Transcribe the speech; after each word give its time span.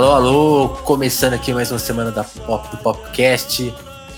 Alô, 0.00 0.12
alô, 0.12 0.68
começando 0.82 1.34
aqui 1.34 1.52
mais 1.52 1.70
uma 1.70 1.78
semana 1.78 2.10
da 2.10 2.24
Pop, 2.24 2.66
do 2.70 2.78
Popcast, 2.78 3.70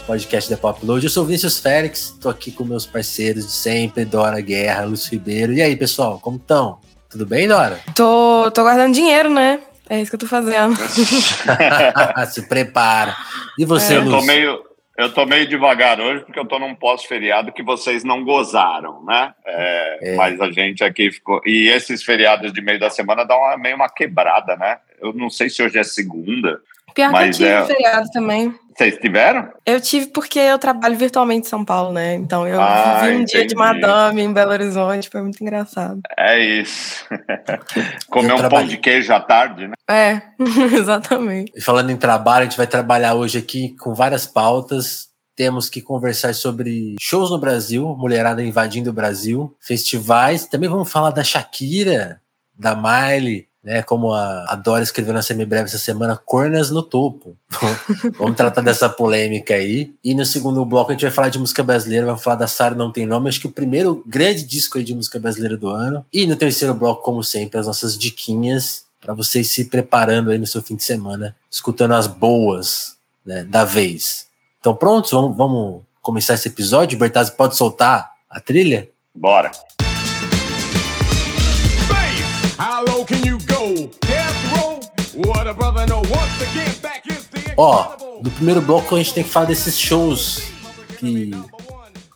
podcast 0.06 0.48
da 0.48 0.56
Popload. 0.56 1.04
Eu 1.04 1.10
sou 1.10 1.24
o 1.24 1.26
Vinícius 1.26 1.58
Félix, 1.58 2.16
tô 2.20 2.28
aqui 2.28 2.52
com 2.52 2.62
meus 2.62 2.86
parceiros 2.86 3.44
de 3.46 3.50
sempre, 3.50 4.04
Dora 4.04 4.40
Guerra, 4.40 4.84
Lúcio 4.84 5.10
Ribeiro. 5.10 5.52
E 5.52 5.60
aí, 5.60 5.74
pessoal, 5.74 6.20
como 6.22 6.36
estão? 6.36 6.78
Tudo 7.10 7.26
bem, 7.26 7.48
Dora? 7.48 7.80
Tô, 7.96 8.48
tô 8.52 8.62
guardando 8.62 8.94
dinheiro, 8.94 9.28
né? 9.28 9.58
É 9.90 10.00
isso 10.00 10.08
que 10.08 10.14
eu 10.14 10.20
tô 10.20 10.28
fazendo. 10.28 10.76
Se 12.30 12.42
prepara. 12.42 13.16
E 13.58 13.64
você, 13.64 13.94
é. 13.94 13.98
Lúcio? 13.98 14.14
Eu 14.14 14.20
tô 14.20 14.24
meio, 14.24 14.62
eu 14.96 15.12
tô 15.12 15.24
meio 15.24 15.46
devagar 15.46 16.00
hoje 16.00 16.24
porque 16.24 16.38
eu 16.38 16.44
tô 16.44 16.58
num 16.58 16.74
pós-feriado 16.74 17.52
que 17.52 17.62
vocês 17.62 18.04
não 18.04 18.24
gozaram, 18.24 19.02
né? 19.04 19.34
É, 19.44 20.12
é. 20.12 20.16
Mas 20.16 20.40
a 20.40 20.50
gente 20.50 20.84
aqui 20.84 21.10
ficou. 21.10 21.40
E 21.46 21.68
esses 21.68 22.02
feriados 22.02 22.52
de 22.52 22.60
meio 22.60 22.78
da 22.78 22.90
semana 22.90 23.24
dão 23.24 23.38
uma, 23.38 23.56
meio 23.56 23.76
uma 23.76 23.88
quebrada, 23.88 24.56
né? 24.56 24.78
Eu 25.00 25.12
não 25.12 25.30
sei 25.30 25.48
se 25.48 25.62
hoje 25.62 25.78
é 25.78 25.82
segunda. 25.82 26.60
Pior 26.94 27.10
mas 27.10 27.38
que 27.38 27.44
eu 27.44 27.48
tive 27.48 27.72
é... 27.72 27.76
feriado 27.76 28.10
também. 28.12 28.54
Vocês 28.76 28.96
tiveram? 28.98 29.50
Eu 29.66 29.80
tive 29.80 30.06
porque 30.06 30.38
eu 30.38 30.58
trabalho 30.58 30.96
virtualmente 30.96 31.46
em 31.46 31.50
São 31.50 31.64
Paulo, 31.64 31.92
né? 31.92 32.14
Então 32.14 32.46
eu 32.46 32.60
Ah, 32.60 33.00
vivi 33.02 33.12
um 33.12 33.14
entendi. 33.20 33.32
dia 33.32 33.46
de 33.46 33.54
madame 33.54 34.22
em 34.22 34.32
Belo 34.32 34.52
Horizonte, 34.52 35.08
foi 35.08 35.22
muito 35.22 35.40
engraçado. 35.42 36.00
É 36.18 36.38
isso. 36.38 37.04
Comer 38.10 38.26
um 38.26 38.28
pão 38.30 38.38
trabalhei. 38.38 38.68
de 38.68 38.76
queijo 38.78 39.12
à 39.12 39.20
tarde, 39.20 39.68
né? 39.68 39.74
É, 39.90 40.22
exatamente. 40.76 41.52
E 41.54 41.60
falando 41.60 41.90
em 41.90 41.96
trabalho, 41.96 42.42
a 42.42 42.44
gente 42.48 42.56
vai 42.56 42.66
trabalhar 42.66 43.14
hoje 43.14 43.38
aqui 43.38 43.76
com 43.78 43.94
várias 43.94 44.26
pautas. 44.26 45.08
Temos 45.34 45.68
que 45.70 45.80
conversar 45.80 46.34
sobre 46.34 46.94
shows 47.00 47.30
no 47.30 47.38
Brasil, 47.38 47.96
mulherada 47.98 48.42
invadindo 48.42 48.90
o 48.90 48.92
Brasil, 48.92 49.56
festivais. 49.60 50.46
Também 50.46 50.68
vamos 50.68 50.90
falar 50.92 51.10
da 51.10 51.24
Shakira, 51.24 52.20
da 52.58 52.74
Miley, 52.76 53.46
né? 53.62 53.82
Como 53.82 54.12
a, 54.12 54.44
a 54.48 54.56
Dora 54.56 54.82
escreveu 54.82 55.14
na 55.14 55.22
semibreve 55.22 55.64
essa 55.64 55.78
semana, 55.78 56.16
cornas 56.16 56.70
no 56.70 56.82
topo. 56.82 57.36
vamos 58.18 58.36
tratar 58.36 58.60
dessa 58.60 58.88
polêmica 58.88 59.54
aí. 59.54 59.94
E 60.02 60.14
no 60.14 60.26
segundo 60.26 60.64
bloco 60.64 60.90
a 60.90 60.94
gente 60.94 61.02
vai 61.02 61.10
falar 61.10 61.28
de 61.28 61.38
música 61.38 61.62
brasileira, 61.62 62.06
vamos 62.06 62.22
falar 62.22 62.36
da 62.36 62.46
Sara 62.46 62.74
Não 62.74 62.90
Tem 62.90 63.06
Nome, 63.06 63.28
acho 63.28 63.40
que 63.40 63.46
o 63.46 63.52
primeiro 63.52 64.02
grande 64.06 64.42
disco 64.44 64.82
de 64.82 64.94
música 64.94 65.18
brasileira 65.18 65.56
do 65.56 65.68
ano. 65.68 66.04
E 66.12 66.26
no 66.26 66.36
terceiro 66.36 66.74
bloco, 66.74 67.02
como 67.02 67.22
sempre, 67.22 67.58
as 67.58 67.66
nossas 67.66 67.96
diquinhas 67.96 68.84
para 69.00 69.14
vocês 69.14 69.50
se 69.50 69.64
preparando 69.64 70.30
aí 70.30 70.38
no 70.38 70.46
seu 70.46 70.62
fim 70.62 70.76
de 70.76 70.84
semana, 70.84 71.34
escutando 71.50 71.94
as 71.94 72.06
boas 72.06 72.96
né, 73.26 73.44
da 73.44 73.64
vez. 73.64 74.26
Então 74.60 74.74
prontos? 74.74 75.10
Vamos, 75.10 75.36
vamos 75.36 75.82
começar 76.00 76.34
esse 76.34 76.48
episódio? 76.48 76.98
Bertazzi 76.98 77.32
pode 77.32 77.56
soltar 77.56 78.12
a 78.30 78.40
trilha? 78.40 78.88
Bora. 79.14 79.50
Ó, 87.56 87.82
incredible. 87.82 88.22
no 88.22 88.30
primeiro 88.30 88.60
bloco 88.60 88.94
a 88.94 88.98
gente 88.98 89.14
tem 89.14 89.22
que 89.24 89.30
falar 89.30 89.46
desses 89.46 89.78
shows 89.78 90.42
que 90.98 91.30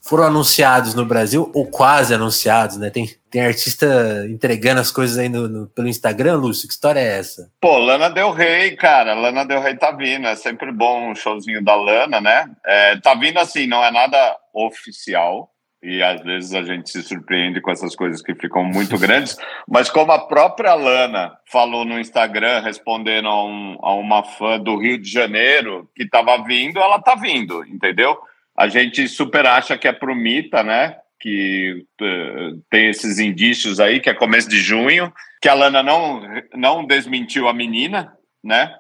foram 0.03 0.25
anunciados 0.25 0.95
no 0.95 1.05
Brasil, 1.05 1.51
ou 1.53 1.67
quase 1.67 2.15
anunciados, 2.15 2.77
né? 2.77 2.91
Tem, 2.91 3.11
tem 3.29 3.45
artista 3.45 4.25
entregando 4.31 4.81
as 4.81 4.93
coisas 4.93 5.19
aí 5.19 5.29
no, 5.29 5.49
no- 5.49 5.67
pelo 5.67 5.89
Instagram, 5.89 6.37
Lúcio? 6.37 6.69
Que 6.69 6.75
história 6.75 7.01
é 7.01 7.19
essa? 7.19 7.51
Pô, 7.61 7.77
Lana 7.79 8.09
Del 8.09 8.31
Rey, 8.31 8.77
cara, 8.77 9.15
Lana 9.15 9.45
Del 9.45 9.61
Rey 9.61 9.77
tá 9.77 9.91
vindo, 9.91 10.29
é 10.29 10.37
sempre 10.37 10.71
bom 10.71 11.11
um 11.11 11.15
showzinho 11.15 11.63
da 11.63 11.75
Lana, 11.75 12.21
né? 12.21 12.49
É, 12.65 12.97
tá 13.01 13.15
vindo 13.15 13.39
assim, 13.41 13.67
não 13.67 13.83
é 13.85 13.91
nada 13.91 14.37
oficial, 14.55 15.51
e 15.83 16.03
às 16.03 16.21
vezes 16.23 16.55
a 16.55 16.63
gente 16.63 16.91
se 16.91 17.03
surpreende 17.03 17.61
com 17.61 17.71
essas 17.71 17.95
coisas 17.95 18.23
que 18.23 18.35
ficam 18.35 18.65
muito 18.65 18.97
grandes, 18.99 19.37
mas 19.69 19.91
como 19.91 20.13
a 20.13 20.27
própria 20.27 20.75
Lana 20.75 21.37
falou 21.51 21.85
no 21.85 21.99
Instagram, 22.01 22.61
respondendo 22.61 23.29
a, 23.29 23.45
um- 23.45 23.79
a 23.83 23.95
uma 23.95 24.23
fã 24.25 24.59
do 24.59 24.77
Rio 24.77 24.99
de 24.99 25.11
Janeiro 25.11 25.89
que 25.95 26.09
tava 26.09 26.43
vindo, 26.45 26.79
ela 26.79 26.99
tá 27.01 27.15
vindo, 27.15 27.65
entendeu? 27.67 28.19
A 28.57 28.69
gente 28.69 29.07
super 29.09 29.47
acha 29.47 29.77
que 29.77 29.87
é 29.87 29.93
pro 29.93 30.15
Mita, 30.17 30.63
né? 30.63 30.97
Que 31.21 31.85
eh, 32.01 32.51
tem 32.71 32.89
esses 32.89 33.19
indícios 33.19 33.79
aí, 33.81 34.01
que 34.01 34.09
é 34.09 34.15
começo 34.15 34.49
de 34.49 34.59
junho, 34.59 35.13
que 35.43 35.49
a 35.49 35.55
Lana 35.55 35.83
não, 35.83 36.23
não 36.55 36.85
desmentiu 36.87 37.49
a 37.49 37.53
menina, 37.53 38.13
né? 38.43 38.75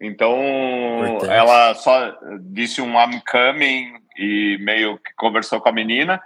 Então, 0.00 0.34
Importante. 1.04 1.32
ela 1.32 1.74
só 1.74 2.16
disse 2.40 2.80
um 2.80 2.92
I'm 2.98 3.20
coming 3.30 3.92
e 4.16 4.56
meio 4.60 4.96
que 4.98 5.12
conversou 5.16 5.60
com 5.60 5.68
a 5.68 5.72
menina. 5.72 6.20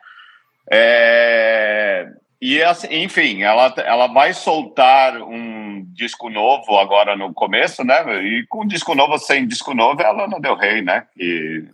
É, 0.71 2.09
e, 2.41 2.63
assim, 2.63 2.89
enfim, 3.03 3.43
ela, 3.43 3.73
ela 3.79 4.07
vai 4.09 4.33
soltar 4.33 5.17
um 5.23 5.85
disco 5.95 6.29
novo 6.29 6.77
agora 6.79 7.17
no 7.17 7.33
começo, 7.33 7.85
né? 7.85 8.03
E 8.23 8.45
com 8.49 8.67
disco 8.67 8.95
novo, 8.95 9.17
sem 9.19 9.47
disco 9.47 9.75
novo, 9.75 10.03
é 10.03 10.07
a 10.07 10.13
Lana 10.13 10.41
Del 10.41 10.57
Rey, 10.57 10.83
né? 10.83 11.05
E, 11.17 11.65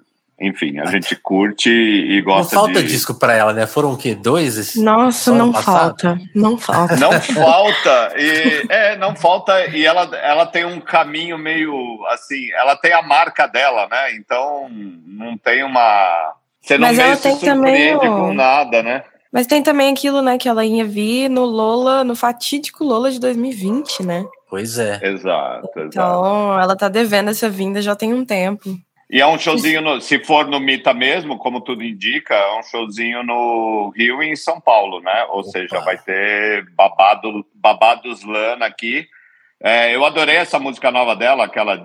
enfim, 0.41 0.79
a 0.79 0.87
gente 0.87 1.17
curte 1.17 1.71
e 1.71 2.19
Não 2.19 2.25
gosta 2.35 2.55
falta 2.55 2.83
de... 2.83 2.89
disco 2.89 3.15
pra 3.15 3.35
ela, 3.35 3.53
né? 3.53 3.67
Foram 3.67 3.93
o 3.93 3.97
quê? 3.97 4.15
Dois? 4.15 4.57
esse- 4.59 4.83
Nossa, 4.83 5.33
não 5.33 5.53
falta. 5.55 6.19
Não 6.35 6.59
falta. 6.59 6.97
Não 6.97 7.13
falta, 7.21 8.13
e, 8.17 8.67
é, 8.69 8.97
não 8.97 9.17
falta, 9.17 9.67
e 9.75 9.85
ela, 9.85 10.15
ela 10.19 10.47
tem 10.47 10.65
um 10.65 10.81
caminho 10.81 11.39
meio 11.39 11.73
assim, 12.11 12.53
ela 12.53 12.77
tem 12.77 12.93
a 12.93 13.03
marca 13.03 13.47
dela, 13.47 13.89
né? 13.91 14.15
Então 14.17 14.69
não 14.71 15.37
tem 15.39 15.65
uma. 15.65 16.35
Você 16.69 16.77
não 16.77 16.87
Mas 16.89 16.99
ela 16.99 17.17
se 17.17 17.23
tem 17.23 17.39
também 17.39 17.97
com 17.97 18.35
nada, 18.35 18.83
né? 18.83 19.03
Mas 19.33 19.47
tem 19.47 19.63
também 19.63 19.91
aquilo, 19.91 20.21
né, 20.21 20.37
que 20.37 20.47
ela 20.49 20.67
ia 20.67 20.85
vir 20.85 21.31
no 21.31 21.47
Lola, 21.47 22.05
no 22.05 22.15
fatídico 22.15 22.85
Lola 22.85 23.11
de 23.11 23.19
2020, 23.19 24.03
né? 24.03 24.27
Pois 24.51 24.79
é. 24.79 25.01
Exato, 25.03 25.67
exato. 25.67 25.87
Então, 25.87 26.61
ela 26.61 26.77
tá 26.77 26.91
devendo 26.91 27.31
essa 27.31 27.49
vinda 27.49 27.81
já 27.81 27.97
tem 27.97 28.13
um 28.13 28.23
tempo. 28.25 28.69
E 29.11 29.19
é 29.19 29.27
um 29.27 29.39
showzinho, 29.39 29.81
no- 29.81 29.99
se 30.03 30.23
for 30.23 30.47
no 30.47 30.61
Mita 30.61 30.93
mesmo, 30.93 31.39
como 31.39 31.63
tudo 31.63 31.83
indica, 31.83 32.35
é 32.35 32.59
um 32.59 32.63
showzinho 32.63 33.23
no 33.23 33.91
Rio 33.97 34.23
e 34.23 34.31
em 34.31 34.37
São 34.37 34.61
Paulo, 34.61 35.01
né? 35.01 35.25
Ou 35.31 35.41
Opa. 35.41 35.49
seja, 35.51 35.81
vai 35.81 35.97
ter 35.97 36.67
babado, 36.75 37.47
babados 37.55 38.23
Lana 38.25 38.67
aqui. 38.67 39.07
É, 39.63 39.95
eu 39.95 40.05
adorei 40.05 40.37
essa 40.37 40.59
música 40.59 40.91
nova 40.91 41.17
dela, 41.17 41.45
aquela 41.45 41.85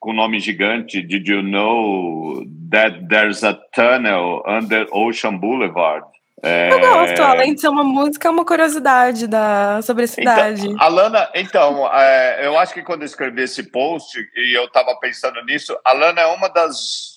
com 0.00 0.12
nome 0.12 0.40
gigante, 0.40 1.00
Did 1.00 1.28
You 1.28 1.42
Know 1.42 2.44
That 2.70 3.06
There's 3.08 3.44
a 3.44 3.54
Tunnel 3.54 4.42
Under 4.46 4.88
Ocean 4.90 5.36
Boulevard? 5.36 6.04
É, 6.42 6.72
Eu 6.72 6.80
gosto, 6.80 7.22
além 7.22 7.54
de 7.54 7.60
ser 7.60 7.68
uma 7.68 7.84
música, 7.84 8.26
é 8.26 8.30
uma 8.30 8.44
curiosidade 8.44 9.28
da, 9.28 9.80
sobre 9.82 10.04
a 10.04 10.08
cidade. 10.08 10.66
Então, 10.66 10.82
a 10.82 10.88
Lana, 10.88 11.30
então, 11.36 11.94
é, 11.94 12.44
eu 12.44 12.58
acho 12.58 12.74
que 12.74 12.82
quando 12.82 13.02
eu 13.02 13.06
escrevi 13.06 13.42
esse 13.42 13.70
post 13.70 14.18
e 14.18 14.56
eu 14.56 14.64
estava 14.64 14.96
pensando 14.96 15.40
nisso, 15.44 15.78
a 15.84 15.92
Lana 15.92 16.22
é 16.22 16.26
uma 16.26 16.48
das 16.48 17.12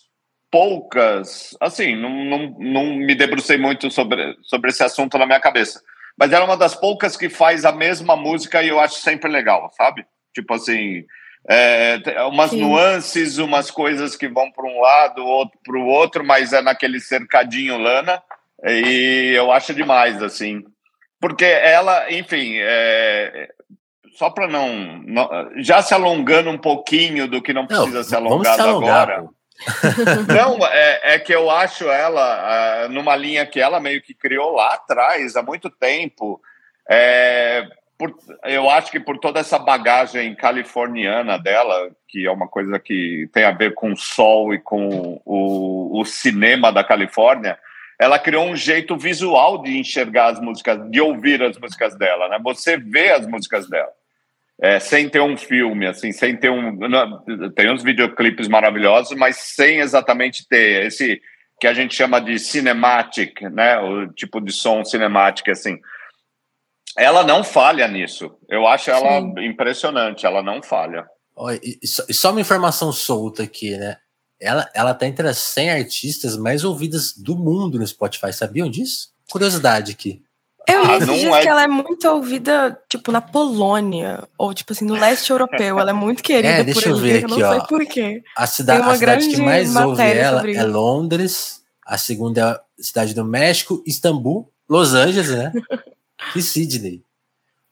poucas, 0.52 1.58
assim, 1.60 1.96
não, 1.96 2.10
não, 2.10 2.56
não 2.60 2.86
me 2.98 3.16
debrucei 3.16 3.58
muito 3.58 3.90
sobre, 3.90 4.38
sobre 4.44 4.70
esse 4.70 4.84
assunto 4.84 5.18
na 5.18 5.26
minha 5.26 5.40
cabeça, 5.40 5.82
mas 6.18 6.32
ela 6.32 6.44
é 6.46 6.48
uma 6.48 6.58
das 6.58 6.76
poucas 6.76 7.16
que 7.18 7.30
faz 7.30 7.66
a 7.66 7.72
mesma 7.72 8.16
música 8.16 8.62
e 8.64 8.70
eu 8.70 8.80
acho 8.80 8.96
sempre 8.96 9.30
legal, 9.30 9.70
sabe? 9.78 10.06
Tipo 10.34 10.54
assim, 10.54 11.06
é, 11.48 12.00
tem 12.00 12.18
umas 12.24 12.52
Sim. 12.52 12.62
nuances, 12.62 13.38
umas 13.38 13.70
coisas 13.70 14.16
que 14.16 14.28
vão 14.28 14.52
para 14.52 14.66
um 14.66 14.80
lado, 14.82 15.26
outro 15.26 15.60
para 15.64 15.78
o 15.78 15.86
outro, 15.86 16.24
mas 16.26 16.54
é 16.54 16.62
naquele 16.62 17.00
cercadinho 17.00 17.78
Lana. 17.78 18.22
E 18.66 19.34
eu 19.36 19.52
acho 19.52 19.74
demais, 19.74 20.22
assim. 20.24 20.64
Porque 21.20 21.46
ela, 21.46 22.12
enfim, 22.12 22.56
é, 22.60 23.50
só 24.14 24.30
para 24.30 24.48
não, 24.48 24.98
não- 25.06 25.30
Já 25.58 25.82
se 25.82 25.94
alongando 25.94 26.50
um 26.50 26.58
pouquinho 26.58 27.28
do 27.28 27.42
que 27.42 27.54
não 27.54 27.64
Não, 27.64 27.68
precisa 27.68 28.04
ser 28.04 28.16
vamos 28.22 28.48
se 28.48 28.54
alongado 28.54 28.62
alongar, 28.70 29.10
agora. 29.10 29.22
pô. 29.24 29.34
Não, 30.28 30.66
é, 30.68 31.16
é 31.16 31.20
que 31.20 31.34
eu 31.34 31.50
acho 31.50 31.90
ela 31.90 32.22
ah, 32.86 32.90
numa 32.90 33.16
linha 33.16 33.46
que 33.46 33.60
ela 33.60 33.80
meio 33.80 34.02
que 34.02 34.14
criou 34.14 34.54
lá 34.54 34.74
atrás, 34.74 35.36
há 35.36 35.42
muito 35.44 35.70
tempo. 35.70 36.42
É, 36.90 37.66
por- 37.98 38.16
eu 38.44 38.70
acho 38.70 38.92
que 38.92 39.00
por 39.00 39.18
toda 39.18 39.40
essa 39.40 39.58
bagagem 39.58 40.36
californiana 40.36 41.38
dela, 41.38 41.90
que 42.08 42.26
é 42.26 42.32
uma 42.32 42.48
coisa 42.48 42.80
que 42.80 43.30
tem 43.34 43.44
a 43.44 43.52
ver 43.52 43.74
com 43.74 43.92
o 43.92 43.98
sol 43.98 44.54
e 44.54 44.60
com 44.60 45.22
o, 45.26 46.00
o 46.00 46.06
cinema 46.06 46.72
da 46.72 46.84
Califórnia, 46.84 47.58
ela 47.98 48.20
criou 48.20 48.46
um 48.46 48.56
jeito 48.56 48.98
visual 48.98 49.62
de 49.62 49.78
enxergar 49.78 50.28
as 50.28 50.40
músicas, 50.40 50.78
de 50.92 51.00
ouvir 51.00 51.42
as 51.42 51.58
músicas 51.58 51.96
dela, 51.96 52.28
né? 52.28 52.38
Você 52.44 52.78
vê 52.78 53.12
as 53.12 53.26
músicas 53.26 53.70
dela. 53.70 53.92
É, 54.62 54.80
sem 54.80 55.10
ter 55.10 55.22
um 55.22 55.36
filme, 55.36 55.86
assim, 55.86 56.12
sem 56.12 56.36
ter 56.38 56.50
um. 56.50 56.80
Tem 57.56 57.70
uns 57.72 57.84
videoclipes 57.84 58.48
maravilhosos, 58.48 59.18
mas 59.18 59.36
sem 59.38 59.80
exatamente 59.80 60.48
ter 60.48 60.86
esse 60.86 61.22
que 61.60 61.68
a 61.68 61.74
gente 61.74 61.96
chama 61.96 62.20
de 62.22 62.40
cinematic, 62.40 63.42
né? 63.52 63.78
O 63.80 64.08
tipo 64.14 64.40
de 64.40 64.52
som 64.54 64.84
cinemático, 64.86 65.52
assim. 65.52 65.78
Ela 66.98 67.24
não 67.24 67.44
falha 67.44 67.88
nisso. 67.88 68.32
Eu 68.50 68.66
acho 68.66 68.90
ela 68.90 69.20
Sim. 69.22 69.34
impressionante, 69.46 70.26
ela 70.26 70.42
não 70.42 70.64
falha. 70.64 71.06
E- 71.62 71.78
e 71.84 71.88
só, 71.88 72.04
e 72.08 72.14
só 72.14 72.32
uma 72.32 72.40
informação 72.42 72.92
solta 72.94 73.44
aqui, 73.44 73.78
né? 73.78 73.98
Ela, 74.40 74.70
ela 74.74 74.94
tá 74.94 75.06
entre 75.06 75.28
as 75.28 75.38
100 75.38 75.72
artistas 75.72 76.38
mais 76.38 76.64
ouvidas 76.64 77.14
do 77.18 77.36
mundo 77.38 77.78
no 77.78 77.88
Spotify. 77.88 78.32
Sabiam 78.32 78.70
disso? 78.70 79.10
Curiosidade 79.30 79.92
aqui. 79.92 80.22
Eu 80.68 80.84
li 80.84 80.92
Ah, 80.92 80.98
esses 80.98 81.20
dias 81.20 81.36
é- 81.36 81.42
que 81.42 81.48
ela 81.48 81.64
é 81.64 81.68
muito 81.68 82.08
ouvida, 82.10 82.80
tipo, 82.90 83.12
na 83.12 83.22
Polônia, 83.22 84.24
ou, 84.38 84.54
tipo 84.54 84.74
assim, 84.74 84.86
no 84.86 84.94
leste 84.96 85.30
europeu. 85.32 85.80
Ela 85.80 85.92
é 85.92 85.94
muito 85.94 86.22
querida 86.24 86.48
É, 86.48 86.58
por 86.58 86.66
deixa 86.66 86.90
eu 86.90 86.96
ali, 86.96 87.02
ver 87.04 87.12
eu 87.14 87.18
aqui, 87.20 87.28
não 87.28 87.36
sei 87.38 87.60
ó. 87.60 87.66
por 87.68 87.86
quê. 87.86 88.24
A, 88.36 88.48
cida 88.48 88.74
a 88.86 88.96
cidade 88.96 89.28
que 89.30 89.38
mais 89.38 89.76
ouve 89.76 90.02
ela 90.02 90.50
é. 90.50 90.64
Londres, 90.64 91.62
a 91.86 91.98
segunda 91.98 92.42
é 92.42 92.44
a 92.44 92.62
cidade 92.80 93.14
do 93.14 93.24
México, 93.24 93.84
Istambul, 93.86 94.50
Los 94.68 94.94
Angeles, 94.94 95.30
né? 95.30 95.52
e 96.36 96.42
Sydney. 96.42 97.04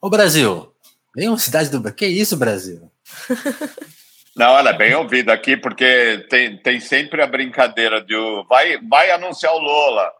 Ô 0.01 0.09
Brasil, 0.09 0.71
nenhuma 1.15 1.37
cidade 1.39 1.69
do 1.69 1.79
Brasil. 1.79 1.95
Que 1.97 2.05
isso, 2.05 2.37
Brasil? 2.37 2.91
Não, 4.35 4.57
ela 4.57 4.71
é 4.71 4.77
bem 4.77 4.95
ouvida 4.95 5.31
aqui, 5.31 5.55
porque 5.55 6.25
tem, 6.29 6.57
tem 6.57 6.79
sempre 6.79 7.21
a 7.21 7.27
brincadeira 7.27 8.01
de 8.03 8.15
o- 8.15 8.43
vai, 8.45 8.79
vai 8.81 9.11
anunciar 9.11 9.53
o 9.53 9.59
Lola. 9.59 10.11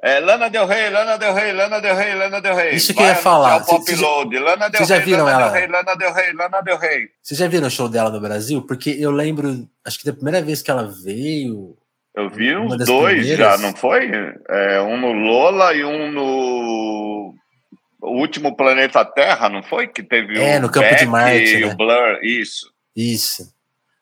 É, 0.00 0.20
Lana 0.20 0.48
Del 0.48 0.64
Rey, 0.66 0.90
Lana 0.90 1.16
Del 1.18 1.34
Rey, 1.34 1.52
Lana 1.52 1.80
Del 1.80 1.96
Rey, 1.96 2.14
Lana 2.14 2.40
Del 2.40 2.54
Rey. 2.54 2.74
Isso 2.76 2.94
que 2.94 3.02
eu 3.02 3.06
ia 3.06 3.16
falar. 3.16 3.64
cê 3.64 3.72
já- 3.96 4.84
já 4.84 4.98
viram 5.04 5.24
Lana 5.24 5.36
ela? 5.40 5.50
Del 5.50 5.60
Rey, 5.60 5.66
Lana 5.68 5.94
Del 5.96 6.12
Rey, 6.14 6.32
Lana 6.34 6.60
Del 6.62 6.78
Rey. 6.78 7.08
Vocês 7.20 7.38
já 7.40 7.48
viram 7.48 7.66
o 7.66 7.70
show 7.70 7.88
dela 7.88 8.08
no 8.10 8.20
Brasil? 8.20 8.62
Porque 8.62 8.90
eu 8.90 9.10
lembro, 9.10 9.68
acho 9.84 9.98
que 9.98 10.04
da 10.06 10.12
primeira 10.12 10.40
vez 10.40 10.62
que 10.62 10.70
ela 10.70 10.84
veio. 11.04 11.76
Eu 12.14 12.30
vi 12.30 12.56
uns 12.56 12.76
dois 12.86 13.18
primeiras. 13.18 13.60
já, 13.60 13.66
não 13.66 13.74
foi? 13.74 14.08
É, 14.48 14.80
um 14.82 14.96
no 15.00 15.12
Lola 15.12 15.74
e 15.74 15.84
um 15.84 16.10
no 16.12 17.34
o 18.00 18.20
último 18.20 18.56
Planeta 18.56 19.04
Terra, 19.04 19.48
não 19.48 19.62
foi? 19.64 19.88
Que 19.88 20.02
teve 20.04 20.38
É, 20.40 20.58
o 20.58 20.62
no 20.62 20.70
Campo 20.70 20.86
de 20.88 20.94
Beck 20.94 21.06
Marte, 21.06 21.56
e 21.56 21.60
né? 21.66 21.72
o 21.72 21.76
Blur, 21.76 22.18
isso. 22.22 22.72
Isso. 22.96 23.52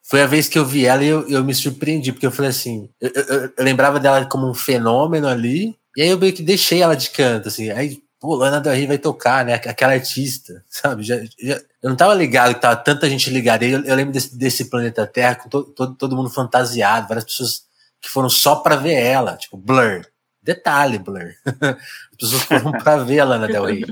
Foi 0.02 0.22
a 0.22 0.26
vez 0.26 0.46
que 0.46 0.58
eu 0.58 0.64
vi 0.64 0.86
ela 0.86 1.02
e 1.02 1.08
eu, 1.08 1.26
eu 1.28 1.42
me 1.42 1.54
surpreendi, 1.54 2.12
porque 2.12 2.26
eu 2.26 2.30
falei 2.30 2.50
assim. 2.50 2.88
Eu, 3.00 3.10
eu- 3.14 3.50
eu 3.56 3.64
lembrava 3.64 3.98
dela 3.98 4.24
como 4.26 4.48
um 4.48 4.54
fenômeno 4.54 5.26
ali, 5.26 5.74
e 5.96 6.02
aí 6.02 6.08
eu 6.08 6.18
meio 6.18 6.32
que 6.32 6.42
deixei 6.42 6.82
ela 6.82 6.94
de 6.94 7.10
canto, 7.10 7.48
assim. 7.48 7.70
Aí, 7.70 7.98
pô, 8.20 8.34
Lana 8.34 8.60
Del 8.60 8.72
Rey 8.74 8.86
vai 8.86 8.98
tocar, 8.98 9.44
né? 9.44 9.54
Aquela 9.54 9.92
artista, 9.94 10.62
sabe? 10.68 11.02
Já, 11.02 11.16
já- 11.38 11.60
eu 11.82 11.90
não 11.90 11.96
tava 11.96 12.14
ligado 12.14 12.54
que 12.54 12.60
tava 12.60 12.76
tanta 12.76 13.08
gente 13.08 13.30
ligada. 13.30 13.64
Eu, 13.64 13.82
eu 13.84 13.94
lembro 13.94 14.12
desse, 14.12 14.36
desse 14.36 14.64
planeta 14.70 15.06
Terra 15.06 15.36
com 15.36 15.48
to, 15.48 15.62
todo, 15.64 15.94
todo 15.94 16.16
mundo 16.16 16.28
fantasiado, 16.30 17.06
várias 17.08 17.24
pessoas 17.24 17.62
que 18.00 18.08
foram 18.08 18.28
só 18.28 18.56
pra 18.56 18.76
ver 18.76 18.94
ela, 18.94 19.36
tipo, 19.36 19.56
Blur. 19.56 20.04
Detalhe, 20.42 20.98
Blur. 20.98 21.32
As 21.66 22.16
pessoas 22.18 22.42
foram 22.44 22.72
pra 22.72 22.98
ver 22.98 23.20
a 23.20 23.24
Lana 23.24 23.46
Del 23.48 23.64
Rey. 23.64 23.84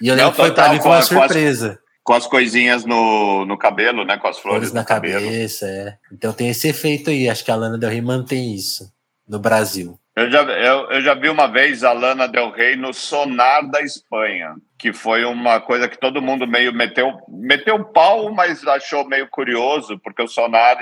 E 0.00 0.08
eu 0.08 0.14
lembro 0.14 0.30
que 0.32 0.36
foi 0.38 0.52
pra 0.52 0.68
mim 0.70 0.76
uma 0.76 0.82
com 0.82 0.88
a- 0.92 0.96
com 0.96 0.98
as- 0.98 1.06
surpresa. 1.08 1.78
Com 2.02 2.12
as 2.12 2.26
coisinhas 2.26 2.84
no, 2.84 3.44
no 3.46 3.56
cabelo, 3.56 4.04
né? 4.04 4.16
Com 4.18 4.28
as 4.28 4.38
flores 4.38 4.58
Flores 4.68 4.72
na 4.74 4.80
no 4.82 4.86
cabelo. 4.86 5.24
cabeça, 5.24 5.66
é. 5.66 5.96
Então 6.12 6.32
tem 6.34 6.48
esse 6.50 6.68
efeito 6.68 7.08
aí. 7.10 7.28
Acho 7.30 7.42
que 7.44 7.50
a 7.50 7.54
Lana 7.56 7.78
Del 7.78 7.88
Rey 7.90 8.00
mantém 8.02 8.54
isso 8.54 8.92
no 9.26 9.38
Brasil. 9.38 9.98
Eu 10.16 10.30
já, 10.30 10.42
eu, 10.42 10.90
eu 10.90 11.00
já 11.02 11.14
vi 11.14 11.28
uma 11.28 11.48
vez 11.48 11.82
a 11.82 11.92
Lana 11.92 12.28
Del 12.28 12.50
Rey 12.50 12.76
no 12.76 12.94
Sonar 12.94 13.68
da 13.68 13.80
Espanha, 13.80 14.54
que 14.78 14.92
foi 14.92 15.24
uma 15.24 15.60
coisa 15.60 15.88
que 15.88 15.98
todo 15.98 16.22
mundo 16.22 16.46
meio 16.46 16.72
meteu, 16.72 17.18
meteu 17.28 17.84
pau, 17.84 18.32
mas 18.32 18.64
achou 18.66 19.08
meio 19.08 19.28
curioso, 19.28 19.98
porque 19.98 20.22
o 20.22 20.28
Sonar 20.28 20.78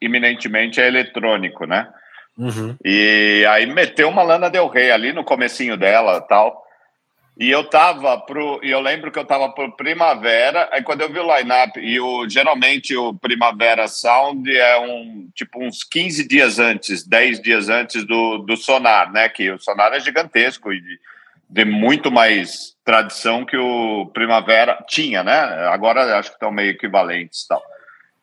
iminentemente 0.00 0.80
é 0.80 0.86
eletrônico, 0.86 1.66
né? 1.66 1.88
Uhum. 2.36 2.76
E 2.84 3.44
aí 3.50 3.66
meteu 3.66 4.08
uma 4.08 4.22
Lana 4.22 4.48
Del 4.48 4.68
Rey 4.68 4.92
ali 4.92 5.12
no 5.12 5.24
comecinho 5.24 5.76
dela 5.76 6.20
tal. 6.20 6.62
E 7.38 7.48
eu 7.48 7.62
tava 7.62 8.18
pro. 8.18 8.58
E 8.64 8.70
eu 8.70 8.80
lembro 8.80 9.12
que 9.12 9.18
eu 9.18 9.24
tava 9.24 9.48
pro 9.50 9.76
Primavera. 9.76 10.68
Aí 10.72 10.82
quando 10.82 11.02
eu 11.02 11.12
vi 11.12 11.20
o 11.20 11.36
line-up, 11.36 11.78
e 11.78 12.00
o, 12.00 12.28
geralmente 12.28 12.96
o 12.96 13.14
Primavera 13.14 13.86
Sound 13.86 14.50
é 14.50 14.76
um 14.80 15.28
tipo 15.32 15.62
uns 15.64 15.84
15 15.84 16.26
dias 16.26 16.58
antes, 16.58 17.06
10 17.06 17.40
dias 17.40 17.68
antes 17.68 18.04
do, 18.04 18.38
do 18.38 18.56
Sonar, 18.56 19.12
né? 19.12 19.28
Que 19.28 19.52
o 19.52 19.58
Sonar 19.60 19.92
é 19.92 20.00
gigantesco 20.00 20.72
e 20.72 20.82
de, 21.48 21.64
muito 21.64 22.10
mais 22.10 22.76
tradição 22.84 23.44
que 23.44 23.56
o 23.56 24.06
Primavera 24.06 24.84
tinha, 24.88 25.22
né? 25.22 25.38
Agora 25.68 26.18
acho 26.18 26.30
que 26.30 26.36
estão 26.36 26.50
meio 26.50 26.70
equivalentes 26.70 27.42
e 27.42 27.48
tal. 27.48 27.62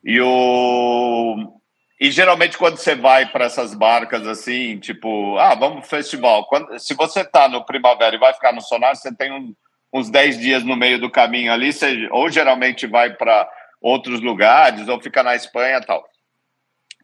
E 0.04 0.20
o. 0.20 1.58
E 1.98 2.10
geralmente 2.10 2.58
quando 2.58 2.76
você 2.76 2.94
vai 2.94 3.26
para 3.26 3.46
essas 3.46 3.72
barcas 3.74 4.26
assim, 4.26 4.78
tipo, 4.78 5.38
ah, 5.38 5.54
vamos 5.54 5.80
pro 5.80 5.88
festival. 5.88 6.44
Quando, 6.46 6.78
se 6.78 6.94
você 6.94 7.24
tá 7.24 7.48
no 7.48 7.64
Primavera 7.64 8.14
e 8.14 8.18
vai 8.18 8.34
ficar 8.34 8.52
no 8.52 8.60
Sonar, 8.60 8.94
você 8.94 9.14
tem 9.14 9.32
um- 9.32 9.54
uns 9.92 10.10
10 10.10 10.38
dias 10.38 10.62
no 10.62 10.76
meio 10.76 11.00
do 11.00 11.10
caminho 11.10 11.52
ali, 11.52 11.72
você 11.72 12.06
ou 12.10 12.28
geralmente 12.30 12.86
vai 12.86 13.14
para 13.14 13.48
outros 13.80 14.20
lugares, 14.20 14.88
ou 14.88 15.00
fica 15.00 15.22
na 15.22 15.34
Espanha 15.34 15.78
e 15.78 15.86
tal. 15.86 16.06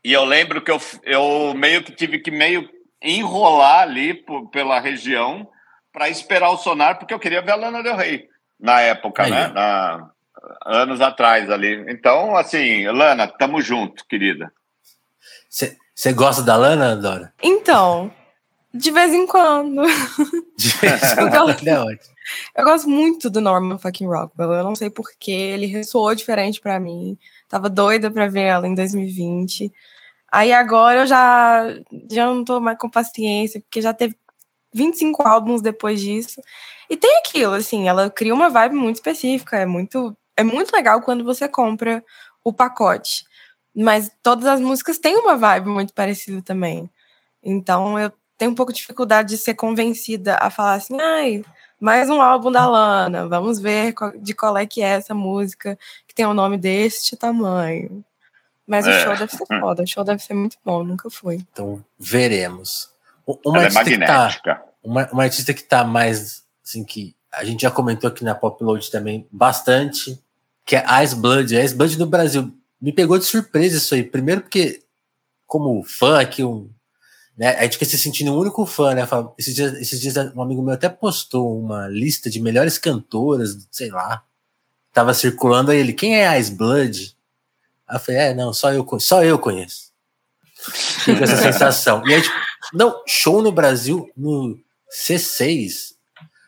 E 0.04 0.12
eu 0.12 0.24
lembro 0.24 0.60
que 0.60 0.70
eu, 0.70 0.78
eu 1.04 1.54
meio 1.54 1.82
que 1.82 1.92
tive 1.92 2.18
que 2.18 2.30
meio 2.30 2.68
enrolar 3.00 3.82
ali 3.82 4.12
por- 4.14 4.48
pela 4.50 4.78
região 4.80 5.48
para 5.92 6.08
esperar 6.08 6.50
o 6.50 6.56
Sonar, 6.58 6.98
porque 6.98 7.14
eu 7.14 7.18
queria 7.18 7.40
ver 7.40 7.52
a 7.52 7.56
Lana 7.56 7.82
Del 7.82 7.96
Rey 7.96 8.28
na 8.60 8.80
época, 8.80 9.22
Aí, 9.24 9.30
né? 9.30 9.48
Na, 9.48 10.10
anos 10.66 11.00
atrás 11.00 11.48
ali. 11.50 11.84
Então, 11.88 12.36
assim, 12.36 12.86
Lana, 12.88 13.26
tamo 13.26 13.60
junto, 13.60 14.04
querida. 14.06 14.52
Você 15.94 16.12
gosta 16.14 16.42
da 16.42 16.56
Lana, 16.56 16.96
Dora? 16.96 17.34
Então, 17.42 18.10
de 18.72 18.90
vez 18.90 19.12
em 19.12 19.26
quando. 19.26 19.82
De 20.56 20.68
vez 20.78 21.02
em 21.02 21.20
Eu 21.20 21.30
quando, 21.30 21.46
gosto. 21.46 21.68
é. 22.56 22.62
Eu 22.62 22.64
gosto 22.64 22.88
muito 22.88 23.28
do 23.28 23.40
Norman 23.40 23.76
fucking 23.76 24.06
Rockwell. 24.06 24.52
Eu 24.52 24.64
não 24.64 24.74
sei 24.74 24.88
porquê, 24.88 25.30
ele 25.30 25.66
ressoou 25.66 26.14
diferente 26.14 26.58
pra 26.58 26.80
mim. 26.80 27.18
Tava 27.48 27.68
doida 27.68 28.10
pra 28.10 28.28
ver 28.28 28.44
ela 28.44 28.66
em 28.66 28.74
2020. 28.74 29.70
Aí 30.32 30.52
agora 30.54 31.00
eu 31.00 31.06
já, 31.06 31.66
já 32.10 32.24
não 32.24 32.42
tô 32.42 32.58
mais 32.58 32.78
com 32.78 32.88
paciência, 32.88 33.60
porque 33.60 33.82
já 33.82 33.92
teve 33.92 34.16
25 34.72 35.28
álbuns 35.28 35.60
depois 35.60 36.00
disso. 36.00 36.40
E 36.88 36.96
tem 36.96 37.18
aquilo, 37.18 37.52
assim, 37.52 37.88
ela 37.88 38.08
cria 38.08 38.32
uma 38.32 38.48
vibe 38.48 38.76
muito 38.76 38.96
específica. 38.96 39.58
É 39.58 39.66
muito, 39.66 40.16
é 40.34 40.42
muito 40.42 40.74
legal 40.74 41.02
quando 41.02 41.22
você 41.24 41.46
compra 41.46 42.02
o 42.42 42.52
pacote. 42.54 43.24
Mas 43.74 44.10
todas 44.22 44.46
as 44.46 44.60
músicas 44.60 44.98
têm 44.98 45.16
uma 45.16 45.36
vibe 45.36 45.68
muito 45.68 45.92
parecida 45.94 46.42
também. 46.42 46.90
Então 47.42 47.98
eu 47.98 48.12
tenho 48.36 48.50
um 48.50 48.54
pouco 48.54 48.72
de 48.72 48.78
dificuldade 48.78 49.30
de 49.30 49.38
ser 49.38 49.54
convencida 49.54 50.36
a 50.40 50.50
falar 50.50 50.74
assim, 50.74 51.00
ai, 51.00 51.44
mais 51.80 52.10
um 52.10 52.20
álbum 52.20 52.50
da 52.50 52.66
Lana, 52.68 53.26
vamos 53.28 53.58
ver 53.58 53.94
de 54.20 54.34
qual 54.34 54.56
é 54.56 54.66
que 54.66 54.82
é 54.82 54.88
essa 54.88 55.14
música 55.14 55.78
que 56.06 56.14
tem 56.14 56.26
o 56.26 56.34
nome 56.34 56.58
deste 56.58 57.16
tamanho. 57.16 58.04
Mas 58.66 58.86
o 58.86 58.90
É. 58.90 59.04
show 59.04 59.16
deve 59.16 59.32
ser 59.32 59.46
foda, 59.60 59.82
o 59.82 59.86
show 59.86 60.04
deve 60.04 60.22
ser 60.22 60.34
muito 60.34 60.56
bom, 60.64 60.84
nunca 60.84 61.10
fui. 61.10 61.44
Então, 61.52 61.84
veremos. 61.98 62.90
Uma 63.26 63.58
Ela 63.58 63.58
é 63.58 63.66
artista, 63.66 63.84
que 63.84 63.98
tá, 64.06 64.18
magnética. 64.18 64.62
uma, 64.82 65.08
uma 65.12 65.22
artista 65.24 65.54
que 65.54 65.62
tá 65.62 65.84
mais, 65.84 66.44
assim, 66.64 66.84
que 66.84 67.14
a 67.32 67.44
gente 67.44 67.62
já 67.62 67.70
comentou 67.70 68.08
aqui 68.08 68.22
na 68.24 68.34
Pop 68.34 68.62
Load 68.62 68.90
também 68.90 69.26
bastante, 69.30 70.18
que 70.64 70.76
é 70.76 70.84
Ice 71.02 71.16
Blood. 71.16 71.54
Ice 71.56 71.74
Blood 71.74 71.98
no 71.98 72.06
Brasil. 72.06 72.52
Me 72.82 72.92
pegou 72.92 73.16
de 73.16 73.24
surpresa 73.24 73.76
isso 73.76 73.94
aí. 73.94 74.02
Primeiro 74.02 74.40
porque, 74.40 74.82
como 75.46 75.84
fã 75.84 76.20
aqui, 76.20 76.42
um, 76.42 76.68
né, 77.38 77.56
a 77.56 77.62
gente 77.62 77.74
fica 77.74 77.84
se 77.84 77.96
sentindo 77.96 78.32
o 78.32 78.40
único 78.40 78.66
fã, 78.66 78.92
né? 78.92 79.06
Esses 79.38 79.54
dias, 79.54 79.72
esses 79.74 80.00
dias 80.00 80.16
um 80.34 80.42
amigo 80.42 80.60
meu 80.60 80.74
até 80.74 80.88
postou 80.88 81.60
uma 81.60 81.86
lista 81.86 82.28
de 82.28 82.40
melhores 82.40 82.78
cantoras, 82.78 83.68
sei 83.70 83.88
lá. 83.88 84.24
Tava 84.92 85.14
circulando 85.14 85.70
aí 85.70 85.78
ele, 85.78 85.92
quem 85.92 86.20
é 86.20 86.38
Ice 86.38 86.50
Blood? 86.50 87.16
Aí 87.86 87.96
eu 87.96 88.00
falei, 88.00 88.20
é, 88.20 88.34
não, 88.34 88.52
só 88.52 88.72
eu, 88.72 88.86
só 88.98 89.24
eu 89.24 89.38
conheço. 89.38 89.92
Com 91.04 91.12
essa 91.12 91.36
sensação. 91.36 92.06
E 92.06 92.14
aí, 92.14 92.20
tipo, 92.20 92.34
não, 92.74 93.00
show 93.06 93.40
no 93.40 93.52
Brasil, 93.52 94.10
no 94.16 94.58
C6. 95.06 95.94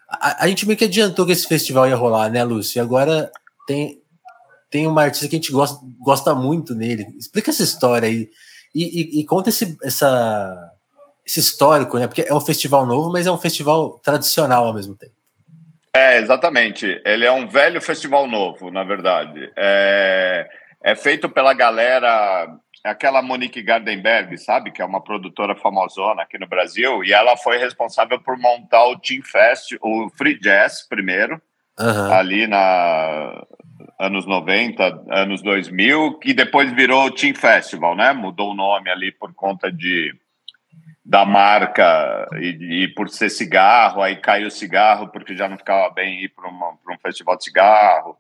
A, 0.09 0.45
a 0.45 0.49
gente 0.49 0.67
meio 0.67 0.77
que 0.77 0.85
adiantou 0.85 1.25
que 1.25 1.33
esse 1.33 1.47
festival 1.47 1.89
ia 1.89 1.97
rolar, 1.97 2.29
né, 2.29 2.43
Lúcio? 2.45 2.79
E 2.79 2.81
agora 2.81 3.31
tem, 3.67 4.03
tem 4.75 4.89
uma 4.89 5.03
artista 5.05 5.29
que 5.29 5.37
a 5.37 5.39
gente 5.39 5.53
gosta, 5.53 5.79
gosta 6.01 6.35
muito 6.35 6.75
nele. 6.75 7.07
Explica 7.17 7.51
essa 7.51 7.63
história 7.63 8.09
aí. 8.09 8.29
E, 8.75 9.19
e- 9.19 9.21
e 9.21 9.25
conta 9.25 9.49
esse, 9.51 9.79
essa, 9.85 10.73
esse 11.25 11.39
histórico, 11.39 11.97
né? 11.97 12.09
Porque 12.09 12.23
é 12.29 12.35
um 12.35 12.41
festival 12.41 12.85
novo, 12.85 13.13
mas 13.13 13.25
é 13.25 13.31
um 13.31 13.39
festival 13.39 14.01
tradicional 14.01 14.67
ao 14.67 14.75
mesmo 14.75 14.97
tempo. 14.97 15.13
É, 15.95 16.19
exatamente. 16.19 17.01
Ele 17.05 17.25
é 17.25 17.31
um 17.31 17.47
velho 17.47 17.81
festival 17.81 18.27
novo, 18.27 18.69
na 18.69 18.83
verdade. 18.83 19.49
É, 19.57 20.49
é 20.83 20.97
feito 20.97 21.29
pela 21.29 21.55
galera, 21.55 22.49
aquela 22.83 23.23
Monique 23.23 23.63
Gardenberg, 23.63 24.37
sabe? 24.39 24.73
Que 24.73 24.83
é 24.83 24.85
uma 24.85 25.01
produtora 25.05 25.55
famosona 25.55 26.23
aqui 26.23 26.37
no 26.37 26.49
Brasil. 26.49 27.05
E 27.05 27.13
ela 27.13 27.37
foi 27.37 27.59
responsável 27.59 28.21
por 28.21 28.37
montar 28.37 28.85
o 28.87 28.99
Team 28.99 29.23
Fest, 29.23 29.77
o 29.81 30.11
Free 30.19 30.37
Jazz 30.41 30.85
primeiro, 30.89 31.41
Aham. 31.79 32.13
ali 32.13 32.49
na 32.49 33.41
anos 33.99 34.27
90, 34.27 35.05
anos 35.11 35.43
2000, 35.43 36.19
que 36.19 36.35
depois 36.35 36.73
virou 36.73 37.11
Team 37.11 37.35
Festival, 37.35 37.95
né? 37.97 38.13
Mudou 38.13 38.51
o 38.53 38.55
nome 38.55 38.91
ali 38.91 39.13
por 39.13 39.33
conta 39.35 39.71
de 39.71 40.15
da 41.07 41.25
marca 41.27 42.27
e, 42.41 42.85
e 42.85 42.89
por 42.95 43.11
ser 43.11 43.29
cigarro, 43.29 44.01
aí 44.01 44.17
caiu 44.17 44.49
o 44.49 44.51
cigarro 44.51 45.09
porque 45.09 45.37
já 45.37 45.47
não 45.47 45.59
ficava 45.59 45.93
bem 45.93 46.25
ir 46.25 46.31
para 46.31 46.49
um 46.49 46.99
festival 47.03 47.37
de 47.37 47.45
cigarro. 47.45 48.17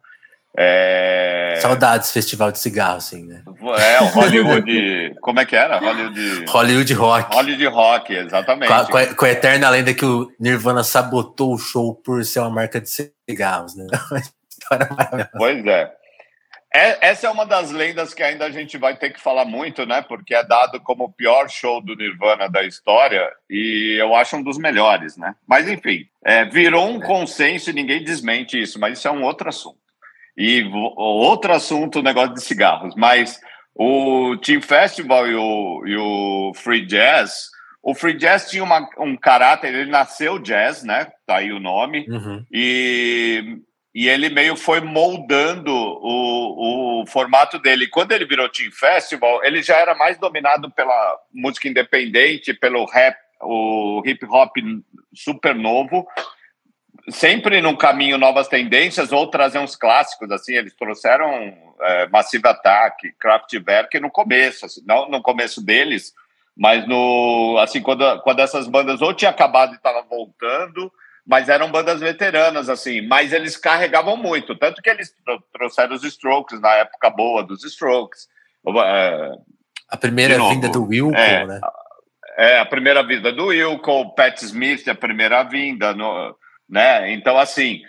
É, 0.56 1.58
Saudades 1.60 2.12
festival 2.12 2.52
de 2.52 2.58
cigarro, 2.60 2.98
assim, 2.98 3.24
né? 3.26 3.42
é 3.78 4.00
o 4.02 4.06
Hollywood. 4.06 5.14
como 5.20 5.40
é 5.40 5.44
que 5.44 5.56
era? 5.56 5.78
Hollywood. 5.78 6.44
Hollywood 6.48 6.94
Rock. 6.94 7.34
Hollywood 7.34 7.66
Rock, 7.66 8.12
exatamente. 8.14 8.68
Com 8.68 8.74
a, 8.74 8.86
com 8.86 8.96
a- 8.98 9.14
com 9.14 9.24
a 9.24 9.30
eterna 9.30 9.68
lenda 9.70 9.92
que 9.92 10.04
o 10.04 10.30
Nirvana 10.38 10.84
sabotou 10.84 11.54
o 11.54 11.58
show 11.58 11.94
por 11.94 12.24
ser 12.24 12.38
uma 12.40 12.50
marca 12.50 12.80
de 12.80 12.88
cigarros, 13.28 13.74
né? 13.74 13.86
História 14.64 14.88
maravilhosa. 14.90 15.30
Pois 15.36 15.66
é. 15.66 15.92
É- 16.76 17.08
Essa 17.10 17.28
é 17.28 17.30
uma 17.30 17.46
das 17.46 17.70
lendas 17.70 18.12
que 18.12 18.22
ainda 18.22 18.46
a 18.46 18.50
gente 18.50 18.76
vai 18.76 18.96
ter 18.96 19.10
que 19.10 19.20
falar 19.20 19.44
muito, 19.44 19.86
né? 19.86 20.02
Porque 20.02 20.34
é 20.34 20.42
dado 20.42 20.80
como 20.80 21.04
o 21.04 21.12
pior 21.12 21.48
show 21.48 21.80
do 21.80 21.94
Nirvana 21.94 22.48
da 22.48 22.64
história 22.64 23.30
e 23.48 23.96
eu 24.00 24.12
acho 24.14 24.36
um 24.36 24.42
dos 24.42 24.58
melhores, 24.58 25.16
né? 25.16 25.34
Mas 25.46 25.68
enfim, 25.68 26.04
é, 26.24 26.44
virou 26.44 26.88
um 26.88 27.00
consenso 27.00 27.70
e 27.70 27.72
ninguém 27.72 28.02
desmente 28.02 28.60
isso, 28.60 28.80
mas 28.80 28.98
isso 28.98 29.06
é 29.06 29.10
um 29.12 29.22
outro 29.22 29.48
assunto. 29.48 29.78
E 30.36 30.68
outro 30.96 31.52
assunto, 31.52 32.00
o 32.00 32.02
negócio 32.02 32.34
de 32.34 32.42
cigarros. 32.42 32.92
Mas 32.96 33.38
o 33.72 34.36
Team 34.38 34.60
Festival 34.60 35.28
e 35.28 35.34
o, 35.36 35.82
e 35.86 35.96
o 35.96 36.52
Free 36.56 36.84
Jazz, 36.86 37.50
o 37.80 37.94
Free 37.94 38.14
Jazz 38.14 38.50
tinha 38.50 38.64
uma- 38.64 38.88
um 38.98 39.16
caráter, 39.16 39.72
ele 39.72 39.90
nasceu 39.92 40.40
jazz, 40.40 40.82
né? 40.82 41.06
Tá 41.24 41.36
aí 41.36 41.52
o 41.52 41.60
nome. 41.60 42.04
Uhum. 42.08 42.44
E, 42.50 43.58
e 43.94 44.08
ele 44.08 44.28
meio 44.28 44.56
foi 44.56 44.80
moldando 44.80 45.72
o, 45.72 47.02
o 47.02 47.06
formato 47.06 47.60
dele. 47.60 47.86
Quando 47.86 48.10
ele 48.10 48.26
virou 48.26 48.48
Team 48.48 48.72
Festival, 48.72 49.44
ele 49.44 49.62
já 49.62 49.76
era 49.76 49.94
mais 49.94 50.18
dominado 50.18 50.68
pela 50.72 51.16
música 51.32 51.68
independente, 51.68 52.52
pelo 52.52 52.84
rap, 52.86 53.16
o 53.40 54.02
hip 54.04 54.26
hop 54.26 54.56
super 55.14 55.54
novo, 55.54 56.04
sempre 57.08 57.60
no 57.60 57.76
caminho 57.76 58.18
novas 58.18 58.48
tendências 58.48 59.12
ou 59.12 59.28
trazer 59.28 59.60
uns 59.60 59.76
clássicos 59.76 60.28
assim. 60.32 60.54
Eles 60.54 60.74
trouxeram 60.74 61.54
é, 61.80 62.08
Massive 62.08 62.48
Attack, 62.48 63.12
Kraftwerk 63.12 64.00
no 64.00 64.10
começo, 64.10 64.66
assim, 64.66 64.82
não 64.84 65.08
no 65.08 65.22
começo 65.22 65.64
deles, 65.64 66.12
mas 66.56 66.84
no 66.88 67.58
assim 67.60 67.80
quando 67.80 68.20
quando 68.22 68.40
essas 68.40 68.66
bandas 68.66 69.00
ou 69.00 69.14
tinha 69.14 69.30
acabado 69.30 69.72
e 69.72 69.76
estavam 69.76 70.04
voltando 70.08 70.90
mas 71.26 71.48
eram 71.48 71.70
bandas 71.70 72.00
veteranas, 72.00 72.68
assim, 72.68 73.00
mas 73.00 73.32
eles 73.32 73.56
carregavam 73.56 74.16
muito, 74.16 74.54
tanto 74.54 74.82
que 74.82 74.90
eles 74.90 75.14
tro- 75.24 75.42
trouxeram 75.52 75.94
os 75.94 76.04
Strokes 76.04 76.60
na 76.60 76.72
época 76.74 77.08
boa 77.10 77.42
dos 77.42 77.64
Strokes. 77.64 78.28
É, 78.84 79.32
A 79.90 79.96
primeira 79.96 80.36
vinda 80.48 80.68
do 80.68 80.84
Wilco, 80.84 81.16
É. 81.16 81.46
né? 81.46 81.60
é, 82.36 82.58
a 82.58 82.66
primeira 82.66 83.02
vinda 83.02 83.32
do 83.32 83.46
Wilco, 83.46 84.14
Pat 84.14 84.40
Smith, 84.42 84.86
a 84.88 84.94
primeira 84.94 85.42
vinda, 85.44 85.94
no, 85.94 86.36
né? 86.68 87.12
Então, 87.12 87.38
assim, 87.38 87.80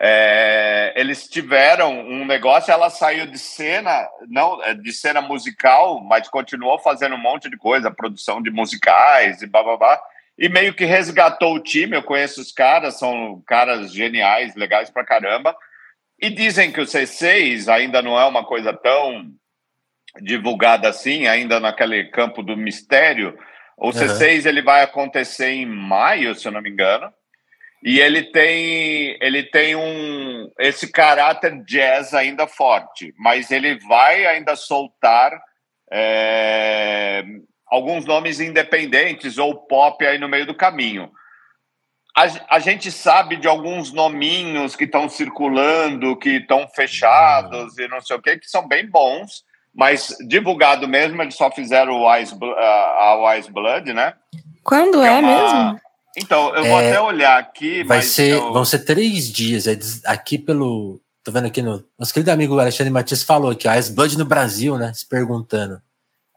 é, 0.00 0.92
eles 0.96 1.28
tiveram 1.28 1.92
um 2.00 2.24
negócio, 2.26 2.70
ela 2.72 2.90
saiu 2.90 3.26
de 3.26 3.38
cena, 3.38 4.06
não 4.28 4.62
é, 4.62 4.74
de 4.74 4.92
cena 4.92 5.20
musical, 5.20 6.00
mas 6.02 6.28
continuou 6.28 6.78
fazendo 6.80 7.14
um 7.14 7.20
monte 7.20 7.48
de 7.48 7.56
coisa, 7.56 7.90
produção 7.90 8.42
de 8.42 8.50
musicais 8.50 9.40
e 9.40 9.46
bababá, 9.46 10.00
e 10.38 10.48
meio 10.48 10.74
que 10.74 10.84
resgatou 10.84 11.54
o 11.54 11.62
time. 11.62 11.96
Eu 11.96 12.02
conheço 12.02 12.40
os 12.40 12.52
caras, 12.52 12.98
são 12.98 13.42
caras 13.46 13.92
geniais, 13.92 14.54
legais 14.54 14.90
pra 14.90 15.04
caramba. 15.04 15.56
E 16.20 16.30
dizem 16.30 16.72
que 16.72 16.80
o 16.80 16.84
C6 16.84 17.72
ainda 17.72 18.02
não 18.02 18.18
é 18.18 18.24
uma 18.24 18.44
coisa 18.44 18.72
tão 18.72 19.30
divulgada 20.22 20.88
assim, 20.88 21.26
ainda 21.26 21.58
naquele 21.58 22.04
campo 22.10 22.42
do 22.42 22.56
mistério. 22.56 23.36
O 23.76 23.90
C6 23.90 24.46
ele 24.46 24.62
vai 24.62 24.82
acontecer 24.82 25.48
em 25.48 25.66
maio, 25.66 26.34
se 26.34 26.46
eu 26.46 26.52
não 26.52 26.62
me 26.62 26.70
engano. 26.70 27.12
E 27.82 28.00
ele 28.00 28.22
tem 28.22 29.18
ele 29.20 29.42
tem 29.42 29.76
um 29.76 30.50
esse 30.58 30.90
caráter 30.90 31.62
jazz 31.64 32.14
ainda 32.14 32.46
forte, 32.46 33.12
mas 33.18 33.50
ele 33.50 33.78
vai 33.80 34.24
ainda 34.24 34.56
soltar 34.56 35.38
é, 35.92 37.22
alguns 37.74 38.04
nomes 38.04 38.40
independentes 38.40 39.36
ou 39.38 39.54
pop 39.66 40.04
aí 40.06 40.18
no 40.18 40.28
meio 40.28 40.46
do 40.46 40.54
caminho. 40.54 41.10
A, 42.16 42.56
a 42.56 42.58
gente 42.60 42.92
sabe 42.92 43.36
de 43.36 43.48
alguns 43.48 43.92
nominhos 43.92 44.76
que 44.76 44.84
estão 44.84 45.08
circulando, 45.08 46.16
que 46.16 46.36
estão 46.36 46.68
fechados 46.68 47.76
e 47.78 47.88
não 47.88 48.00
sei 48.00 48.16
o 48.16 48.22
que, 48.22 48.38
que 48.38 48.48
são 48.48 48.68
bem 48.68 48.88
bons, 48.88 49.42
mas 49.74 50.16
divulgado 50.28 50.86
mesmo, 50.86 51.20
eles 51.20 51.34
só 51.34 51.50
fizeram 51.50 51.94
o 52.02 52.16
Ice, 52.16 52.32
a, 52.40 52.64
a 52.64 53.34
Wise 53.34 53.50
Blood, 53.50 53.92
né? 53.92 54.14
Quando 54.62 55.00
Que 55.00 55.06
é, 55.06 55.10
uma- 55.10 55.22
mesmo? 55.72 55.80
Então, 56.16 56.54
eu 56.54 56.64
vou 56.64 56.80
É, 56.80 56.88
até 56.90 57.00
olhar 57.00 57.36
aqui. 57.40 57.82
Vai 57.82 57.96
mas 57.98 58.06
ser, 58.06 58.34
eu- 58.34 58.52
vão 58.52 58.64
ser 58.64 58.84
três 58.84 59.28
dias. 59.32 59.66
é 59.66 59.76
aqui 60.06 60.38
pelo. 60.38 61.00
Tô 61.24 61.32
vendo 61.32 61.48
aqui 61.48 61.60
no. 61.60 61.84
Nosso 61.98 62.14
querido 62.14 62.30
amigo 62.30 62.56
Alexandre 62.60 62.92
Matias 62.92 63.24
falou 63.24 63.50
aqui, 63.50 63.66
ó, 63.66 63.74
Ice 63.74 63.92
Blood 63.92 64.16
no 64.16 64.24
Brasil, 64.24 64.78
né? 64.78 64.92
Se 64.94 65.04
perguntando. 65.08 65.82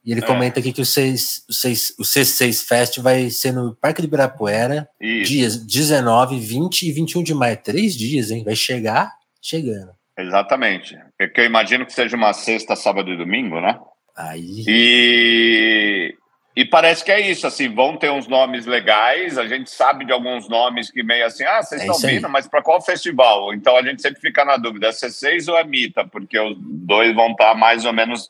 E 0.08 0.12
ele 0.14 0.22
É. 0.22 0.26
comenta 0.26 0.60
aqui 0.62 0.72
que 0.72 0.80
o, 0.80 0.86
seis, 0.86 1.44
o, 1.50 1.54
seis, 1.54 1.94
o 2.00 2.04
C6 2.04 2.66
Fest 2.66 2.98
vai 3.00 3.30
ser 3.30 3.52
no 3.52 3.76
Parque 3.76 4.02
de 4.02 4.08
Ibirapuera, 4.08 4.88
Isso, 5.02 5.30
dias 5.30 5.58
19, 5.58 6.40
20 6.40 6.84
e 6.84 6.92
21 6.94 7.22
de 7.24 7.34
maio. 7.34 7.58
Três 7.58 7.94
dias, 7.94 8.32
hein? 8.32 8.42
Vai 8.46 8.56
chegar 8.56 9.12
chegando. 9.42 9.92
exatamente. 10.18 10.98
É 11.20 11.28
que 11.28 11.42
eu 11.42 11.46
imagino 11.46 11.86
que 11.86 11.92
seja 11.94 12.16
uma 12.16 12.32
sexta, 12.32 12.74
sábado 12.76 13.12
e 13.12 13.18
domingo, 13.18 13.60
né? 13.60 13.78
Aí. 14.16 14.64
E, 14.68 16.16
e 16.56 16.66
parece 16.66 17.04
que 17.04 17.12
é 17.12 17.20
isso, 17.30 17.46
assim, 17.46 17.68
vão 17.68 17.98
ter 17.98 18.10
uns 18.10 18.28
nomes 18.28 18.66
legais, 18.66 19.38
a 19.38 19.46
gente 19.48 19.70
sabe 19.70 20.06
de 20.06 20.12
alguns 20.12 20.48
nomes 20.50 20.90
que 20.90 21.04
meio 21.04 21.26
assim, 21.26 21.44
ah, 21.44 21.62
vocês 21.62 21.82
É 21.82 21.84
estão 21.84 21.98
isso 21.98 22.08
aí. 22.08 22.16
vindo, 22.16 22.30
mas 22.30 22.48
para 22.48 22.64
qual 22.64 22.82
festival? 22.82 23.54
Então 23.54 23.76
a 23.78 23.84
gente 23.84 24.02
sempre 24.02 24.20
fica 24.22 24.44
na 24.46 24.58
dúvida, 24.58 24.88
é 24.88 24.92
C6 24.92 25.48
ou 25.52 25.58
é 25.58 25.64
Mita? 25.64 26.08
Porque 26.08 26.40
os 26.40 26.56
dois 26.60 27.14
vão 27.14 27.32
estar 27.32 27.54
mais 27.56 27.86
ou 27.86 27.94
menos 27.94 28.28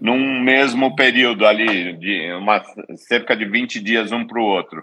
num 0.00 0.40
mesmo 0.40 0.96
período 0.96 1.46
ali, 1.46 1.92
de 1.92 2.32
uma, 2.32 2.62
cerca 2.96 3.36
de 3.36 3.44
20 3.44 3.78
dias 3.80 4.10
um 4.10 4.26
para 4.26 4.40
o 4.40 4.44
outro. 4.44 4.82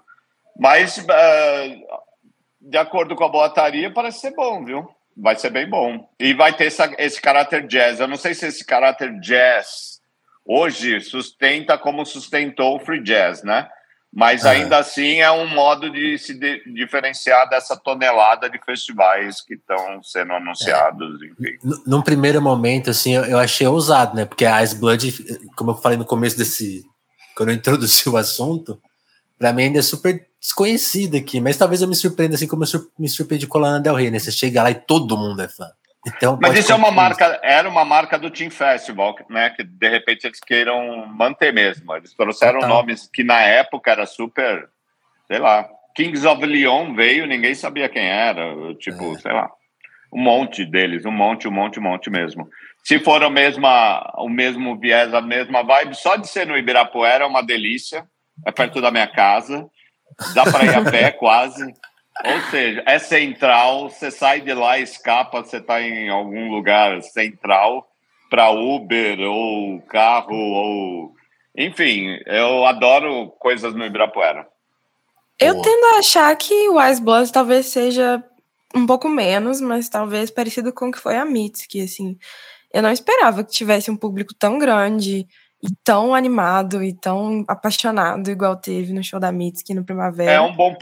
Mas, 0.58 1.04
ah, 1.10 1.64
de 2.62 2.78
acordo 2.78 3.16
com 3.16 3.24
a 3.24 3.30
boataria, 3.30 3.92
parece 3.92 4.20
ser 4.22 4.36
bom, 4.36 4.64
viu? 4.64 4.88
Vai 5.16 5.36
ser 5.36 5.50
bem 5.50 5.68
bom. 5.68 6.08
E 6.20 6.34
vai 6.34 6.54
ter 6.56 6.68
essa- 6.68 6.94
esse 7.00 7.20
caráter 7.20 7.66
jazz. 7.66 8.00
Eu 8.00 8.08
não 8.08 8.18
sei 8.18 8.36
se 8.36 8.46
esse 8.46 8.64
caráter 8.64 9.20
jazz 9.20 10.00
hoje 10.46 11.02
sustenta 11.02 11.78
como 11.78 12.06
sustentou 12.06 12.76
o 12.76 12.80
free 12.80 13.02
jazz, 13.02 13.44
né? 13.44 13.68
Mas 14.14 14.44
Aham. 14.46 14.52
ainda 14.56 14.78
assim 14.80 15.20
é 15.20 15.30
um 15.32 15.48
modo 15.48 15.92
de 15.92 16.18
se 16.18 16.34
de- 16.34 16.64
diferenciar 16.74 17.48
dessa 17.50 17.76
tonelada 17.78 18.50
de 18.50 18.58
festivais 18.66 19.42
que 19.42 19.54
estão 19.56 20.02
sendo 20.02 20.34
anunciados, 20.34 21.22
enfim. 21.22 21.58
N- 21.64 21.82
Num 21.86 22.02
primeiro 22.02 22.42
momento, 22.42 22.90
assim, 22.90 23.14
eu, 23.16 23.26
eu 23.26 23.38
achei 23.38 23.68
ousado, 23.68 24.16
né? 24.16 24.26
Porque 24.26 24.46
a 24.46 24.64
Ice 24.64 24.76
Blood, 24.76 25.14
como 25.56 25.72
eu 25.72 25.76
falei 25.76 25.98
no 25.98 26.06
começo 26.06 26.38
desse. 26.38 26.84
Quando 27.36 27.50
eu 27.50 27.56
introduzi 27.56 28.10
o 28.10 28.18
assunto, 28.18 28.82
pra 29.38 29.54
mim 29.54 29.64
ainda 29.64 29.80
é 29.80 29.84
super 29.84 30.26
desconhecida 30.40 31.18
aqui, 31.18 31.40
mas 31.40 31.58
talvez 31.58 31.82
eu 31.82 31.88
me 31.88 31.96
surpreenda 31.96 32.36
assim 32.36 32.48
como 32.48 32.64
eu 32.64 32.68
sur- 32.68 32.90
me 32.98 33.08
surpreendi 33.10 33.46
com 33.46 33.58
a 33.60 33.62
Lana 33.62 33.80
Del 33.80 33.94
Rey, 33.96 34.10
né? 34.10 34.18
Você 34.18 34.32
chega 34.32 34.64
lá 34.64 34.72
e 34.72 34.76
todo 34.76 35.18
mundo 35.18 35.42
é 35.42 35.48
fã. 35.48 35.68
Então, 36.16 36.38
Mas 36.42 36.58
isso 36.58 36.72
é 36.72 36.76
uma 36.76 36.92
marca, 36.92 37.40
era 37.44 37.68
uma 37.68 37.84
marca 37.84 38.18
do 38.18 38.30
Team 38.32 38.50
Festival, 38.50 39.16
né? 39.30 39.50
Que 39.50 39.64
de 39.64 39.90
repente 39.90 40.26
eles 40.26 40.40
queiram 40.40 41.06
manter 41.08 41.52
mesmo. 41.54 41.94
Eles 41.96 42.14
trouxeram 42.14 42.60
Total. 42.60 42.70
nomes 42.70 43.10
que 43.12 43.24
na 43.24 43.42
época 43.42 43.92
era 43.92 44.06
super, 44.06 44.68
sei 45.28 45.40
lá. 45.40 45.68
Kings 45.96 46.26
of 46.28 46.46
Leon 46.46 46.94
veio, 46.94 47.26
ninguém 47.26 47.56
sabia 47.56 47.90
quem 47.90 48.06
era. 48.06 48.54
Tipo, 48.76 49.14
É. 49.14 49.20
sei 49.20 49.34
lá. 49.34 49.50
Um 50.14 50.22
monte 50.22 50.64
deles, 50.66 51.06
um 51.06 51.12
monte, 51.12 51.48
um 51.48 51.52
monte, 51.52 51.80
um 51.80 51.84
monte 51.84 52.10
mesmo. 52.10 52.48
Se 52.84 53.00
for 53.00 53.22
a 53.22 53.30
mesma, 53.30 54.14
o 54.18 54.30
mesmo 54.30 54.80
viés, 54.80 55.14
a 55.14 55.20
mesma 55.22 55.64
vibe, 55.64 55.96
só 55.96 56.16
de 56.16 56.28
ser 56.30 56.48
no 56.48 56.58
Ibirapuera 56.58 57.26
é 57.26 57.28
uma 57.28 57.42
delícia. 57.44 58.06
É 58.46 58.52
perto 58.52 58.80
da 58.80 58.92
minha 58.92 59.08
casa. 59.08 59.68
Dá 60.34 60.44
para 60.44 60.64
ir 60.64 60.76
a 60.76 60.84
pé 60.90 61.12
quase. 61.20 61.74
Ou 62.26 62.42
seja, 62.50 62.84
é 62.86 63.00
central, 63.00 63.90
você 63.90 64.10
sai 64.10 64.42
de 64.42 64.54
lá, 64.54 64.80
escapa, 64.80 65.44
você 65.44 65.58
está 65.58 65.82
em 65.82 66.10
algum 66.10 66.50
lugar 66.50 67.02
central 67.04 67.88
para 68.30 68.50
Uber 68.50 69.20
ou 69.22 69.82
carro 69.82 70.36
ou. 70.36 71.16
Enfim, 71.56 72.20
eu 72.26 72.66
adoro 72.66 73.30
coisas 73.40 73.74
no 73.74 73.86
Ibirapuera. 73.86 74.48
Eu 75.40 75.54
Boa. 75.54 75.64
tendo 75.64 75.86
a 75.96 76.00
achar 76.00 76.36
que 76.36 76.70
o 76.70 76.82
Ice 76.84 77.02
Blood 77.02 77.32
talvez 77.32 77.68
seja 77.68 78.24
um 78.76 78.86
pouco 78.86 79.08
menos, 79.08 79.62
mas 79.62 79.90
talvez 79.90 80.30
parecido 80.30 80.74
com 80.74 80.90
o 80.90 80.92
que 80.92 81.00
foi 81.00 81.16
a 81.16 81.26
Mitski, 81.26 81.82
assim. 81.82 82.18
Eu 82.74 82.82
não 82.82 82.92
esperava 82.92 83.44
que 83.44 83.52
tivesse 83.52 83.90
um 83.90 83.96
público 83.96 84.34
tão 84.34 84.58
grande 84.58 85.28
e 85.64 85.68
tão 85.84 86.14
animado 86.14 86.84
e 86.84 86.94
tão 86.94 87.44
apaixonado 87.48 88.30
igual 88.30 88.56
teve 88.56 88.94
no 88.94 89.04
show 89.04 89.20
da 89.20 89.32
Mitski 89.32 89.74
no 89.74 89.84
Primavera. 89.84 90.32
É 90.32 90.40
um 90.42 90.56
bom, 90.56 90.76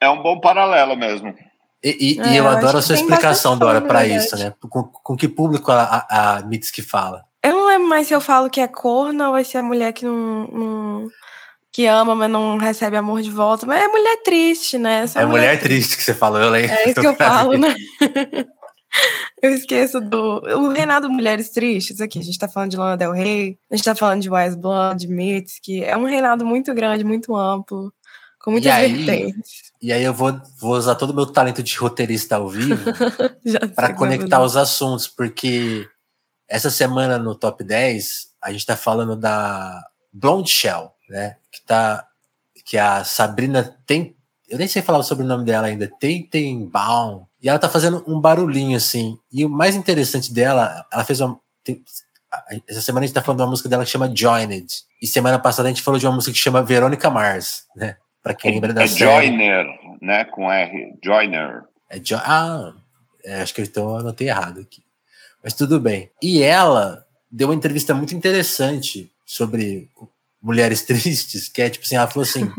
é 0.00 0.10
um 0.10 0.22
bom 0.22 0.38
paralelo 0.40 0.96
mesmo. 0.96 1.34
E, 1.82 2.16
e- 2.16 2.20
É, 2.20 2.28
e 2.32 2.36
eu 2.36 2.44
eu 2.44 2.50
adoro 2.50 2.78
a 2.78 2.82
sua 2.82 2.94
explicação, 2.94 3.56
Dora, 3.56 3.80
para 3.80 4.04
isso, 4.06 4.36
né? 4.36 4.52
Com, 4.68 4.82
com 4.84 5.16
que 5.16 5.28
público 5.28 5.70
a, 5.72 6.06
a, 6.10 6.36
a 6.38 6.42
Mitski 6.42 6.82
fala? 6.82 7.24
Eu 7.42 7.52
não 7.52 7.66
lembro 7.68 7.88
mais 7.88 8.06
se 8.08 8.14
eu 8.14 8.20
falo 8.20 8.50
que 8.50 8.60
é 8.60 8.66
corna 8.68 9.30
ou 9.30 9.44
ser 9.44 9.58
a 9.58 9.62
mulher 9.62 9.92
que 9.92 10.04
não, 10.04 10.46
não- 10.48 11.08
que 11.72 11.86
ama, 11.86 12.14
mas 12.14 12.28
não 12.30 12.56
recebe 12.58 12.96
amor 12.96 13.22
de 13.22 13.30
volta. 13.30 13.64
Mas 13.64 13.80
é 13.82 13.86
mulher 13.88 14.16
triste, 14.24 14.76
né? 14.76 15.02
Essa 15.04 15.20
É 15.20 15.26
mulher 15.26 15.60
triste 15.60 15.96
que 15.96 16.02
você 16.02 16.12
falou, 16.12 16.40
eu 16.40 16.50
lembro. 16.50 16.72
É 16.74 16.90
isso 16.90 17.00
que 17.00 17.06
eu 17.06 17.14
falo, 17.16 17.56
né? 17.56 17.74
Eu 19.42 19.50
esqueço 19.50 20.00
do. 20.00 20.40
O 20.40 20.68
Reinado 20.68 21.08
Mulheres 21.10 21.50
Tristes, 21.50 22.00
aqui. 22.00 22.18
A 22.18 22.22
gente 22.22 22.38
tá 22.38 22.48
falando 22.48 22.70
de 22.70 22.76
Lana 22.76 22.96
Del 22.96 23.12
Rey, 23.12 23.58
a 23.70 23.76
gente 23.76 23.84
tá 23.84 23.94
falando 23.94 24.22
de 24.22 24.30
Wise 24.30 24.56
Blood, 24.56 25.06
de 25.06 25.12
Mitski. 25.12 25.84
É 25.84 25.96
um 25.96 26.04
reinado 26.04 26.44
muito 26.44 26.74
grande, 26.74 27.04
muito 27.04 27.36
amplo, 27.36 27.92
com 28.40 28.50
muitas 28.50 28.72
E 28.72 28.74
aí, 28.74 28.92
vertentes. 28.92 29.72
E 29.80 29.92
aí 29.92 30.02
eu 30.02 30.12
vou, 30.12 30.40
vou 30.58 30.76
usar 30.76 30.96
todo 30.96 31.10
o 31.10 31.14
meu 31.14 31.26
talento 31.26 31.62
de 31.62 31.76
roteirista 31.76 32.36
ao 32.36 32.48
vivo 32.48 32.92
para 33.74 33.94
conectar 33.94 34.42
os 34.42 34.56
assuntos, 34.56 35.06
porque 35.06 35.88
essa 36.48 36.70
semana 36.70 37.18
no 37.18 37.34
Top 37.34 37.62
10 37.62 38.28
a 38.42 38.52
gente 38.52 38.66
tá 38.66 38.76
falando 38.76 39.14
da 39.16 39.84
Blonde 40.12 40.50
Shell, 40.50 40.92
né? 41.08 41.36
Que 41.50 41.64
tá 41.64 42.04
que 42.64 42.76
a 42.76 43.02
Sabrina 43.02 43.78
tem, 43.86 44.14
eu 44.48 44.58
nem 44.58 44.66
sei 44.68 44.82
falar 44.82 44.98
o 44.98 45.02
sobrenome 45.02 45.44
dela 45.44 45.66
ainda, 45.66 45.90
Baum. 46.70 47.26
E 47.40 47.48
ela 47.48 47.58
tá 47.58 47.68
fazendo 47.68 48.02
um 48.06 48.20
barulhinho 48.20 48.76
assim. 48.76 49.18
E 49.32 49.44
o 49.44 49.48
mais 49.48 49.76
interessante 49.76 50.32
dela, 50.32 50.84
ela 50.92 51.04
fez 51.04 51.20
uma 51.20 51.38
tem- 51.62 51.82
essa 52.66 52.82
semana 52.82 53.04
a 53.04 53.06
gente 53.06 53.14
tá 53.14 53.22
falando 53.22 53.38
de 53.38 53.44
uma 53.44 53.50
música 53.50 53.68
dela 53.68 53.84
que 53.84 53.90
chama 53.90 54.14
Joined. 54.14 54.66
E 55.00 55.06
semana 55.06 55.38
passada 55.38 55.68
a 55.68 55.70
gente 55.72 55.82
falou 55.82 55.98
de 55.98 56.06
uma 56.06 56.14
música 56.14 56.32
que 56.32 56.38
chama 56.38 56.62
Verônica 56.62 57.08
Mars, 57.10 57.64
né? 57.74 57.96
Pra 58.22 58.34
quem 58.34 58.52
lembra 58.52 58.74
da 58.74 58.82
É 58.82 58.86
série. 58.86 59.28
Joiner, 59.28 59.66
né? 60.02 60.24
Com 60.24 60.50
R. 60.50 60.94
Joiner. 61.02 61.62
É 61.88 61.98
jo 61.98 62.16
ah, 62.16 62.74
é, 63.24 63.40
acho 63.40 63.54
que 63.54 63.62
então 63.62 63.90
eu 63.90 63.96
anotei 63.98 64.28
errado 64.28 64.60
aqui. 64.60 64.82
Mas 65.42 65.54
tudo 65.54 65.80
bem. 65.80 66.10
E 66.22 66.42
ela 66.42 67.04
deu 67.30 67.48
uma 67.48 67.54
entrevista 67.54 67.94
muito 67.94 68.14
interessante 68.14 69.10
sobre 69.24 69.88
mulheres 70.42 70.82
tristes, 70.86 71.48
que 71.48 71.62
é 71.62 71.70
tipo 71.70 71.84
assim, 71.84 71.96
ela 71.96 72.08
falou 72.08 72.24
assim, 72.24 72.50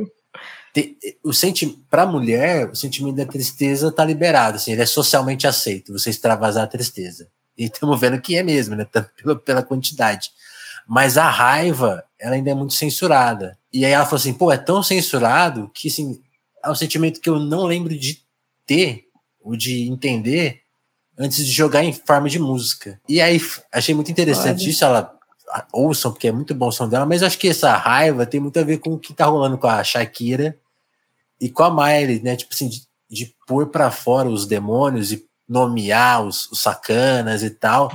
te- 0.74 0.98
o 1.24 1.34
senti 1.34 1.68
para 1.90 2.06
mulher, 2.06 2.70
o 2.70 2.76
sentimento 2.76 3.16
da 3.16 3.26
tristeza 3.26 3.92
tá 3.92 4.04
liberado, 4.06 4.58
assim, 4.58 4.72
ele 4.72 4.82
é 4.82 4.86
socialmente 4.86 5.48
aceito, 5.48 5.94
você 5.94 6.10
extravasar 6.10 6.64
a 6.64 6.68
tristeza. 6.68 7.28
E 7.58 7.66
estamos 7.66 8.00
vendo 8.00 8.22
que 8.22 8.36
é 8.38 8.44
mesmo, 8.44 8.76
né, 8.76 8.86
tanto 8.90 9.10
pela, 9.22 9.36
pela 9.36 9.64
quantidade. 9.64 10.32
Mas 10.88 11.18
a 11.18 11.30
raiva, 11.30 12.04
ela 12.18 12.36
ainda 12.36 12.50
é 12.52 12.54
muito 12.56 12.74
censurada. 12.74 13.58
E 13.72 13.86
aí 13.86 13.92
ela 13.92 14.06
falou 14.06 14.18
assim, 14.18 14.34
pô, 14.34 14.52
é 14.52 14.58
tão 14.58 14.82
censurado 14.82 15.70
que 15.74 15.88
assim, 15.88 16.20
é 16.64 16.70
um 16.70 16.76
sentimento 16.76 17.20
que 17.20 17.30
eu 17.30 17.40
não 17.40 17.66
lembro 17.66 17.96
de 17.98 18.22
ter 18.66 19.06
ou 19.42 19.56
de 19.56 19.88
entender 19.90 20.62
antes 21.18 21.46
de 21.46 21.52
jogar 21.52 21.84
em 21.84 21.94
forma 21.94 22.30
de 22.30 22.40
música. 22.40 23.00
E 23.08 23.20
aí 23.22 23.40
achei 23.72 23.94
muito 23.94 24.10
interessante 24.10 24.62
Olha. 24.64 24.70
isso, 24.70 24.86
ela 24.86 25.19
ouçam, 25.72 26.12
porque 26.12 26.28
é 26.28 26.32
muito 26.32 26.54
bom 26.54 26.68
o 26.68 26.72
som 26.72 26.88
dela, 26.88 27.06
mas 27.06 27.24
acho 27.24 27.38
que 27.38 27.50
essa 27.50 27.76
raiva 27.76 28.26
tem 28.26 28.40
muito 28.40 28.60
a 28.60 28.64
ver 28.64 28.78
com 28.80 28.94
o 28.94 29.00
que 29.00 29.14
tá 29.14 29.26
rolando 29.26 29.58
com 29.58 29.68
a 29.68 29.84
Shakira 29.84 30.58
e 31.40 31.50
com 31.50 31.64
a 31.64 31.72
Miley, 31.72 32.22
né? 32.22 32.36
Tipo 32.36 32.54
assim, 32.54 32.70
de, 32.70 32.82
de 33.10 33.36
pôr 33.48 33.68
pra 33.68 33.92
fora 33.92 34.30
os 34.30 34.46
demônios 34.46 35.12
e 35.12 35.26
nomear 35.48 36.24
os, 36.24 36.52
os 36.52 36.62
sacanas 36.62 37.44
e 37.44 37.50
tal. 37.50 37.92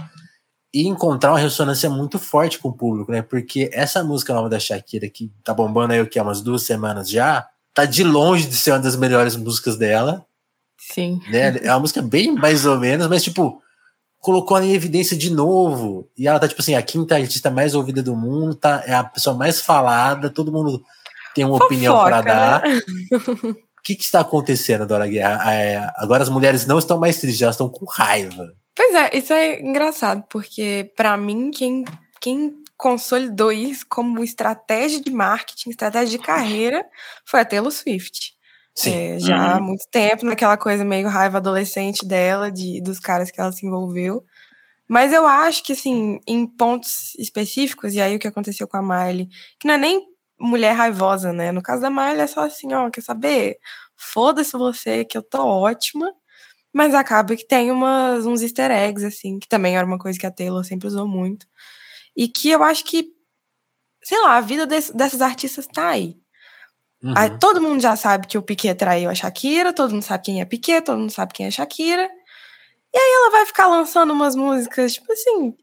E 0.72 0.88
encontrar 0.88 1.30
uma 1.30 1.38
ressonância 1.38 1.88
muito 1.88 2.18
forte 2.18 2.58
com 2.58 2.68
o 2.68 2.72
público, 2.72 3.12
né? 3.12 3.22
Porque 3.22 3.70
essa 3.72 4.02
música 4.02 4.34
nova 4.34 4.48
da 4.48 4.58
Shakira, 4.58 5.08
que 5.08 5.30
tá 5.44 5.54
bombando 5.54 5.92
aí 5.92 6.00
o 6.00 6.08
que? 6.08 6.18
Há 6.18 6.22
umas 6.22 6.40
duas 6.40 6.62
semanas 6.62 7.08
já, 7.08 7.48
tá 7.72 7.84
de 7.84 8.02
longe 8.02 8.48
de 8.48 8.56
ser 8.56 8.72
uma 8.72 8.80
das 8.80 8.96
melhores 8.96 9.36
músicas 9.36 9.76
dela 9.76 10.26
Sim. 10.92 11.20
né? 11.28 11.56
É 11.62 11.70
uma 11.70 11.80
música 11.80 12.02
bem 12.02 12.32
mais 12.32 12.66
ou 12.66 12.78
menos, 12.78 13.06
mas 13.06 13.22
tipo, 13.22 13.62
colocou 14.24 14.56
ela 14.56 14.64
em 14.64 14.72
evidência 14.72 15.14
de 15.14 15.30
novo. 15.30 16.08
E 16.16 16.26
ela 16.26 16.40
tá, 16.40 16.48
tipo 16.48 16.62
assim, 16.62 16.74
a 16.74 16.82
quinta 16.82 17.14
artista 17.14 17.50
mais 17.50 17.74
ouvida 17.74 18.02
do 18.02 18.16
mundo, 18.16 18.54
tá, 18.54 18.82
é 18.86 18.94
a 18.94 19.04
pessoa 19.04 19.36
mais 19.36 19.60
falada, 19.60 20.30
todo 20.30 20.50
mundo 20.50 20.82
tem 21.34 21.44
uma 21.44 21.62
opinião 21.62 22.02
para 22.02 22.22
Fofoca, 22.22 22.34
dar. 22.34 22.62
né? 22.62 22.80
O 23.76 23.82
que, 23.84 23.94
que 23.94 24.02
está 24.02 24.20
acontecendo, 24.20 24.86
Dora 24.86 25.06
Guerra? 25.06 25.52
É, 25.52 25.92
agora 25.96 26.22
as 26.22 26.30
mulheres 26.30 26.64
não 26.64 26.78
estão 26.78 26.98
mais 26.98 27.18
tristes, 27.20 27.42
elas 27.42 27.54
estão 27.54 27.68
com 27.68 27.84
raiva. 27.84 28.50
Pois 28.74 28.94
é, 28.94 29.10
isso 29.14 29.30
é 29.30 29.60
engraçado, 29.60 30.24
porque 30.30 30.90
pra 30.96 31.18
mim, 31.18 31.50
quem, 31.50 31.84
quem 32.18 32.54
consolidou 32.78 33.52
isso 33.52 33.84
como 33.86 34.24
estratégia 34.24 35.02
de 35.02 35.10
marketing, 35.10 35.68
estratégia 35.68 36.18
de 36.18 36.24
carreira, 36.24 36.82
foi 37.26 37.40
a 37.40 37.44
Taylor 37.44 37.70
Swift. 37.70 38.32
Sim. 38.76 38.90
É, 38.92 39.18
já 39.20 39.36
há 39.54 39.58
Uhum. 39.58 39.64
muito 39.66 39.84
tempo, 39.90 40.24
naquela 40.26 40.56
coisa 40.56 40.84
meio 40.84 41.08
raiva 41.08 41.38
adolescente 41.38 42.04
dela, 42.06 42.50
de, 42.50 42.80
dos 42.82 42.98
caras 42.98 43.30
que 43.30 43.40
ela 43.40 43.52
se 43.52 43.66
envolveu. 43.66 44.24
Mas 44.88 45.12
eu 45.12 45.26
acho 45.26 45.64
que, 45.64 45.72
assim, 45.72 46.20
em 46.26 46.46
pontos 46.46 47.14
específicos, 47.18 47.94
e 47.94 48.00
aí 48.00 48.16
o 48.16 48.18
que 48.18 48.28
aconteceu 48.28 48.68
com 48.68 48.76
a 48.78 48.82
Miley, 48.82 49.28
que 49.60 49.66
não 49.68 49.74
é 49.74 49.78
nem 49.78 50.02
mulher 50.40 50.72
raivosa, 50.74 51.32
né? 51.32 51.52
No 51.52 51.62
caso 51.62 51.82
da 51.82 51.90
Miley 51.90 52.20
é 52.22 52.26
só 52.26 52.42
assim, 52.42 52.72
ó, 52.74 52.90
quer 52.90 53.02
saber? 53.02 53.58
Foda-se 53.96 54.52
você, 54.58 55.04
que 55.04 55.16
eu 55.18 55.22
tô 55.22 55.44
ótima. 55.46 56.12
Mas 56.72 56.94
acaba 56.94 57.36
que 57.36 57.46
tem 57.46 57.70
umas, 57.72 58.26
uns 58.26 58.42
easter 58.42 58.70
eggs, 58.70 59.04
assim, 59.06 59.38
que 59.40 59.48
também 59.48 59.76
era 59.76 59.86
uma 59.86 59.98
coisa 59.98 60.18
que 60.18 60.26
a 60.26 60.30
Taylor 60.32 60.64
sempre 60.64 60.88
usou 60.88 61.08
muito. 61.08 61.46
E 62.16 62.28
que 62.28 62.50
eu 62.50 62.62
acho 62.64 62.84
que, 62.84 63.08
sei 64.04 64.20
lá, 64.22 64.36
a 64.36 64.40
vida 64.40 64.66
desse- 64.66 64.94
dessas 64.96 65.20
artistas 65.22 65.66
tá 65.66 65.88
aí. 65.90 66.16
Uhum. 67.04 67.12
Aí 67.14 67.38
todo 67.38 67.60
mundo 67.60 67.82
já 67.82 67.94
sabe 67.96 68.26
que 68.26 68.38
o 68.38 68.42
Piquet 68.42 68.74
traiu 68.74 69.10
a 69.10 69.14
Shakira, 69.14 69.74
todo 69.74 69.90
mundo 69.90 70.02
sabe 70.02 70.24
quem 70.24 70.40
é 70.40 70.44
Piquet, 70.46 70.80
todo 70.80 70.98
mundo 70.98 71.10
sabe 71.10 71.34
quem 71.34 71.46
é 71.46 71.50
Shakira. 71.50 72.08
E 72.94 72.98
aí 72.98 73.12
ela 73.16 73.30
vai 73.30 73.44
ficar 73.44 73.66
lançando 73.66 74.12
umas 74.12 74.34
músicas, 74.34 74.94
tipo 74.94 75.12
assim, 75.12 75.54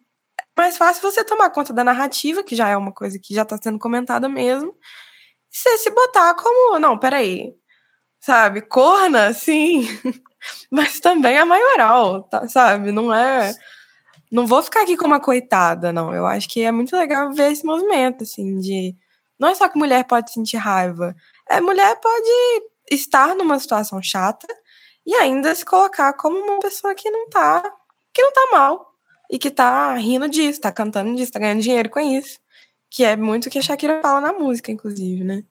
mais 0.58 0.78
fácil 0.78 1.02
você 1.02 1.24
tomar 1.24 1.50
conta 1.50 1.74
da 1.74 1.84
narrativa, 1.84 2.44
que 2.44 2.56
já 2.56 2.70
é 2.70 2.78
uma 2.78 2.92
coisa 2.94 3.18
que 3.20 3.34
já 3.34 3.44
tá 3.44 3.58
sendo 3.62 3.80
comentada 3.80 4.30
mesmo. 4.30 4.76
E 5.52 5.58
você 5.58 5.78
se 5.80 5.90
botar 5.92 6.36
como, 6.36 6.80
não, 6.80 6.98
peraí, 7.00 7.54
sabe, 8.20 8.62
corna, 8.62 9.34
sim, 9.34 9.88
mas 10.72 11.00
também 11.00 11.38
é 11.38 11.46
maioral, 11.46 12.24
tá, 12.24 12.48
sabe, 12.48 12.92
não 12.92 13.14
é... 13.14 13.54
Não 14.32 14.48
vou 14.48 14.64
ficar 14.64 14.84
aqui 14.84 14.96
como 14.98 15.14
uma 15.14 15.20
coitada, 15.20 15.92
não. 15.92 16.14
Eu 16.16 16.26
acho 16.26 16.48
que 16.50 16.62
é 16.62 16.72
muito 16.72 16.96
legal 16.96 17.34
ver 17.34 17.52
esse 17.52 17.66
movimento, 17.66 18.24
assim, 18.24 18.60
de... 18.60 18.96
Não 19.40 19.50
é 19.50 19.56
só 19.56 19.68
que 19.68 19.78
mulher 19.78 20.06
pode 20.06 20.32
sentir 20.32 20.58
raiva, 20.58 21.16
é, 21.50 21.62
mulher 21.62 21.96
pode 22.00 22.30
estar 22.90 23.36
numa 23.36 23.60
situação 23.60 24.02
chata 24.02 24.48
e 25.06 25.16
ainda 25.16 25.54
se 25.56 25.66
colocar 25.66 26.14
como 26.14 26.38
uma 26.38 26.60
pessoa 26.60 26.94
que 26.94 27.10
não 27.10 27.30
tá, 27.30 27.62
que 28.14 28.22
não 28.22 28.32
tá 28.32 28.50
mal 28.52 28.94
e 29.30 29.40
que 29.40 29.50
tá 29.50 29.94
rindo 29.96 30.28
disso, 30.30 30.62
tá 30.62 30.72
cantando 30.72 31.16
disso, 31.16 31.32
tá 31.32 31.40
ganhando 31.40 31.62
dinheiro 31.62 31.90
com 31.90 32.00
isso, 32.00 32.40
que 32.90 33.04
é 33.04 33.16
muito 33.16 33.48
o 33.48 33.50
que 33.50 33.60
a 33.60 33.62
Shakira 33.62 34.02
fala 34.02 34.22
na 34.22 34.34
música, 34.34 34.72
inclusive, 34.72 35.24
né? 35.24 35.44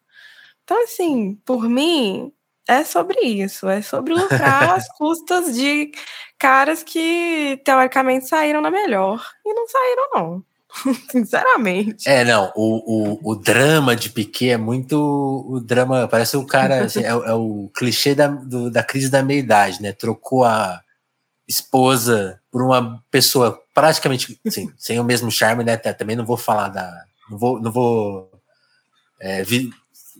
Então, 0.64 0.82
assim, 0.84 1.34
por 1.44 1.68
mim, 1.68 2.32
é 2.68 2.84
sobre 2.84 3.20
isso, 3.20 3.68
é 3.68 3.82
sobre 3.82 4.14
lucrar 4.14 4.74
às 4.74 4.86
custas 4.96 5.54
de 5.56 5.90
caras 6.38 6.82
que 6.82 7.60
teoricamente 7.64 8.28
saíram 8.28 8.60
na 8.60 8.70
melhor 8.70 9.26
e 9.44 9.52
não 9.52 9.66
saíram, 9.66 10.10
não. 10.14 10.44
Sinceramente. 11.10 12.08
É, 12.08 12.24
não, 12.24 12.52
o, 12.54 13.18
o, 13.26 13.32
o 13.32 13.34
drama 13.36 13.94
de 13.96 14.08
Piquet 14.10 14.50
é 14.50 14.56
muito. 14.56 14.96
O 15.48 15.60
drama, 15.60 16.06
parece 16.08 16.36
o 16.36 16.46
cara, 16.46 16.84
assim, 16.86 17.02
é, 17.02 17.14
o- 17.14 17.24
é 17.24 17.34
o 17.34 17.70
clichê 17.74 18.14
da, 18.14 18.26
do- 18.28 18.70
da 18.70 18.82
crise 18.82 19.10
da 19.10 19.22
meia-idade, 19.22 19.82
né? 19.82 19.92
Trocou 19.92 20.44
a 20.44 20.80
esposa 21.48 22.40
por 22.50 22.62
uma 22.62 23.02
pessoa 23.10 23.60
praticamente, 23.74 24.38
assim, 24.46 24.72
sem 24.78 24.98
o 25.00 25.04
mesmo 25.04 25.30
charme, 25.30 25.64
né? 25.64 25.76
Também 25.76 26.16
não 26.16 26.24
vou 26.24 26.36
falar 26.36 26.68
da. 26.68 27.04
Não 27.30 27.38
vou, 27.38 27.60
não 27.60 27.70
vou 27.70 28.30
é, 29.20 29.42
vi- 29.42 29.70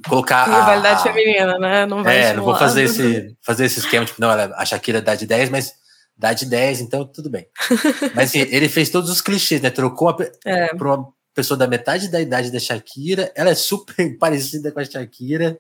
colocar. 0.09 0.43
a- 0.49 0.61
Rivalidade 0.61 1.01
a- 1.01 1.13
feminina, 1.13 1.59
né? 1.59 1.87
Não 1.87 2.03
vai 2.03 2.19
é, 2.23 2.33
não 2.35 2.45
vou 2.45 2.57
fazer 2.57 2.85
esse, 2.85 3.37
fazer 3.43 3.65
esse 3.65 3.81
esquema, 3.81 4.05
tipo, 4.05 4.21
não, 4.21 4.31
ela- 4.31 4.55
a 4.57 4.65
Shakira 4.65 5.01
dá 5.03 5.15
de 5.15 5.27
10, 5.27 5.51
mas 5.51 5.75
dá 6.21 6.33
de 6.35 6.45
10, 6.47 6.83
então 6.83 7.05
tudo 7.07 7.31
bem. 7.31 7.47
Mas 8.15 8.29
assim, 8.31 8.41
ele 8.41 8.69
fez 8.69 8.91
todos 8.91 9.09
os 9.11 9.21
clichês, 9.23 9.61
né? 9.61 9.71
Trocou 9.71 10.15
pe- 10.15 10.31
É. 10.45 10.67
pra 10.75 10.95
uma 10.95 11.09
pessoa 11.35 11.57
da 11.57 11.67
metade 11.67 12.09
da 12.11 12.21
idade 12.21 12.51
da 12.53 12.59
Shakira, 12.61 13.33
ela 13.35 13.51
é 13.51 13.55
super 13.55 13.95
parecida 14.19 14.71
com 14.71 14.81
a 14.81 14.85
Shakira, 14.85 15.59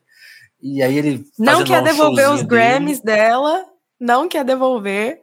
e 0.62 0.83
aí 0.83 0.96
ele 0.99 1.25
Não 1.38 1.64
quer 1.64 1.83
devolver 1.83 2.25
os 2.27 2.40
showzinho 2.40 2.49
dele, 2.49 2.62
Grammys 2.62 3.01
dela, 3.01 3.64
não 3.99 4.29
quer 4.29 4.44
devolver. 4.44 5.20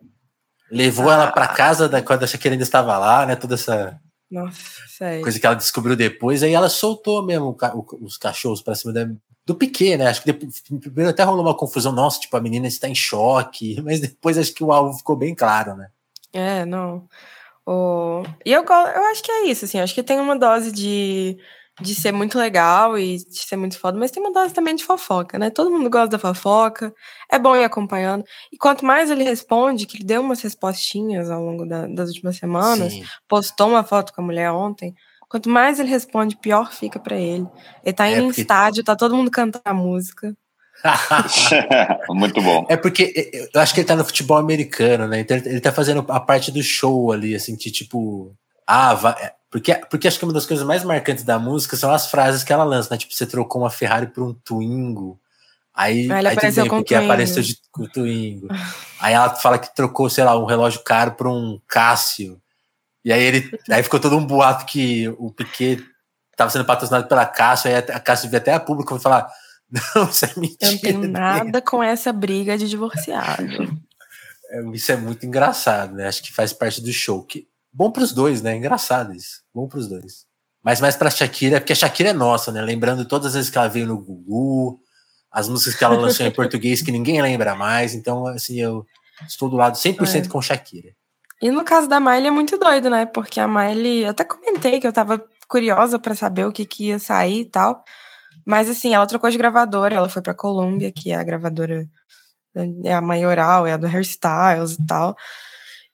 levou 0.72 1.10
Ah. 1.10 1.14
ela 1.14 1.32
pra 1.32 1.48
casa 1.48 1.88
da, 1.88 2.02
quando 2.02 2.24
a 2.24 2.28
Shakira 2.28 2.56
ainda 2.56 2.64
estava 2.64 2.98
lá, 2.98 3.26
né? 3.26 3.36
Toda 3.36 3.54
essa 3.54 4.00
Nossa, 4.32 5.22
coisa 5.22 5.40
que 5.40 5.46
ela 5.46 5.56
descobriu 5.56 5.96
depois, 5.96 6.42
aí 6.42 6.54
ela 6.54 6.68
soltou 6.70 7.24
mesmo 7.24 7.56
os 8.02 8.18
cachorros 8.18 8.62
pra 8.64 8.74
cima 8.76 8.92
da, 8.92 9.08
do 9.48 9.56
Piquet, 9.56 9.96
né? 9.96 10.08
Acho 10.08 10.22
que 10.22 10.32
depois, 10.34 10.62
primeiro 10.82 11.10
até 11.10 11.24
rolou 11.24 11.42
uma 11.42 11.56
confusão, 11.56 11.94
nossa, 11.94 12.20
tipo, 12.20 12.36
a 12.36 12.42
menina 12.42 12.68
está 12.68 12.90
em 12.90 12.94
choque, 12.94 13.80
mas 13.82 14.02
depois 14.02 14.38
acho 14.38 14.54
que 14.54 14.64
o 14.64 14.74
alvo 14.74 14.98
ficou 14.98 15.16
bem 15.16 15.34
claro, 15.34 15.74
né? 15.74 15.88
É, 16.34 16.66
não. 16.66 17.08
O... 17.66 18.24
E 18.46 18.52
eu, 18.52 18.64
eu 18.64 19.06
acho 19.06 19.24
que 19.24 19.32
é 19.32 19.46
isso, 19.46 19.64
assim, 19.64 19.80
acho 19.80 19.96
que 19.96 20.04
tem 20.04 20.20
uma 20.20 20.38
dose 20.38 20.70
de, 20.70 21.38
de 21.80 21.96
ser 21.96 22.12
muito 22.12 22.38
legal 22.38 23.00
e 23.00 23.18
de 23.18 23.38
ser 23.40 23.56
muito 23.56 23.80
foda, 23.80 23.98
mas 23.98 24.12
tem 24.12 24.22
uma 24.22 24.34
dose 24.34 24.54
também 24.54 24.76
de 24.76 24.84
fofoca, 24.84 25.40
né? 25.40 25.50
Todo 25.50 25.72
mundo 25.72 25.90
gosta 25.90 26.10
da 26.10 26.20
fofoca, 26.20 26.94
é 27.32 27.40
bom 27.40 27.56
ir 27.56 27.64
acompanhando. 27.64 28.26
E 28.52 28.58
quanto 28.58 28.86
mais 28.86 29.10
ele 29.10 29.24
responde, 29.24 29.86
que 29.86 29.96
ele 29.96 30.04
deu 30.04 30.22
umas 30.22 30.42
respostinhas 30.42 31.30
ao 31.30 31.42
longo 31.42 31.66
da- 31.66 31.88
das 31.88 32.10
últimas 32.10 32.36
semanas, 32.36 32.92
Sim. 32.94 33.04
postou 33.30 33.70
uma 33.70 33.84
foto 33.86 34.12
com 34.14 34.20
a 34.22 34.26
mulher 34.26 34.52
ontem, 34.52 34.94
quanto 35.30 35.50
mais 35.50 35.80
ele 35.80 35.90
responde, 35.90 36.36
pior 36.38 36.72
fica 36.72 37.00
pra 37.00 37.16
ele. 37.18 37.46
Ele 37.84 37.94
tá 37.94 38.08
É, 38.08 38.14
indo 38.14 38.22
em 38.24 38.26
porque- 38.28 38.42
estádio, 38.42 38.84
tá 38.84 38.96
todo 38.96 39.16
mundo 39.16 39.30
cantando 39.32 39.62
a 39.66 39.74
música. 39.74 40.36
Muito 42.10 42.42
bom. 42.42 42.66
É 42.70 42.78
porque 42.78 43.32
eu 43.54 43.62
acho 43.62 43.74
que 43.74 43.80
ele 43.80 43.88
tá 43.88 43.96
no 43.96 44.06
futebol 44.06 44.38
americano, 44.38 45.08
né? 45.08 45.20
Então 45.22 45.38
ele 45.38 45.60
tá 45.60 45.72
fazendo 45.72 46.06
a 46.10 46.20
parte 46.20 46.52
do 46.52 46.62
show 46.62 47.12
ali, 47.12 47.36
assim, 47.36 47.56
que 47.56 47.72
tipo. 47.72 48.34
Ah, 48.66 48.94
vai, 48.94 49.14
é, 49.14 49.34
porque, 49.50 49.74
porque 49.90 50.08
acho 50.08 50.20
que 50.20 50.26
uma 50.26 50.34
das 50.34 50.46
coisas 50.46 50.66
mais 50.66 50.84
marcantes 50.84 51.24
da 51.24 51.40
música 51.40 51.76
são 51.78 51.92
as 51.92 52.10
frases 52.12 52.44
que 52.44 52.52
ela 52.52 52.64
lança, 52.64 52.90
né? 52.92 52.98
Tipo, 52.98 53.14
você 53.14 53.26
trocou 53.26 53.62
uma 53.62 53.70
Ferrari 53.70 54.08
por 54.08 54.24
um 54.24 54.34
Twingo. 54.34 55.20
Aí, 55.74 56.12
Aí 56.12 56.20
ele 56.20 56.28
aí 56.28 56.34
apareceu 56.36 56.64
bem, 56.64 56.70
com 56.70 56.78
porque 56.78 56.96
Twingo. 56.96 57.12
apareceu 57.12 57.44
de, 57.44 57.58
com 57.72 57.86
Twingo. 57.86 58.48
aí 59.00 59.14
ela 59.14 59.30
fala 59.36 59.58
que 59.60 59.74
trocou, 59.76 60.10
sei 60.10 60.24
lá, 60.24 60.38
um 60.38 60.46
relógio 60.46 60.82
caro 60.84 61.12
por 61.12 61.28
um 61.28 61.60
Cássio. 61.68 62.42
E 63.08 63.14
aí 63.14 63.24
ele. 63.24 63.50
Aí 63.70 63.82
ficou 63.82 64.02
todo 64.02 64.18
um 64.18 64.26
boato 64.26 64.66
que 64.66 65.08
o 65.18 65.32
Piquet 65.32 65.82
estava 66.30 66.50
sendo 66.52 66.66
patrocinado 66.66 67.08
pela 67.08 67.26
Cássio, 67.26 67.70
aí 67.70 67.78
a 67.78 68.00
Cássio 68.02 68.30
veio 68.30 68.42
até 68.42 68.54
a 68.54 68.60
público 68.60 68.94
e 68.98 69.00
falar: 69.00 69.32
Não, 69.96 70.10
isso 70.10 70.26
é 70.26 70.34
mentira. 70.36 70.58
Eu 70.62 70.72
não 70.74 70.80
tenho 70.80 71.08
nada 71.14 71.62
com 71.62 71.82
essa 71.82 72.12
briga 72.12 72.58
de 72.58 72.68
divorciado. 72.68 73.80
É, 74.50 74.62
Isso 74.74 74.92
é 74.92 74.98
muito 74.98 75.26
engraçado, 75.26 75.96
né? 75.96 76.06
Acho 76.06 76.22
que 76.22 76.34
faz 76.34 76.52
parte 76.52 76.82
do 76.82 76.92
show. 76.92 77.24
Que, 77.24 77.48
bom 77.72 77.90
pros 77.92 78.12
dois, 78.12 78.42
né? 78.42 78.58
Engraçado 78.58 79.14
isso. 79.14 79.42
Bom 79.56 79.70
pros 79.70 79.88
dois. 79.88 80.26
Mas 80.62 80.82
mais 80.82 80.98
pra 80.98 81.10
Shakira, 81.10 81.62
porque 81.62 81.72
a 81.72 81.78
Shakira 81.78 82.10
é 82.10 82.14
nossa, 82.14 82.52
né? 82.52 82.62
Lembrando 82.62 83.06
todas 83.06 83.28
as 83.28 83.34
vezes 83.36 83.50
que 83.50 83.58
ela 83.58 83.70
veio 83.70 83.88
no 83.88 83.98
Gugu, 83.98 84.82
as 85.32 85.48
músicas 85.48 85.76
que 85.76 85.84
ela 85.86 85.96
lançou 85.96 86.26
em 86.26 86.32
português 86.32 86.82
que 86.82 86.92
ninguém 86.92 87.22
lembra 87.22 87.56
mais. 87.56 87.94
Então, 87.94 88.28
assim, 88.28 88.60
eu 88.60 88.86
estou 89.26 89.50
do 89.50 89.56
lado 89.56 89.78
100% 89.78 90.26
É. 90.26 90.28
com 90.28 90.42
Shakira. 90.42 90.90
E 91.42 91.52
no 91.52 91.64
caso 91.64 91.88
da 91.88 92.00
Miley 92.00 92.28
é 92.28 92.32
muito 92.32 92.58
doido, 92.58 92.90
né? 92.90 93.06
Porque 93.06 93.40
a 93.40 93.48
Miley, 93.48 94.04
eu 94.04 94.10
até 94.10 94.24
comentei 94.24 94.80
que 94.80 94.88
eu 94.88 94.94
tava 94.94 95.24
curiosa 95.48 96.00
pra 96.00 96.16
saber 96.16 96.46
o 96.46 96.52
que, 96.52 96.66
que 96.66 96.88
ia 96.88 97.00
sair 97.00 97.42
e 97.42 97.46
tal. 97.46 97.84
Mas 98.46 98.70
assim, 98.70 98.94
ela 98.94 99.06
trocou 99.06 99.30
de 99.30 99.38
gravadora, 99.38 99.96
ela 99.96 100.10
foi 100.10 100.22
pra 100.22 100.34
Columbia, 100.34 100.92
que 100.92 101.12
é 101.12 101.16
a 101.16 101.24
gravadora, 101.24 101.88
é 102.84 102.94
a 102.94 103.02
maioral, 103.02 103.68
é 103.68 103.74
a 103.74 103.78
do 103.78 103.88
Hairstyles 103.88 104.74
e 104.74 104.88
tal. 104.88 105.16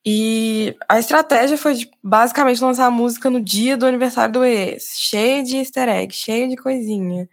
E 0.06 0.76
a 0.90 1.00
estratégia 1.00 1.58
foi 1.58 1.76
de, 1.76 1.90
basicamente 2.04 2.62
lançar 2.62 2.86
a 2.88 2.92
música 2.92 3.30
no 3.30 3.42
dia 3.42 3.78
do 3.78 3.86
aniversário 3.86 4.34
do 4.34 4.44
ex, 4.44 4.96
cheio 4.98 5.44
de 5.44 5.58
easter 5.58 5.88
egg, 5.88 6.14
cheio 6.14 6.50
de 6.50 6.58
coisinha. 6.58 7.30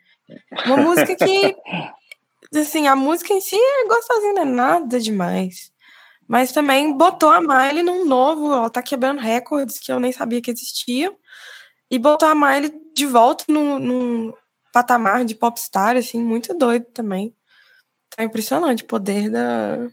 Uma 0.66 0.76
música 0.76 1.16
que, 1.16 1.56
assim, 2.56 2.86
a 2.86 2.94
música 2.94 3.34
em 3.34 3.40
si 3.40 3.56
é 3.56 3.88
gostosinha, 3.88 4.32
não 4.34 4.42
é 4.42 4.44
nada 4.44 5.00
demais. 5.00 5.69
Mas 6.30 6.52
também 6.52 6.96
botou 6.96 7.28
a 7.28 7.40
Miley 7.40 7.82
num 7.82 8.04
novo, 8.04 8.52
ela 8.52 8.70
tá 8.70 8.80
quebrando 8.80 9.20
recordes 9.20 9.80
que 9.80 9.90
eu 9.90 9.98
nem 9.98 10.12
sabia 10.12 10.40
que 10.40 10.48
existiam. 10.48 11.16
E 11.90 11.98
botou 11.98 12.28
a 12.28 12.36
Miley 12.36 12.72
de 12.94 13.04
volta 13.04 13.44
num, 13.48 13.80
num 13.80 14.32
patamar 14.72 15.24
de 15.24 15.34
popstar, 15.34 15.96
assim, 15.96 16.22
muito 16.22 16.56
doido 16.56 16.84
também. 16.94 17.34
Tá 18.14 18.22
impressionante 18.22 18.84
o 18.84 18.86
poder 18.86 19.28
da, 19.28 19.88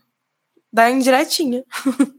da 0.72 0.92
indiretinha. 0.92 1.64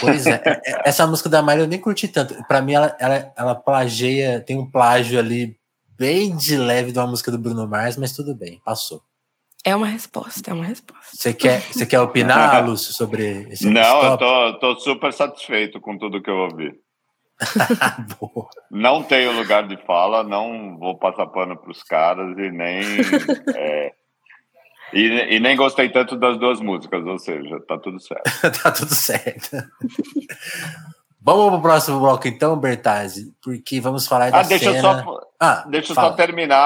Pois 0.00 0.26
é, 0.26 0.42
é, 0.44 0.50
é, 0.50 0.88
essa 0.88 1.06
música 1.06 1.30
da 1.30 1.40
Miley 1.40 1.60
eu 1.60 1.66
nem 1.68 1.80
curti 1.80 2.08
tanto. 2.08 2.34
Pra 2.46 2.60
mim, 2.60 2.74
ela, 2.74 2.94
ela, 3.00 3.32
ela 3.34 3.54
plageia, 3.54 4.40
tem 4.40 4.58
um 4.58 4.68
plágio 4.68 5.18
ali 5.18 5.56
bem 5.96 6.36
de 6.36 6.56
leve 6.56 6.92
de 6.92 6.98
uma 6.98 7.06
música 7.06 7.30
do 7.30 7.38
Bruno 7.38 7.66
Mars, 7.66 7.96
mas 7.96 8.12
tudo 8.12 8.34
bem, 8.34 8.60
passou. 8.64 9.02
É 9.64 9.74
uma 9.74 9.86
resposta, 9.86 10.50
é 10.50 10.54
uma 10.54 10.64
resposta. 10.64 11.10
Você 11.12 11.34
quer, 11.34 11.60
você 11.60 11.84
quer 11.84 12.00
opinar, 12.00 12.64
Lúcio, 12.64 12.92
sobre 12.94 13.46
esse 13.50 13.68
Não, 13.68 14.02
eu 14.02 14.16
tô, 14.18 14.58
tô 14.58 14.76
super 14.80 15.12
satisfeito 15.12 15.80
com 15.80 15.98
tudo 15.98 16.22
que 16.22 16.30
eu 16.30 16.36
ouvi. 16.36 16.72
Boa. 18.18 18.48
Não 18.70 19.02
tenho 19.02 19.32
lugar 19.32 19.66
de 19.66 19.76
fala, 19.84 20.22
não 20.24 20.76
vou 20.78 20.98
passar 20.98 21.26
pano 21.26 21.56
pros 21.56 21.82
caras 21.82 22.36
e 22.36 22.50
nem. 22.50 22.80
é, 23.54 23.92
e, 24.92 25.36
e 25.36 25.40
nem 25.40 25.56
gostei 25.56 25.88
tanto 25.90 26.16
das 26.16 26.38
duas 26.38 26.60
músicas, 26.60 27.04
ou 27.04 27.18
seja, 27.18 27.60
tá 27.68 27.78
tudo 27.78 28.00
certo. 28.00 28.62
tá 28.62 28.70
tudo 28.72 28.94
certo. 28.94 29.56
Vamos 31.20 31.50
pro 31.50 31.60
próximo 31.60 32.00
bloco 32.00 32.26
então, 32.26 32.56
Bertazzi, 32.56 33.34
porque 33.42 33.80
vamos 33.80 34.06
falar 34.06 34.30
da 34.30 34.38
Ah, 34.38 34.42
deixa 34.44 34.66
eu 34.66 34.72
cena... 34.72 35.04
só, 35.04 35.20
Ah, 35.38 35.64
deixa 35.68 35.92
eu 35.92 35.94
só 35.94 36.12
terminar 36.12 36.56
ne- 36.56 36.58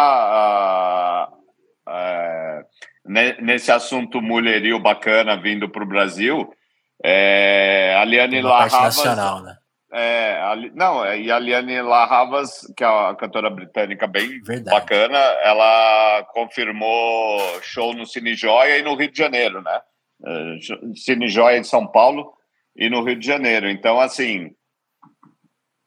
nesse 3.04 3.70
assunto 3.72 4.20
mulherio 4.20 4.78
bacana 4.78 5.36
vindo 5.36 5.68
para 5.68 5.82
o 5.82 5.86
Brasil. 5.86 6.52
É, 7.04 7.96
a 7.98 8.04
Liane 8.04 8.40
Larravas, 8.40 8.96
nacional, 8.96 9.42
né? 9.42 9.56
é, 9.92 10.40
a 10.40 10.56
não, 10.74 11.04
é, 11.04 11.20
e 11.20 11.30
a 11.30 11.38
Liane 11.38 11.82
Larravas, 11.82 12.60
que 12.76 12.84
é 12.84 12.88
uma 12.88 13.14
cantora 13.16 13.50
britânica 13.50 14.06
bem 14.06 14.40
Verdade. 14.42 14.70
bacana, 14.70 15.18
ela 15.18 16.24
confirmou 16.32 17.40
show 17.62 17.92
no 17.92 18.06
Cine 18.06 18.34
Joia 18.34 18.78
e 18.78 18.82
no 18.82 18.94
Rio 18.94 19.10
de 19.10 19.18
Janeiro, 19.18 19.60
né? 19.62 19.80
Eh, 20.24 20.58
Cine 20.94 21.28
Joia 21.28 21.60
de 21.60 21.66
São 21.66 21.86
Paulo 21.86 22.32
e 22.76 22.88
no 22.88 23.02
Rio 23.02 23.18
de 23.18 23.26
Janeiro. 23.26 23.68
Então, 23.68 24.00
assim, 24.00 24.52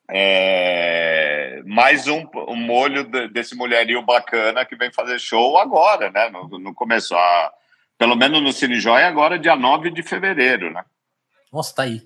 é, 0.10 1.62
mais 1.66 2.08
um, 2.08 2.26
um 2.48 2.56
molho 2.56 3.04
de- 3.04 3.28
desse 3.30 3.56
mulherio 3.56 4.02
bacana 4.04 4.66
que 4.66 4.76
vem 4.76 4.92
fazer 4.92 5.20
show 5.20 5.58
agora, 5.58 6.12
né? 6.12 6.30
No, 6.30 6.48
no 6.60 6.74
começo, 6.74 7.16
a, 7.16 7.52
pelo 7.98 8.16
menos 8.16 8.42
no 8.42 8.52
Cine 8.54 8.80
Joia, 8.80 9.08
agora 9.08 9.40
dia 9.40 9.56
9 9.56 9.90
de 9.92 10.04
fevereiro, 10.04 10.72
né? 10.72 10.84
Nossa, 11.52 11.76
tá 11.76 11.84
aí. 11.84 12.02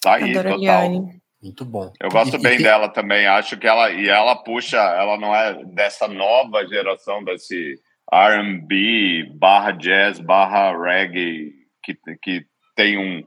Tá 0.00 0.14
aí, 0.14 0.30
Adoro 0.36 0.48
total. 0.56 0.58
Liane. 0.58 1.22
Muito 1.42 1.64
bom. 1.64 1.92
Eu 2.00 2.08
gosto 2.08 2.36
E- 2.36 2.38
e 2.38 2.42
bem 2.42 2.56
tem- 2.56 2.66
dela 2.66 2.88
também. 2.88 3.26
Acho 3.26 3.56
que 3.56 3.66
ela 3.66 3.90
e 3.90 4.08
ela 4.08 4.36
puxa, 4.36 4.76
ela 4.78 5.16
não 5.18 5.34
é 5.34 5.64
dessa 5.64 6.06
nova 6.06 6.64
geração 6.66 7.22
desse 7.24 7.80
R&B 8.12 9.30
barra 9.34 9.72
jazz 9.72 10.20
barra 10.20 10.72
reggae 10.76 11.52
que, 11.82 11.96
que 12.22 12.44
tem 12.76 12.96
um 12.98 13.24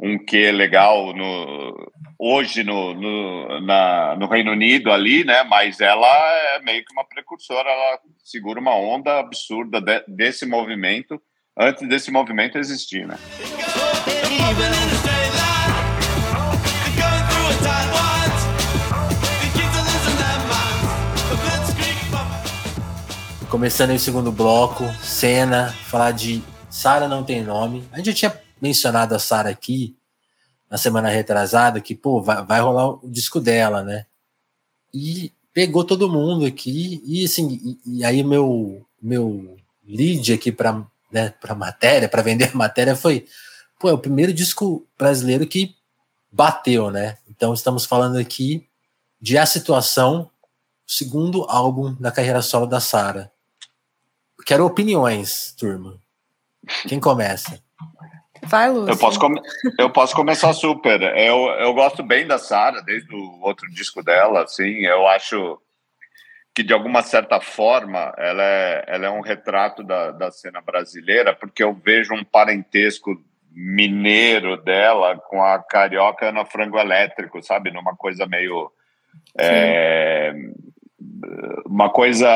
um 0.00 0.18
quê 0.24 0.50
legal 0.50 1.12
no 1.14 1.92
hoje 2.24 2.62
no, 2.62 2.94
no, 2.94 3.60
na, 3.62 4.14
no 4.14 4.28
Reino 4.28 4.52
Unido 4.52 4.92
ali, 4.92 5.24
né? 5.24 5.42
Mas 5.42 5.80
ela 5.80 6.06
é 6.54 6.60
meio 6.60 6.84
que 6.84 6.92
uma 6.92 7.04
precursora. 7.04 7.68
Ela 7.68 7.98
segura 8.22 8.60
uma 8.60 8.76
onda 8.76 9.18
absurda 9.18 9.80
de- 9.80 10.04
desse 10.06 10.46
movimento 10.46 11.20
antes 11.58 11.86
desse 11.88 12.12
movimento 12.12 12.56
existir, 12.58 13.06
né? 13.08 13.16
Começando 23.50 23.90
aí 23.90 23.96
o 23.96 24.00
segundo 24.00 24.30
bloco, 24.32 24.84
cena, 25.02 25.74
falar 25.86 26.12
de 26.12 26.42
Sara 26.70 27.06
não 27.06 27.22
tem 27.22 27.42
nome. 27.42 27.86
A 27.92 27.96
gente 27.98 28.06
já 28.06 28.14
tinha 28.14 28.40
mencionado 28.60 29.14
a 29.14 29.18
Sara 29.18 29.50
aqui 29.50 29.94
na 30.72 30.78
semana 30.78 31.10
retrasada, 31.10 31.82
que, 31.82 31.94
pô, 31.94 32.22
vai, 32.22 32.42
vai 32.46 32.58
rolar 32.62 32.92
o 32.92 33.00
disco 33.04 33.38
dela, 33.38 33.82
né? 33.82 34.06
E 34.92 35.30
pegou 35.52 35.84
todo 35.84 36.10
mundo 36.10 36.46
aqui, 36.46 37.02
e 37.04 37.26
assim, 37.26 37.78
e, 37.84 37.98
e 37.98 38.04
aí 38.06 38.24
meu, 38.24 38.82
meu 39.00 39.58
lead 39.86 40.32
aqui 40.32 40.50
para 40.50 40.82
né, 41.10 41.28
pra 41.38 41.54
matéria, 41.54 42.08
para 42.08 42.22
vender 42.22 42.56
matéria 42.56 42.96
foi, 42.96 43.26
pô, 43.78 43.90
é 43.90 43.92
o 43.92 43.98
primeiro 43.98 44.32
disco 44.32 44.88
brasileiro 44.96 45.46
que 45.46 45.76
bateu, 46.30 46.90
né? 46.90 47.18
Então 47.28 47.52
estamos 47.52 47.84
falando 47.84 48.16
aqui 48.16 48.66
de 49.20 49.36
A 49.36 49.44
Situação, 49.44 50.30
segundo 50.86 51.44
álbum 51.50 51.92
da 52.00 52.10
carreira 52.10 52.40
solo 52.40 52.64
da 52.64 52.80
Sara. 52.80 53.30
Quero 54.46 54.64
opiniões, 54.64 55.52
turma. 55.54 56.00
Quem 56.88 56.98
começa? 56.98 57.62
Vai, 58.44 58.70
Lúcio. 58.70 58.92
Eu 58.92 58.98
posso, 58.98 59.18
eu 59.78 59.90
posso 59.90 60.16
começar 60.16 60.52
super. 60.52 61.00
Eu, 61.16 61.46
eu 61.60 61.72
gosto 61.72 62.02
bem 62.02 62.26
da 62.26 62.38
Sara, 62.38 62.82
desde 62.82 63.14
o 63.14 63.40
outro 63.40 63.70
disco 63.70 64.02
dela, 64.02 64.42
assim, 64.42 64.84
eu 64.84 65.06
acho 65.06 65.58
que 66.54 66.62
de 66.62 66.72
alguma 66.72 67.02
certa 67.02 67.40
forma 67.40 68.12
ela 68.18 68.42
é, 68.42 68.84
ela 68.86 69.06
é 69.06 69.10
um 69.10 69.22
retrato 69.22 69.82
da, 69.82 70.10
da 70.10 70.30
cena 70.30 70.60
brasileira, 70.60 71.34
porque 71.34 71.62
eu 71.62 71.72
vejo 71.72 72.12
um 72.12 72.24
parentesco 72.24 73.16
mineiro 73.50 74.56
dela 74.56 75.16
com 75.16 75.42
a 75.42 75.58
carioca 75.62 76.28
Ana 76.28 76.44
Frango 76.44 76.78
Elétrico, 76.78 77.42
sabe? 77.42 77.70
Numa 77.70 77.96
coisa 77.96 78.26
meio. 78.26 78.70
é, 79.38 80.34
uma 81.64 81.90
coisa 81.90 82.28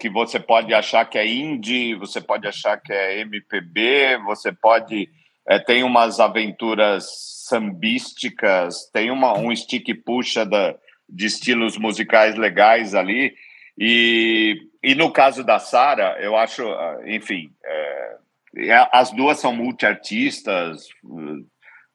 que 0.00 0.08
você 0.08 0.40
pode 0.40 0.72
achar 0.72 1.04
que 1.04 1.18
é 1.18 1.26
indie, 1.26 1.94
você 1.94 2.20
pode 2.20 2.46
achar 2.46 2.76
que 2.80 2.92
é 2.92 3.20
MPB, 3.20 4.18
você 4.24 4.50
pode 4.50 5.08
é, 5.46 5.58
tem 5.58 5.82
umas 5.82 6.20
aventuras 6.20 7.06
sambísticas, 7.46 8.88
tem 8.90 9.10
uma, 9.10 9.36
um 9.38 9.54
stick 9.54 9.92
puxa 10.04 10.46
da, 10.46 10.74
de 11.08 11.26
estilos 11.26 11.76
musicais 11.76 12.36
legais 12.36 12.94
ali. 12.94 13.34
E, 13.78 14.68
e 14.82 14.94
no 14.94 15.10
caso 15.10 15.44
da 15.44 15.58
Sara, 15.58 16.16
eu 16.20 16.36
acho, 16.36 16.66
ah, 16.66 17.00
enfim, 17.06 17.52
é, 17.64 18.16
as 18.92 19.10
duas 19.10 19.38
são 19.38 19.54
multiartistas, 19.54 20.88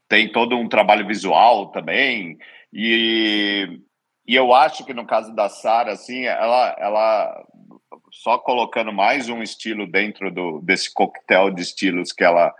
tem 0.07 0.31
todo 0.31 0.57
um 0.57 0.69
trabalho 0.69 1.07
visual 1.07 1.71
também. 1.71 2.37
E, 2.71 3.79
e 4.27 4.35
eu 4.35 4.53
acho 4.53 4.85
que 4.85 4.93
no 4.93 5.05
caso 5.05 5.33
da 5.33 5.49
Sara, 5.49 5.93
assim, 5.93 6.25
ela, 6.25 6.75
ela 6.79 7.45
só 8.11 8.37
colocando 8.37 8.91
mais 8.91 9.29
um 9.29 9.41
estilo 9.41 9.87
dentro 9.87 10.31
do, 10.31 10.61
desse 10.61 10.93
coquetel 10.93 11.49
de 11.49 11.61
estilos 11.61 12.11
que 12.11 12.23
ela 12.23 12.53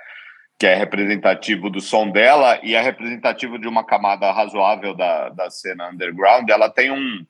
que 0.60 0.68
é 0.68 0.76
representativo 0.76 1.70
do 1.70 1.80
som 1.80 2.12
dela 2.12 2.60
e 2.62 2.76
é 2.76 2.82
representativo 2.82 3.58
de 3.58 3.66
uma 3.66 3.86
camada 3.86 4.30
razoável 4.30 4.94
da, 4.94 5.30
da 5.30 5.50
cena 5.50 5.90
underground. 5.90 6.50
Ela 6.50 6.70
tem 6.70 6.92
um, 6.92 7.26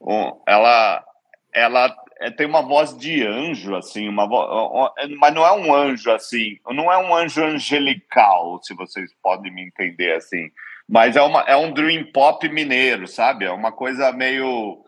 um 0.00 0.42
ela 0.44 1.04
ela 1.54 1.96
é, 2.20 2.30
tem 2.32 2.48
uma 2.48 2.60
voz 2.60 2.98
de 2.98 3.24
anjo 3.24 3.76
assim, 3.76 4.08
uma 4.08 4.26
voz, 4.26 4.90
mas 5.18 5.32
não 5.32 5.46
é 5.46 5.52
um 5.52 5.72
anjo 5.72 6.10
assim, 6.10 6.58
não 6.66 6.92
é 6.92 6.98
um 6.98 7.14
anjo 7.14 7.44
angelical, 7.44 8.60
se 8.60 8.74
vocês 8.74 9.12
podem 9.22 9.54
me 9.54 9.62
entender 9.62 10.16
assim, 10.16 10.50
mas 10.88 11.14
é 11.14 11.22
uma 11.22 11.42
é 11.42 11.56
um 11.56 11.70
dream 11.70 12.10
pop 12.12 12.46
mineiro, 12.48 13.06
sabe? 13.06 13.44
É 13.44 13.52
uma 13.52 13.70
coisa 13.70 14.10
meio 14.10 14.84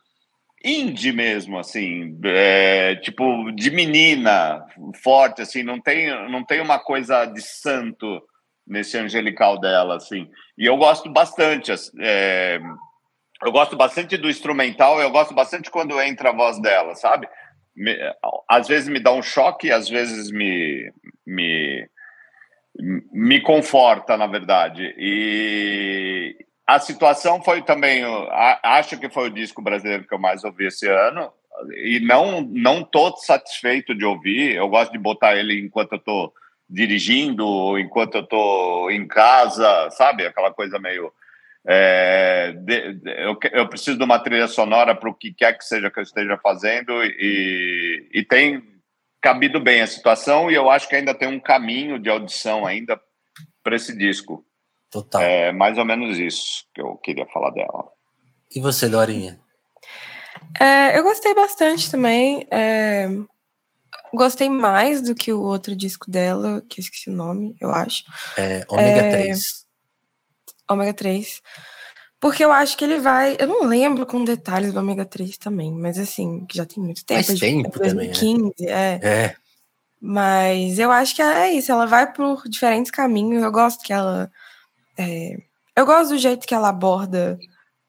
indie 0.63 1.13
mesmo, 1.13 1.59
assim, 1.59 2.19
é, 2.25 2.97
tipo 2.97 3.51
de 3.53 3.71
menina, 3.71 4.65
forte, 5.03 5.43
assim, 5.43 5.63
não 5.63 5.81
tem, 5.81 6.09
não 6.31 6.45
tem 6.45 6.61
uma 6.61 6.79
coisa 6.79 7.25
de 7.27 7.41
santo 7.41 8.23
nesse 8.67 8.97
angelical 8.99 9.59
dela, 9.59 9.97
assim. 9.97 10.29
E 10.57 10.67
eu 10.67 10.77
gosto 10.77 11.11
bastante, 11.11 11.73
é, 12.01 12.61
eu 13.43 13.53
gosto 13.53 13.77
bastante 13.77 14.17
do 14.17 14.29
instrumental, 14.29 15.01
eu 15.01 15.11
gosto 15.11 15.35
bastante 15.35 15.71
quando 15.71 16.01
entra 16.01 16.31
a 16.31 16.37
voz 16.37 16.61
dela, 16.61 16.95
sabe? 16.95 17.27
Me, 17.75 17.97
às 18.49 18.69
vezes 18.69 18.89
me 18.89 19.01
dá 19.01 19.13
um 19.13 19.23
choque, 19.23 19.73
às 19.73 19.89
vezes 19.89 20.31
me, 20.31 20.93
me 21.27 21.89
me 23.13 23.41
conforta, 23.41 24.17
na 24.17 24.27
verdade. 24.27 24.95
E, 24.97 26.37
a 26.75 26.79
situação 26.79 27.43
foi 27.43 27.63
também, 27.63 28.05
acho 28.63 28.97
que 28.99 29.11
foi 29.11 29.29
o 29.29 29.33
disco 29.33 29.61
brasileiro 29.61 30.07
que 30.07 30.15
eu 30.15 30.21
mais 30.21 30.45
ouvi 30.45 30.67
esse 30.67 30.87
ano, 30.89 31.33
e 31.77 31.99
não 32.01 32.43
não 32.43 32.85
tô 32.85 33.17
satisfeito 33.17 33.93
de 33.95 34.05
ouvir. 34.05 34.55
Eu 34.55 34.69
gosto 34.69 34.93
de 34.93 34.99
botar 34.99 35.37
ele 35.37 35.61
enquanto 35.61 35.95
eu 35.95 35.99
tô 35.99 36.33
dirigindo, 36.69 37.77
enquanto 37.77 38.15
eu 38.15 38.23
tô 38.23 38.89
em 38.89 39.07
casa, 39.07 39.91
sabe? 39.91 40.25
Aquela 40.25 40.53
coisa 40.53 40.79
meio. 40.79 41.13
É, 41.67 42.53
de, 42.53 42.95
de, 42.95 43.11
eu, 43.21 43.37
eu, 43.53 43.69
preciso 43.69 43.99
de 43.99 44.05
uma 44.05 44.19
trilha 44.19 44.49
sonora 44.49 44.95
para 44.95 45.11
o 45.11 45.15
que 45.15 45.35
quer 45.35 45.59
que 45.59 45.65
seja 45.65 45.91
que 45.91 45.99
eu 45.99 46.05
esteja 46.05 46.39
fazendo, 46.39 46.93
e, 47.05 48.09
e 48.15 48.25
tem 48.25 48.63
cabido 49.21 49.61
bem 49.61 49.83
a 49.83 49.87
situação, 49.87 50.51
e 50.51 50.55
eu 50.55 50.71
acho 50.71 50.89
que 50.89 50.97
ainda 50.97 51.13
tem 51.13 51.29
um 51.29 51.41
caminho 51.41 51.99
de 51.99 52.09
audição 52.09 52.65
ainda 52.65 52.99
para 53.63 53.77
esse 53.77 53.95
disco. 53.95 54.43
Total. 54.91 55.23
É 55.23 55.53
mais 55.53 55.79
ou 55.79 55.85
menos 55.85 56.19
isso 56.19 56.67
que 56.75 56.81
eu 56.81 56.97
queria 56.97 57.27
falar 57.27 57.51
dela. 57.51 57.89
E 58.55 58.61
você, 58.61 58.89
Dorinha? 58.89 59.39
É, 60.59 60.99
eu 60.99 61.05
gostei 61.05 61.35
bastante 61.35 61.91
também. 61.91 62.47
É, 62.51 63.09
gostei 64.13 64.49
mais 64.49 65.01
do 65.01 65.15
que 65.15 65.33
o 65.33 65.43
outro 65.43 65.77
disco 65.77 66.11
dela, 66.11 66.63
que 66.69 66.81
eu 66.81 66.83
esqueci 66.83 67.11
o 67.11 67.15
nome, 67.15 67.57
eu 67.61 67.71
acho. 67.71 68.03
É, 68.37 68.65
Ômega 68.69 69.01
é, 69.01 69.11
3. 69.11 69.67
Ômega 70.69 70.95
3. 70.95 71.43
Porque 72.19 72.45
eu 72.45 72.53
acho 72.53 72.77
que 72.77 72.85
ele 72.85 72.99
vai. 72.99 73.37
Eu 73.39 73.47
não 73.47 73.65
lembro 73.65 74.05
com 74.05 74.25
detalhes 74.25 74.73
do 74.73 74.81
Ômega 74.81 75.05
3 75.05 75.39
também, 75.39 75.73
mas 75.73 75.99
assim, 75.99 76.47
já 76.53 76.67
tem 76.67 76.83
muito 76.83 77.05
tempo. 77.05 77.25
Faz 77.25 77.39
tempo 77.39 77.79
2015, 77.79 78.37
também. 78.39 78.55
Né? 78.59 79.01
É. 79.03 79.09
é. 79.09 79.37
Mas 80.03 80.79
eu 80.79 80.91
acho 80.91 81.15
que 81.15 81.23
é 81.23 81.53
isso, 81.53 81.71
ela 81.71 81.87
vai 81.87 82.13
por 82.13 82.43
diferentes 82.49 82.91
caminhos. 82.91 83.43
Eu 83.43 83.53
gosto 83.53 83.83
que 83.83 83.93
ela 83.93 84.31
é, 84.99 85.37
eu 85.77 85.87
gosto 85.87 86.11
do 86.11 86.19
jeito 86.19 86.47
que 86.47 86.55
ela 86.55 86.69
aborda 86.69 87.39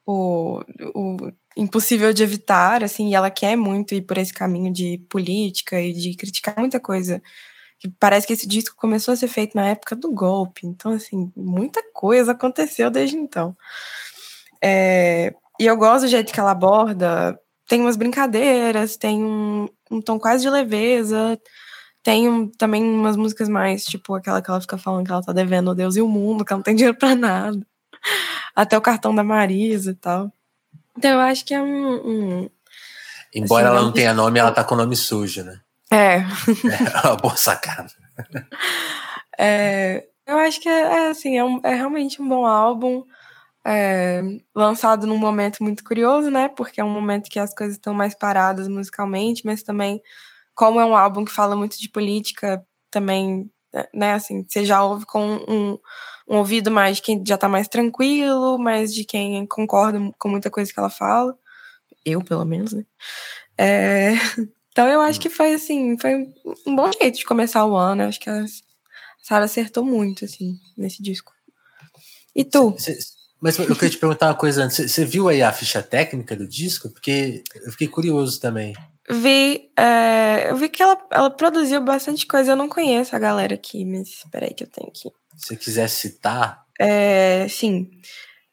o, 0.05 0.61
o 0.95 1.31
impossível 1.55 2.13
de 2.13 2.23
evitar, 2.23 2.83
assim, 2.83 3.09
e 3.09 3.15
ela 3.15 3.29
quer 3.29 3.55
muito 3.55 3.93
ir 3.93 4.01
por 4.03 4.17
esse 4.17 4.33
caminho 4.33 4.71
de 4.71 4.97
política 5.09 5.79
e 5.81 5.93
de 5.93 6.15
criticar 6.15 6.57
muita 6.57 6.79
coisa. 6.79 7.21
Que 7.79 7.89
parece 7.99 8.27
que 8.27 8.33
esse 8.33 8.47
disco 8.47 8.75
começou 8.75 9.13
a 9.13 9.17
ser 9.17 9.27
feito 9.27 9.55
na 9.55 9.67
época 9.67 9.95
do 9.95 10.11
golpe, 10.11 10.67
então, 10.67 10.93
assim, 10.93 11.31
muita 11.35 11.81
coisa 11.93 12.31
aconteceu 12.33 12.89
desde 12.91 13.17
então. 13.17 13.55
É, 14.63 15.33
e 15.59 15.65
eu 15.65 15.75
gosto 15.75 16.05
do 16.05 16.09
jeito 16.09 16.31
que 16.31 16.39
ela 16.39 16.51
aborda, 16.51 17.39
tem 17.67 17.81
umas 17.81 17.95
brincadeiras, 17.95 18.97
tem 18.97 19.23
um, 19.23 19.67
um 19.89 20.01
tom 20.01 20.19
quase 20.19 20.43
de 20.43 20.49
leveza, 20.49 21.39
tem 22.03 22.27
um, 22.27 22.47
também 22.47 22.83
umas 22.83 23.15
músicas 23.15 23.47
mais, 23.47 23.83
tipo 23.83 24.15
aquela 24.15 24.41
que 24.41 24.49
ela 24.49 24.61
fica 24.61 24.77
falando 24.77 25.05
que 25.05 25.11
ela 25.11 25.23
tá 25.23 25.31
devendo 25.31 25.71
o 25.71 25.75
Deus 25.75 25.95
e 25.95 26.01
o 26.01 26.07
mundo, 26.07 26.43
que 26.43 26.51
ela 26.51 26.57
não 26.59 26.63
tem 26.63 26.75
dinheiro 26.75 26.97
pra 26.97 27.15
nada. 27.15 27.59
Até 28.55 28.77
o 28.77 28.81
cartão 28.81 29.13
da 29.13 29.23
Marisa 29.23 29.91
e 29.91 29.95
tal. 29.95 30.31
Então 30.97 31.11
eu 31.11 31.19
acho 31.19 31.45
que 31.45 31.53
é 31.53 31.61
um. 31.61 31.95
um 31.95 32.49
Embora 33.33 33.67
assim, 33.67 33.75
ela 33.75 33.85
não 33.85 33.91
tenha 33.91 34.13
nome, 34.13 34.39
ela 34.39 34.51
tá 34.51 34.63
com 34.63 34.75
nome 34.75 34.95
sujo, 34.95 35.43
né? 35.43 35.61
É. 35.91 36.19
É 37.03 37.07
uma 37.07 37.17
boa 37.17 37.37
sacada. 37.37 37.91
É, 39.37 40.05
eu 40.25 40.37
acho 40.39 40.59
que 40.59 40.67
é, 40.67 40.81
é 40.81 41.09
assim, 41.09 41.37
é, 41.37 41.43
um, 41.43 41.61
é, 41.63 41.73
realmente 41.73 42.21
um 42.21 42.27
bom 42.27 42.45
álbum. 42.45 43.03
É, 43.63 44.23
lançado 44.55 45.05
num 45.05 45.17
momento 45.17 45.63
muito 45.63 45.83
curioso, 45.83 46.31
né? 46.31 46.49
Porque 46.49 46.81
é 46.81 46.83
um 46.83 46.89
momento 46.89 47.29
que 47.29 47.39
as 47.39 47.53
coisas 47.53 47.75
estão 47.75 47.93
mais 47.93 48.15
paradas 48.15 48.67
musicalmente, 48.67 49.45
mas 49.45 49.61
também 49.61 50.01
como 50.61 50.79
é 50.79 50.85
um 50.85 50.95
álbum 50.95 51.25
que 51.25 51.31
fala 51.31 51.55
muito 51.55 51.79
de 51.79 51.89
política, 51.89 52.63
também, 52.91 53.49
né, 53.91 54.13
assim, 54.13 54.45
você 54.47 54.63
já 54.63 54.83
ouve 54.83 55.07
com 55.07 55.37
um, 55.47 55.79
um 56.29 56.37
ouvido 56.37 56.69
mais 56.69 56.97
de 56.97 57.01
quem 57.01 57.23
já 57.25 57.35
tá 57.35 57.49
mais 57.49 57.67
tranquilo, 57.67 58.59
mais 58.59 58.93
de 58.93 59.03
quem 59.03 59.43
concorda 59.47 59.99
com 60.19 60.29
muita 60.29 60.51
coisa 60.51 60.71
que 60.71 60.79
ela 60.79 60.91
fala. 60.91 61.35
Eu, 62.05 62.23
pelo 62.23 62.45
menos, 62.45 62.73
né? 62.73 62.85
É, 63.57 64.11
então 64.69 64.87
eu 64.87 65.01
acho 65.01 65.19
que 65.19 65.31
foi 65.31 65.55
assim, 65.55 65.97
foi 65.97 66.31
um 66.67 66.75
bom 66.75 66.91
jeito 66.91 67.17
de 67.17 67.25
começar 67.25 67.65
o 67.65 67.75
ano. 67.75 68.03
Eu 68.03 68.09
acho 68.09 68.19
que 68.19 68.29
a 68.29 68.45
Sara 69.19 69.45
acertou 69.45 69.83
muito, 69.83 70.25
assim, 70.25 70.59
nesse 70.77 71.01
disco. 71.01 71.33
E 72.35 72.45
tu? 72.45 72.75
Cê, 72.77 73.01
cê, 73.01 73.13
mas 73.41 73.57
eu 73.57 73.65
queria 73.73 73.89
te 73.89 73.97
perguntar 73.97 74.27
uma 74.27 74.35
coisa 74.35 74.63
antes. 74.63 74.91
Você 74.91 75.05
viu 75.05 75.27
aí 75.27 75.41
a 75.41 75.51
ficha 75.51 75.81
técnica 75.81 76.35
do 76.35 76.47
disco? 76.47 76.87
Porque 76.91 77.43
eu 77.65 77.71
fiquei 77.71 77.87
curioso 77.87 78.39
também. 78.39 78.75
Vi, 79.11 79.69
é, 79.77 80.49
eu 80.49 80.55
vi 80.55 80.69
que 80.69 80.81
ela, 80.81 80.97
ela 81.11 81.29
produziu 81.29 81.81
bastante 81.81 82.25
coisa. 82.25 82.53
Eu 82.53 82.55
não 82.55 82.69
conheço 82.69 83.13
a 83.13 83.19
galera 83.19 83.55
aqui, 83.55 83.83
mas 83.83 84.07
espera 84.07 84.45
aí 84.45 84.53
que 84.53 84.63
eu 84.63 84.69
tenho 84.69 84.87
aqui. 84.87 85.11
Se 85.35 85.57
quiser 85.57 85.89
citar. 85.89 86.65
É, 86.79 87.45
sim. 87.49 87.91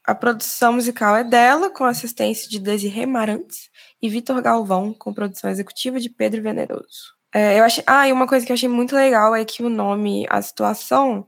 A 0.04 0.14
produção 0.14 0.72
musical 0.72 1.14
é 1.14 1.22
dela, 1.22 1.70
com 1.70 1.84
assistência 1.84 2.48
de 2.48 2.58
Desirê 2.58 3.06
Marantes 3.06 3.70
e 4.02 4.08
Vitor 4.08 4.40
Galvão, 4.42 4.92
com 4.92 5.14
produção 5.14 5.48
executiva 5.48 6.00
de 6.00 6.10
Pedro 6.10 6.42
Veneroso. 6.42 7.14
É, 7.32 7.60
eu 7.60 7.64
achei, 7.64 7.84
ah, 7.86 8.08
e 8.08 8.12
uma 8.12 8.26
coisa 8.26 8.44
que 8.44 8.50
eu 8.50 8.54
achei 8.54 8.68
muito 8.68 8.96
legal 8.96 9.36
é 9.36 9.44
que 9.44 9.62
o 9.62 9.68
nome 9.68 10.26
A 10.28 10.40
Situação 10.42 11.26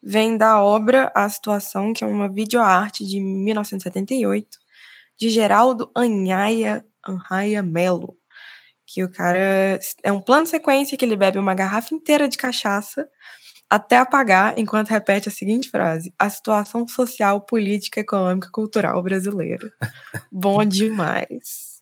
vem 0.00 0.36
da 0.36 0.62
obra 0.62 1.10
A 1.14 1.28
Situação, 1.28 1.92
que 1.92 2.04
é 2.04 2.06
uma 2.06 2.28
videoarte 2.28 3.04
de 3.04 3.18
1978, 3.18 4.58
de 5.18 5.30
Geraldo 5.30 5.90
Anhaia, 5.96 6.84
Anhaia 7.04 7.62
Melo 7.62 8.16
que 8.92 9.02
o 9.02 9.10
cara 9.10 9.80
é 10.02 10.12
um 10.12 10.20
plano 10.20 10.46
sequência 10.46 10.98
que 10.98 11.04
ele 11.04 11.16
bebe 11.16 11.38
uma 11.38 11.54
garrafa 11.54 11.94
inteira 11.94 12.28
de 12.28 12.36
cachaça 12.36 13.08
até 13.70 13.96
apagar, 13.96 14.58
enquanto 14.58 14.90
repete 14.90 15.30
a 15.30 15.32
seguinte 15.32 15.70
frase: 15.70 16.12
a 16.18 16.28
situação 16.28 16.86
social, 16.86 17.40
política, 17.40 18.00
econômica, 18.00 18.50
cultural 18.52 19.02
brasileira. 19.02 19.72
bom 20.30 20.62
demais. 20.62 21.80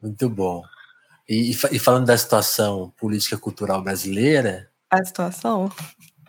Muito 0.00 0.30
bom. 0.30 0.62
E, 1.28 1.50
e, 1.50 1.78
falando 1.78 2.06
da 2.06 2.16
situação 2.16 2.92
política 2.96 3.36
cultural 3.36 3.82
brasileira. 3.82 4.70
A 4.88 5.04
situação? 5.04 5.70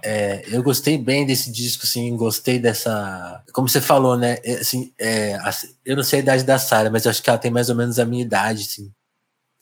É, 0.03 0.43
eu 0.47 0.63
gostei 0.63 0.97
bem 0.97 1.25
desse 1.25 1.51
disco, 1.51 1.85
assim, 1.85 2.17
gostei 2.17 2.57
dessa. 2.57 3.43
Como 3.53 3.69
você 3.69 3.79
falou, 3.79 4.17
né? 4.17 4.37
É, 4.43 4.55
assim, 4.55 4.91
é, 4.99 5.37
eu 5.85 5.95
não 5.95 6.03
sei 6.03 6.19
a 6.19 6.23
idade 6.23 6.43
da 6.43 6.57
Sara, 6.57 6.89
mas 6.89 7.05
eu 7.05 7.11
acho 7.11 7.21
que 7.21 7.29
ela 7.29 7.37
tem 7.37 7.51
mais 7.51 7.69
ou 7.69 7.75
menos 7.75 7.99
a 7.99 8.05
minha 8.05 8.23
idade, 8.23 8.63
assim 8.63 8.91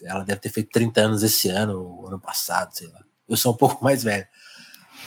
ela 0.04 0.24
deve 0.24 0.40
ter 0.40 0.50
feito 0.50 0.70
30 0.72 1.02
anos 1.02 1.24
esse 1.24 1.50
ano, 1.50 2.06
ano 2.08 2.20
passado, 2.20 2.72
sei 2.74 2.88
lá. 2.88 3.00
Eu 3.28 3.38
sou 3.38 3.54
um 3.54 3.58
pouco 3.58 3.84
mais 3.84 4.04
velho. 4.04 4.26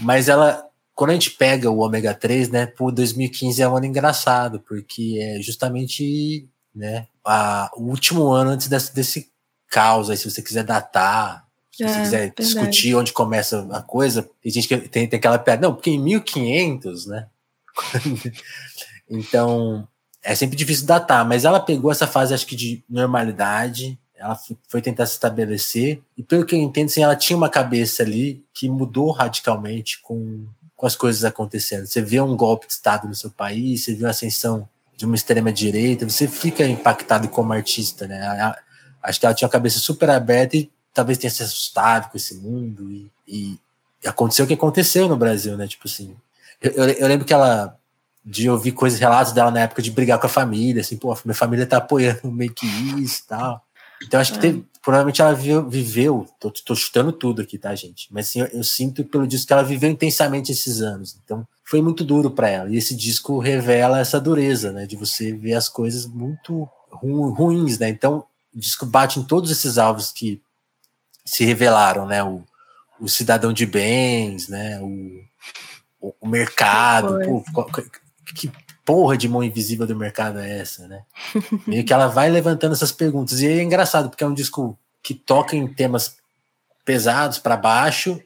Mas 0.01 0.29
ela, 0.29 0.65
quando 0.95 1.11
a 1.11 1.15
gente 1.15 1.31
pega 1.33 1.71
o 1.71 1.79
ômega 1.79 2.15
3, 2.15 2.51
né, 2.51 2.67
por 2.67 2.93
2015 2.93 3.63
é 3.63 3.69
um 3.69 3.77
ano 3.77 3.87
engraçado, 3.87 4.61
porque 4.61 5.19
é 5.21 5.41
justamente, 5.41 6.49
né, 6.75 7.07
a, 7.25 7.71
o 7.75 7.85
último 7.85 8.29
ano 8.29 8.51
antes 8.51 8.69
desse, 8.69 8.95
desse 8.95 9.31
caos 9.69 10.11
aí, 10.11 10.17
se 10.17 10.29
você 10.29 10.43
quiser 10.43 10.65
datar, 10.65 11.47
se 11.71 11.85
é, 11.85 11.89
você 11.89 12.01
quiser 12.01 12.19
verdade. 12.19 12.43
discutir 12.43 12.95
onde 12.95 13.13
começa 13.13 13.69
a 13.73 13.83
coisa, 13.83 14.29
tem 14.43 14.53
gente 14.53 14.69
que 14.69 14.77
tem, 14.89 15.09
tem 15.09 15.19
aquela 15.19 15.39
piada, 15.39 15.63
não, 15.63 15.75
porque 15.75 15.91
em 15.91 16.01
1500, 16.01 17.07
né, 17.07 17.27
então 19.09 19.87
é 20.23 20.35
sempre 20.35 20.57
difícil 20.57 20.87
datar, 20.87 21.27
mas 21.27 21.45
ela 21.45 21.61
pegou 21.61 21.91
essa 21.91 22.07
fase, 22.07 22.35
acho 22.35 22.47
que 22.47 22.57
de 22.57 22.85
normalidade, 22.89 23.99
ela 24.21 24.39
foi 24.69 24.83
tentar 24.83 25.07
se 25.07 25.15
estabelecer, 25.15 26.01
e 26.17 26.23
pelo 26.23 26.45
que 26.45 26.55
eu 26.55 26.61
entendo, 26.61 26.87
assim, 26.87 27.03
ela 27.03 27.17
tinha 27.17 27.37
uma 27.37 27.49
cabeça 27.49 28.03
ali 28.03 28.45
que 28.53 28.69
mudou 28.69 29.11
radicalmente 29.11 30.01
com, 30.03 30.47
com 30.77 30.87
as 30.87 30.95
coisas 30.95 31.25
acontecendo. 31.25 31.87
Você 31.87 32.03
vê 32.03 32.21
um 32.21 32.37
golpe 32.37 32.67
de 32.67 32.75
Estado 32.75 33.09
no 33.09 33.15
seu 33.15 33.31
país, 33.31 33.85
você 33.85 33.95
vê 33.95 34.07
a 34.07 34.11
ascensão 34.11 34.69
de 34.97 35.07
uma 35.07 35.15
extrema-direita, 35.15 36.09
você 36.09 36.29
fica 36.29 36.65
impactado 36.67 37.29
como 37.29 37.53
artista, 37.53 38.07
né? 38.07 38.21
A, 38.23 38.59
Acho 39.03 39.19
que 39.19 39.27
ela 39.27 39.35
tinha 39.35 39.49
a 39.49 39.51
cabeça 39.51 39.79
super 39.79 40.11
aberta 40.11 40.57
e 40.57 40.71
talvez 40.93 41.19
tenha 41.19 41.31
se 41.31 41.43
assustado 41.43 42.11
com 42.11 42.17
esse 42.17 42.35
mundo. 42.35 42.91
E, 42.91 43.11
e, 43.27 43.59
e 44.05 44.09
aconteceu 44.09 44.45
o 44.45 44.49
que 44.49 44.55
aconteceu 44.55 45.09
no 45.09 45.17
Brasil, 45.17 45.57
né? 45.57 45.67
Tipo 45.67 45.89
assim. 45.89 46.15
Eu, 46.61 46.71
eu, 46.73 46.85
eu, 46.91 47.09
lembro 47.09 47.25
que 47.27 47.33
ela. 47.33 47.77
De 48.23 48.51
ouvir 48.51 48.73
coisas, 48.73 49.01
relatos 49.01 49.33
dela 49.33 49.51
na 49.51 49.61
época 49.61 49.81
de 49.81 49.91
brigar 49.91 50.19
com 50.19 50.27
a 50.27 50.31
família, 50.31 50.83
assim, 50.83 50.95
pô, 50.95 51.17
minha 51.25 51.35
família 51.35 51.67
tá 51.67 51.79
apoiando 51.79 52.31
meio 52.31 52.53
que 52.53 52.67
isso 53.01 53.23
e 53.25 53.29
tal. 53.29 53.65
Então 54.03 54.19
acho 54.19 54.33
que 54.33 54.39
teve, 54.39 54.65
provavelmente 54.83 55.21
ela 55.21 55.35
viveu, 55.35 56.27
tô, 56.41 56.51
tô, 56.51 56.75
chutando 56.75 57.13
tudo 57.13 57.43
aqui, 57.43 57.59
tá, 57.59 57.75
gente? 57.75 58.09
Mas 58.11 58.29
assim, 58.29 58.41
eu, 58.41 58.47
eu, 58.47 58.65
sinto 58.65 59.05
pelo 59.05 59.27
disco 59.27 59.47
que 59.47 59.53
ela 59.53 59.63
viveu 59.63 59.91
intensamente 59.91 60.51
esses 60.51 60.81
anos. 60.81 61.19
Então 61.23 61.47
foi 61.65 61.83
muito 61.83 62.03
duro 62.03 62.31
para 62.31 62.49
ela. 62.49 62.71
E 62.71 62.77
esse 62.77 62.95
disco 62.97 63.39
revela 63.39 64.01
essa 64.01 64.21
dureza, 64.21 64.73
né? 64.73 64.87
De 64.87 64.97
você 64.97 65.33
ver 65.33 65.55
as 65.55 65.69
coisas 65.69 66.07
muito 66.07 66.69
ru, 66.91 67.31
ruins, 67.31 67.79
né? 67.79 67.89
Então 67.89 68.25
o 68.55 68.59
disco 68.59 68.87
bate 68.87 69.21
em 69.21 69.25
todos 69.25 69.51
esses 69.51 69.77
alvos 69.77 70.11
que 70.11 70.41
se 71.25 71.45
revelaram, 71.45 72.07
né? 72.07 72.25
O, 72.25 72.43
o 72.99 73.09
cidadão 73.09 73.53
de 73.53 73.67
bens, 73.67 74.49
né? 74.49 74.81
O, 74.81 76.09
o, 76.09 76.15
o 76.23 76.27
mercado. 76.27 77.19
Pô, 77.53 77.67
que 78.35 78.51
porra 78.85 79.17
de 79.17 79.29
mão 79.29 79.43
invisível 79.43 79.87
do 79.87 79.95
mercado 79.95 80.39
é 80.39 80.59
essa, 80.59 80.89
né? 80.89 81.03
Meio 81.67 81.85
que 81.85 81.93
ela 81.93 82.09
vai 82.09 82.29
levantando 82.29 82.73
essas 82.73 82.93
perguntas. 82.93 83.41
E 83.41 83.47
é 83.47 83.63
engraçado, 83.63 84.09
porque 84.09 84.25
é 84.25 84.27
um 84.27 84.35
disco 84.35 84.79
que 85.03 85.15
toca 85.15 85.57
em 85.57 85.67
temas 85.67 86.17
pesados 86.85 87.39
para 87.39 87.57
baixo. 87.57 88.21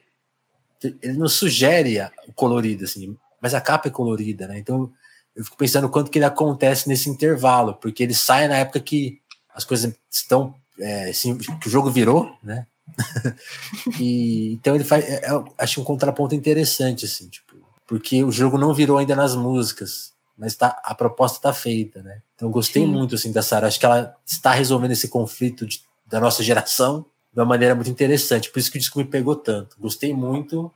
Ele 1.03 1.19
não 1.19 1.29
sugere 1.29 1.99
o 2.29 2.33
colorido, 2.33 2.85
assim, 2.85 3.17
mas 3.41 3.55
a 3.55 3.61
capa 3.61 3.89
é 3.89 3.91
colorida, 3.91 4.49
né? 4.49 4.59
Então 4.59 4.91
eu 5.35 5.45
fico 5.45 5.57
pensando 5.57 5.89
quanto 5.89 6.11
que 6.11 6.19
ele 6.19 6.25
acontece 6.25 6.89
nesse 6.89 7.11
intervalo, 7.11 7.75
porque 7.75 8.03
ele 8.03 8.15
sai 8.15 8.47
na 8.47 8.57
época 8.57 8.81
que 8.81 9.21
as 9.55 9.65
coisas 9.65 9.95
estão. 10.11 10.55
É, 10.79 11.11
assim, 11.11 11.37
que 11.37 11.69
o 11.69 11.71
jogo 11.71 11.91
virou, 11.91 12.37
né? 12.43 12.67
e, 14.01 14.53
então 14.55 14.75
ele 14.75 14.85
faz. 14.85 15.05
É, 15.05 15.27
é, 15.27 15.45
acho 15.59 15.81
um 15.81 15.85
contraponto 15.85 16.35
interessante, 16.35 17.05
assim, 17.05 17.29
tipo, 17.29 17.44
porque 17.87 18.25
o 18.25 18.33
jogo 18.33 18.59
não 18.59 18.75
virou 18.75 18.99
ainda 18.99 19.15
nas 19.15 19.35
músicas, 19.35 20.13
mas 20.37 20.55
tá, 20.55 20.81
a 20.85 20.95
proposta 20.95 21.39
está 21.39 21.53
feita, 21.53 22.03
né? 22.03 22.23
Então 22.35 22.51
gostei 22.51 22.83
Sim. 22.83 22.89
muito 22.89 23.15
assim 23.15 23.33
da 23.33 23.43
Sarah. 23.43 23.69
Acho 23.69 23.79
que 23.79 23.87
ela 23.87 24.17
está 24.27 24.53
resolvendo 24.53 24.93
esse 24.93 25.09
conflito 25.09 25.67
de, 25.67 25.81
da 26.07 26.21
nossa 26.21 26.43
geração 26.43 27.05
de 27.33 27.41
uma 27.41 27.47
maneira 27.47 27.75
muito 27.75 27.91
interessante. 27.91 28.51
Por 28.51 28.59
isso 28.59 28.71
que 28.71 28.79
o 28.79 28.81
disco 28.81 28.99
me 28.99 29.05
pegou 29.05 29.37
tanto. 29.37 29.77
Gostei 29.79 30.15
muito 30.15 30.73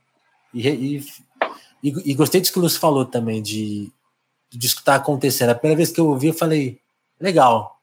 e, 0.53 0.67
e, 0.67 1.05
e, 1.83 2.11
e 2.11 2.13
gostei 2.13 2.39
disso 2.39 2.53
que 2.53 2.59
o 2.59 2.61
Lúcio 2.61 2.79
falou 2.79 3.05
também 3.05 3.41
de 3.41 3.91
do 4.51 4.57
disco 4.57 4.83
tá 4.83 4.95
acontecendo. 4.95 5.51
A 5.51 5.55
primeira 5.55 5.77
vez 5.77 5.91
que 5.91 5.99
eu 5.99 6.07
ouvi, 6.07 6.27
eu 6.27 6.33
falei 6.33 6.79
legal. 7.19 7.79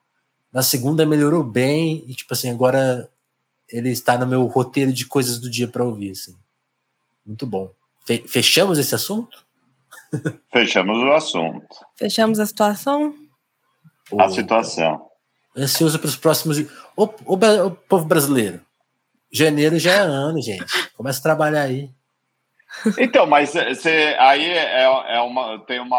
Na 0.53 0.63
segunda 0.63 1.07
melhorou 1.07 1.45
bem 1.45 2.05
e 2.07 2.15
tipo 2.15 2.33
assim 2.35 2.51
agora 2.51 3.09
ele 3.69 3.91
está 3.91 4.17
no 4.19 4.27
meu 4.27 4.45
roteiro 4.47 4.93
de 4.93 5.07
coisas 5.07 5.39
do 5.39 5.51
dia 5.51 5.69
para 5.69 5.85
ouvir, 5.85 6.13
assim. 6.13 6.37
Muito 7.25 7.47
bom. 7.47 7.73
Fechamos 8.29 8.79
esse 8.79 8.95
assunto? 8.95 9.45
Fechamos 10.53 10.99
o 10.99 11.13
assunto. 11.13 11.67
Fechamos 11.97 12.39
a 12.39 12.47
situação? 12.47 13.15
A 14.19 14.29
situação. 14.29 15.07
Ansioso 15.57 15.99
para 15.99 16.09
os 16.09 16.17
próximos. 16.17 16.61
O, 16.97 17.05
o, 17.25 17.35
o, 17.35 17.71
povo 17.71 18.05
brasileiro. 18.05 18.61
Janeiro 19.33 19.79
já 19.79 19.93
é 19.93 19.99
ano, 19.99 20.41
gente. 20.41 20.65
Começa 20.97 21.19
a 21.19 21.23
trabalhar 21.23 21.63
aí. 21.63 21.91
Então, 22.99 23.27
mas 23.27 23.55
você, 23.55 24.15
aí 24.19 24.45
é, 24.45 24.83
é 24.83 25.21
uma, 25.21 25.59
tem 25.67 25.81
uma 25.81 25.99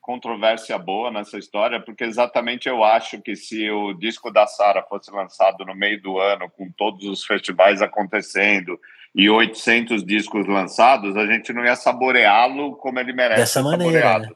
controvérsia 0.00 0.78
boa 0.78 1.10
nessa 1.10 1.38
história, 1.38 1.80
porque 1.80 2.04
exatamente 2.04 2.68
eu 2.68 2.82
acho 2.82 3.20
que 3.20 3.36
se 3.36 3.70
o 3.70 3.92
disco 3.92 4.30
da 4.30 4.46
Sara 4.46 4.82
fosse 4.82 5.10
lançado 5.10 5.64
no 5.64 5.74
meio 5.74 6.00
do 6.00 6.18
ano, 6.18 6.50
com 6.50 6.70
todos 6.72 7.04
os 7.04 7.24
festivais 7.24 7.82
acontecendo 7.82 8.78
e 9.14 9.28
800 9.28 10.04
discos 10.04 10.46
lançados, 10.46 11.16
a 11.16 11.26
gente 11.26 11.52
não 11.52 11.64
ia 11.64 11.76
saboreá-lo 11.76 12.76
como 12.76 12.98
ele 12.98 13.12
merece 13.12 13.40
Dessa 13.40 13.62
maneira. 13.62 14.18
Né? 14.18 14.28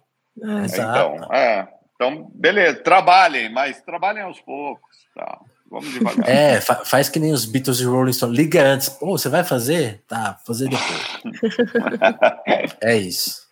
É, 0.43 0.67
então, 0.67 1.33
é, 1.33 1.69
então, 1.95 2.31
beleza, 2.35 2.83
trabalhem, 2.83 3.53
mas 3.53 3.81
trabalhem 3.83 4.23
aos 4.23 4.41
poucos. 4.41 4.97
Tá. 5.15 5.39
Vamos 5.71 5.93
devagar. 5.93 6.29
É, 6.29 6.61
fa 6.61 6.85
faz 6.85 7.09
que 7.09 7.19
nem 7.19 7.33
os 7.33 7.45
Beatles 7.45 7.81
e 7.81 7.85
Rolling 7.85 8.13
Stones. 8.13 8.37
Liga 8.37 8.63
antes. 8.63 8.89
Pô, 8.89 9.19
você 9.19 9.29
vai 9.29 9.43
fazer? 9.43 10.03
Tá, 10.07 10.39
fazer 10.47 10.69
depois. 10.69 11.57
é 12.81 12.97
isso. 12.97 13.49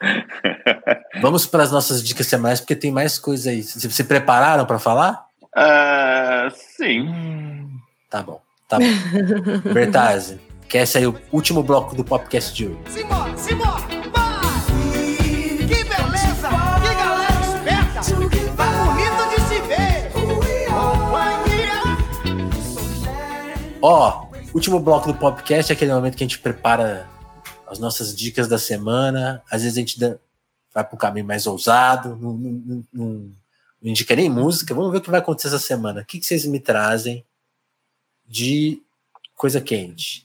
Vamos 1.20 1.46
para 1.46 1.62
as 1.62 1.72
nossas 1.72 2.02
dicas 2.02 2.26
semanais, 2.26 2.60
porque 2.60 2.76
tem 2.76 2.92
mais 2.92 3.18
coisa 3.18 3.50
aí. 3.50 3.62
Se, 3.62 3.90
se 3.90 4.04
prepararam 4.04 4.66
para 4.66 4.78
falar? 4.78 5.24
Uh, 5.56 6.50
sim. 6.76 7.08
Hum, 7.08 7.78
tá 8.08 8.22
bom, 8.22 8.40
tá 8.68 8.78
bom. 8.78 9.72
Bertazzi, 9.72 10.40
quer 10.68 10.86
sair 10.86 11.06
o 11.06 11.18
último 11.32 11.62
bloco 11.62 11.94
do 11.94 12.04
podcast 12.04 12.54
de 12.54 12.66
hoje? 12.66 12.78
Simbora, 12.88 13.36
simbora! 13.36 14.02
Ó, 23.84 24.28
último 24.54 24.78
bloco 24.78 25.12
do 25.12 25.18
podcast 25.18 25.72
é 25.72 25.74
aquele 25.74 25.92
momento 25.92 26.16
que 26.16 26.22
a 26.22 26.26
gente 26.26 26.38
prepara 26.38 27.10
as 27.66 27.80
nossas 27.80 28.14
dicas 28.14 28.46
da 28.46 28.56
semana. 28.56 29.42
Às 29.50 29.62
vezes 29.62 29.76
a 29.76 29.80
gente 29.80 29.98
dá, 29.98 30.16
vai 30.72 30.84
para 30.84 30.94
um 30.94 30.98
caminho 30.98 31.26
mais 31.26 31.48
ousado, 31.48 32.16
não, 32.16 32.32
não, 32.34 32.62
não, 32.64 32.84
não, 32.92 33.32
indica 33.82 34.14
nem 34.14 34.30
música. 34.30 34.72
Vamos 34.72 34.92
ver 34.92 34.98
o 34.98 35.00
que 35.00 35.10
vai 35.10 35.18
acontecer 35.18 35.48
essa 35.48 35.58
semana. 35.58 36.02
O 36.02 36.04
que, 36.04 36.20
que 36.20 36.24
vocês 36.24 36.46
me 36.46 36.60
trazem 36.60 37.26
de 38.24 38.80
coisa 39.34 39.60
quente? 39.60 40.24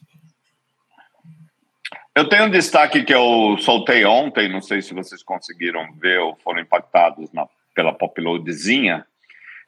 Eu 2.17 2.27
tenho 2.27 2.45
um 2.45 2.49
destaque 2.49 3.03
que 3.03 3.13
eu 3.13 3.56
soltei 3.60 4.03
ontem, 4.03 4.49
não 4.49 4.60
sei 4.60 4.82
se 4.82 4.91
vocês 4.91 5.21
conseguiram 5.21 5.93
ver 6.01 6.17
ou 6.17 6.36
foram 6.38 6.60
impactados 6.60 7.32
na, 7.32 7.47
pela 7.75 7.93
poploadzinha 7.93 9.06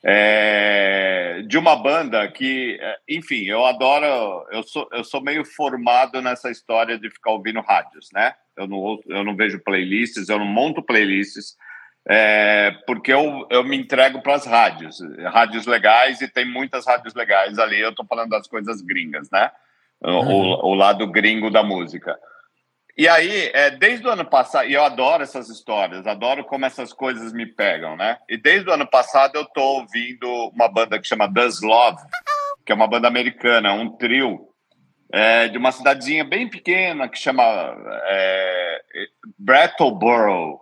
é, 0.04 1.44
de 1.48 1.60
uma 1.60 1.76
banda 1.76 2.28
que, 2.32 2.76
é, 2.82 2.98
enfim, 3.08 3.44
eu 3.44 3.64
adoro. 3.68 4.48
Eu 4.50 4.64
sou, 4.64 4.90
eu 4.92 5.04
sou 5.04 5.22
meio 5.22 5.46
formado 5.46 6.24
nessa 6.24 6.50
história 6.50 6.98
de 6.98 7.12
ficar 7.12 7.34
ouvindo 7.34 7.62
rádios, 7.62 8.10
né? 8.12 8.34
Eu 8.58 8.66
não, 8.66 9.00
eu 9.08 9.24
não 9.24 9.36
vejo 9.36 9.64
playlists, 9.64 10.28
eu 10.28 10.40
não 10.40 10.46
monto 10.48 10.82
playlists, 10.82 11.56
é, 12.08 12.72
porque 12.88 13.14
eu, 13.14 13.46
eu 13.52 13.64
me 13.64 13.78
entrego 13.78 14.24
para 14.24 14.34
as 14.34 14.48
rádios, 14.48 14.98
rádios 15.26 15.68
legais, 15.68 16.20
e 16.20 16.28
tem 16.28 16.52
muitas 16.52 16.88
rádios 16.88 17.14
legais 17.14 17.60
ali. 17.60 17.80
Eu 17.80 17.92
estou 17.92 18.08
falando 18.08 18.32
das 18.32 18.48
coisas 18.48 18.82
gringas, 18.82 19.30
né? 19.30 19.52
Uhum. 20.02 20.32
O, 20.32 20.72
o 20.72 20.74
lado 20.74 21.06
gringo 21.06 21.52
da 21.52 21.62
música. 21.62 22.18
E 23.00 23.08
aí, 23.08 23.50
é, 23.54 23.72
desde 23.72 24.06
o 24.06 24.12
ano 24.12 24.26
passado, 24.26 24.68
e 24.68 24.74
eu 24.74 24.84
adoro 24.84 25.24
essas 25.24 25.48
histórias, 25.48 26.06
adoro 26.06 26.44
como 26.44 26.66
essas 26.66 26.92
coisas 26.92 27.32
me 27.32 27.46
pegam, 27.46 27.96
né? 27.96 28.18
E 28.28 28.36
desde 28.36 28.70
o 28.70 28.74
ano 28.74 28.86
passado 28.86 29.38
eu 29.38 29.46
tô 29.46 29.62
ouvindo 29.62 30.28
uma 30.54 30.68
banda 30.68 31.00
que 31.00 31.08
chama 31.08 31.26
Does 31.26 31.62
Love, 31.62 31.98
que 32.66 32.74
é 32.74 32.76
uma 32.76 32.90
banda 32.90 33.08
americana, 33.08 33.72
um 33.72 33.96
trio 33.96 34.50
é, 35.14 35.48
de 35.48 35.58
uma 35.58 35.72
cidadezinha 35.72 36.26
bem 36.26 36.50
pequena 36.50 37.08
que 37.08 37.18
chama 37.18 37.42
é, 38.04 38.82
Brattleboro. 39.38 40.60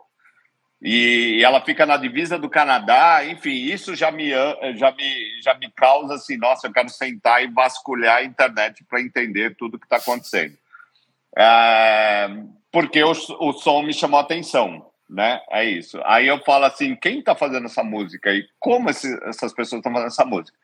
E, 0.79 1.43
ela 1.43 1.59
fica 1.65 1.87
na 1.87 1.97
divisa 1.97 2.37
do 2.37 2.51
Canadá, 2.51 3.25
enfim, 3.25 3.63
isso 3.63 3.95
já 3.95 4.11
me, 4.11 4.29
já 4.75 4.91
me, 4.91 5.41
já 5.43 5.55
me 5.55 5.71
causa 5.71 6.13
assim, 6.13 6.37
nossa, 6.37 6.67
eu 6.67 6.71
quero 6.71 6.89
sentar 6.89 7.43
e 7.43 7.47
vasculhar 7.47 8.17
a 8.17 8.23
internet 8.23 8.85
para 8.87 9.01
entender 9.01 9.55
tudo 9.57 9.79
que 9.79 9.87
está 9.87 9.97
acontecendo. 9.97 10.55
É, 11.35 12.27
porque 12.71 13.03
o, 13.03 13.11
o 13.11 13.53
som 13.53 13.81
me 13.81 13.93
chamou 13.93 14.19
a 14.19 14.23
atenção, 14.23 14.91
né? 15.09 15.41
É 15.49 15.63
isso. 15.63 15.99
Aí 16.05 16.27
eu 16.27 16.39
falo 16.43 16.65
assim, 16.65 16.95
quem 16.95 17.19
está 17.19 17.35
fazendo 17.35 17.65
essa 17.65 17.83
música 17.83 18.31
e 18.31 18.45
como 18.59 18.89
esse, 18.89 19.11
essas 19.27 19.53
pessoas 19.53 19.79
estão 19.79 19.91
fazendo 19.91 20.07
essa 20.07 20.25
música? 20.25 20.57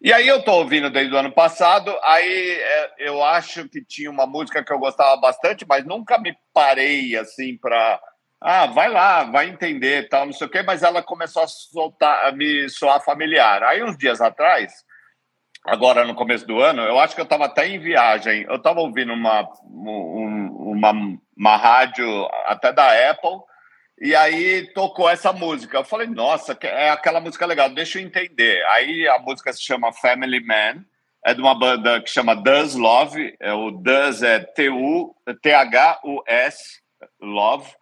E 0.00 0.12
aí 0.12 0.28
eu 0.28 0.38
estou 0.38 0.58
ouvindo 0.58 0.90
desde 0.90 1.14
o 1.14 1.18
ano 1.18 1.32
passado, 1.32 1.94
aí 2.02 2.50
é, 2.50 2.94
eu 2.98 3.24
acho 3.24 3.68
que 3.68 3.82
tinha 3.82 4.10
uma 4.10 4.26
música 4.26 4.62
que 4.62 4.72
eu 4.72 4.78
gostava 4.78 5.16
bastante, 5.16 5.64
mas 5.66 5.84
nunca 5.84 6.18
me 6.18 6.36
parei 6.52 7.16
assim 7.16 7.56
para 7.56 8.00
ah, 8.46 8.66
vai 8.66 8.90
lá, 8.90 9.24
vai 9.24 9.48
entender, 9.48 10.06
tal, 10.10 10.26
não 10.26 10.32
sei 10.34 10.46
o 10.46 10.50
quê, 10.50 10.62
mas 10.62 10.82
ela 10.82 11.02
começou 11.02 11.42
a 11.42 11.46
soltar, 11.46 12.26
a 12.26 12.32
me 12.32 12.68
soar 12.68 13.02
familiar. 13.02 13.62
Aí 13.62 13.82
uns 13.82 13.96
dias 13.96 14.20
atrás, 14.20 14.84
agora 15.64 16.04
no 16.04 16.14
começo 16.14 16.46
do 16.46 16.60
ano, 16.60 16.82
eu 16.82 16.98
acho 16.98 17.14
que 17.14 17.20
eu 17.20 17.24
estava 17.24 17.46
até 17.46 17.66
em 17.66 17.78
viagem. 17.78 18.42
Eu 18.42 18.56
estava 18.56 18.80
ouvindo 18.80 19.12
uma, 19.12 19.48
um, 19.64 20.72
uma, 20.72 20.92
uma 21.36 21.56
rádio 21.56 22.06
até 22.46 22.72
da 22.72 23.10
Apple, 23.10 23.40
e 24.00 24.14
aí 24.14 24.70
tocou 24.74 25.08
essa 25.08 25.32
música. 25.32 25.78
Eu 25.78 25.84
falei, 25.84 26.06
nossa, 26.06 26.56
é 26.62 26.90
aquela 26.90 27.20
música 27.20 27.46
legal, 27.46 27.70
deixa 27.70 27.98
eu 27.98 28.02
entender. 28.02 28.62
Aí 28.66 29.08
a 29.08 29.18
música 29.18 29.52
se 29.52 29.62
chama 29.62 29.92
Family 29.92 30.44
Man, 30.44 30.84
é 31.24 31.32
de 31.32 31.40
uma 31.40 31.58
banda 31.58 32.02
que 32.02 32.10
chama 32.10 32.36
Does 32.36 32.74
Love, 32.74 33.34
é, 33.40 33.52
o 33.54 33.70
Does 33.70 34.22
é 34.22 34.40
T-H-U-S, 35.40 36.82
Love. 37.20 37.72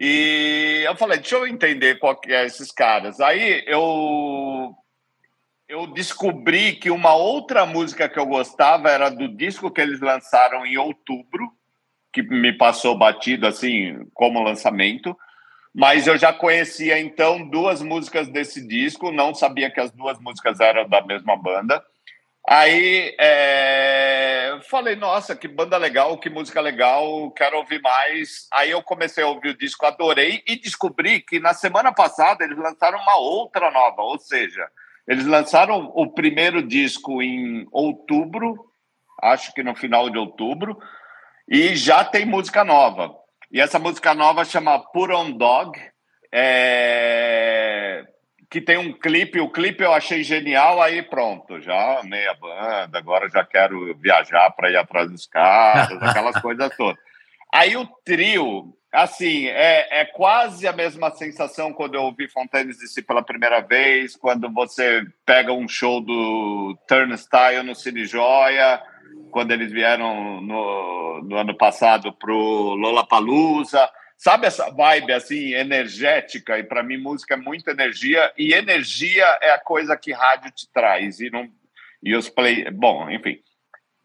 E 0.00 0.84
eu 0.86 0.96
falei, 0.96 1.18
deixa 1.18 1.34
eu 1.34 1.46
entender 1.46 1.98
qual 1.98 2.18
que 2.18 2.32
é 2.32 2.46
esses 2.46 2.72
caras. 2.72 3.20
Aí 3.20 3.64
eu 3.66 4.74
eu 5.68 5.86
descobri 5.86 6.72
que 6.72 6.90
uma 6.90 7.14
outra 7.14 7.66
música 7.66 8.08
que 8.08 8.18
eu 8.18 8.24
gostava 8.24 8.90
era 8.90 9.10
do 9.10 9.28
disco 9.28 9.70
que 9.70 9.80
eles 9.80 10.00
lançaram 10.00 10.64
em 10.64 10.78
outubro, 10.78 11.52
que 12.10 12.22
me 12.22 12.54
passou 12.54 12.96
batido 12.96 13.46
assim 13.46 14.08
como 14.14 14.42
lançamento. 14.42 15.16
Mas 15.74 16.06
eu 16.06 16.16
já 16.16 16.32
conhecia 16.32 16.98
então 16.98 17.46
duas 17.50 17.82
músicas 17.82 18.28
desse 18.28 18.66
disco, 18.66 19.12
não 19.12 19.34
sabia 19.34 19.70
que 19.70 19.78
as 19.78 19.92
duas 19.92 20.18
músicas 20.18 20.58
eram 20.58 20.88
da 20.88 21.04
mesma 21.04 21.36
banda. 21.36 21.84
Aí 22.48 23.14
é, 23.20 24.58
falei, 24.70 24.96
nossa, 24.96 25.36
que 25.36 25.46
banda 25.46 25.76
legal, 25.76 26.16
que 26.16 26.30
música 26.30 26.62
legal, 26.62 27.30
quero 27.32 27.58
ouvir 27.58 27.82
mais. 27.82 28.48
Aí 28.50 28.70
eu 28.70 28.82
comecei 28.82 29.22
a 29.22 29.28
ouvir 29.28 29.50
o 29.50 29.58
disco, 29.58 29.84
adorei 29.84 30.42
e 30.48 30.56
descobri 30.56 31.20
que 31.20 31.38
na 31.38 31.52
semana 31.52 31.92
passada 31.92 32.42
eles 32.42 32.56
lançaram 32.56 32.98
uma 32.98 33.16
outra 33.18 33.70
nova, 33.70 34.00
ou 34.00 34.18
seja, 34.18 34.66
eles 35.08 35.24
lançaram 35.24 35.90
o 35.94 36.12
primeiro 36.12 36.62
disco 36.62 37.22
em 37.22 37.66
outubro, 37.72 38.66
acho 39.22 39.54
que 39.54 39.62
no 39.62 39.74
final 39.74 40.10
de 40.10 40.18
outubro, 40.18 40.78
e 41.48 41.74
já 41.74 42.04
tem 42.04 42.26
música 42.26 42.62
nova. 42.62 43.16
E 43.50 43.58
essa 43.58 43.78
música 43.78 44.14
nova 44.14 44.44
chama 44.44 44.78
Put 44.92 45.10
On 45.14 45.30
Dog, 45.30 45.80
é... 46.30 48.04
que 48.50 48.60
tem 48.60 48.76
um 48.76 48.92
clipe. 48.92 49.40
O 49.40 49.50
clipe 49.50 49.82
eu 49.82 49.94
achei 49.94 50.22
genial, 50.22 50.82
aí 50.82 51.00
pronto, 51.00 51.58
já 51.58 52.00
amei 52.00 52.28
a 52.28 52.34
banda, 52.34 52.98
agora 52.98 53.30
já 53.30 53.42
quero 53.42 53.96
viajar 53.98 54.50
para 54.50 54.70
ir 54.70 54.76
atrás 54.76 55.10
dos 55.10 55.26
caras, 55.26 55.96
aquelas 56.04 56.38
coisas 56.42 56.76
todas. 56.76 57.00
Aí 57.50 57.74
o 57.78 57.86
trio, 58.04 58.74
assim, 58.92 59.46
é, 59.46 60.00
é 60.00 60.04
quase 60.04 60.66
a 60.66 60.72
mesma 60.72 61.10
sensação 61.10 61.72
quando 61.72 61.94
eu 61.94 62.02
ouvi 62.02 62.28
Fontaines 62.28 62.78
DC 62.78 63.02
pela 63.02 63.22
primeira 63.22 63.60
vez, 63.60 64.16
quando 64.16 64.52
você 64.52 65.04
pega 65.24 65.52
um 65.52 65.68
show 65.68 66.00
do 66.00 66.76
Turnstile 66.86 67.62
no 67.62 67.74
Cine 67.74 68.04
Joia, 68.04 68.82
quando 69.30 69.52
eles 69.52 69.70
vieram 69.70 70.40
no, 70.40 71.22
no 71.22 71.36
ano 71.36 71.56
passado 71.56 72.12
pro 72.12 72.34
Lollapalooza. 72.74 73.88
Sabe 74.16 74.46
essa 74.46 74.70
vibe 74.70 75.12
assim 75.12 75.52
energética? 75.54 76.58
E 76.58 76.64
para 76.64 76.82
mim 76.82 76.96
música 76.96 77.34
é 77.34 77.36
muita 77.36 77.70
energia 77.70 78.32
e 78.36 78.52
energia 78.52 79.24
é 79.40 79.52
a 79.52 79.60
coisa 79.60 79.96
que 79.96 80.12
rádio 80.12 80.50
te 80.50 80.68
traz 80.72 81.20
e 81.20 81.30
não 81.30 81.48
e 82.02 82.14
os 82.14 82.28
play, 82.28 82.70
bom, 82.70 83.10
enfim, 83.10 83.40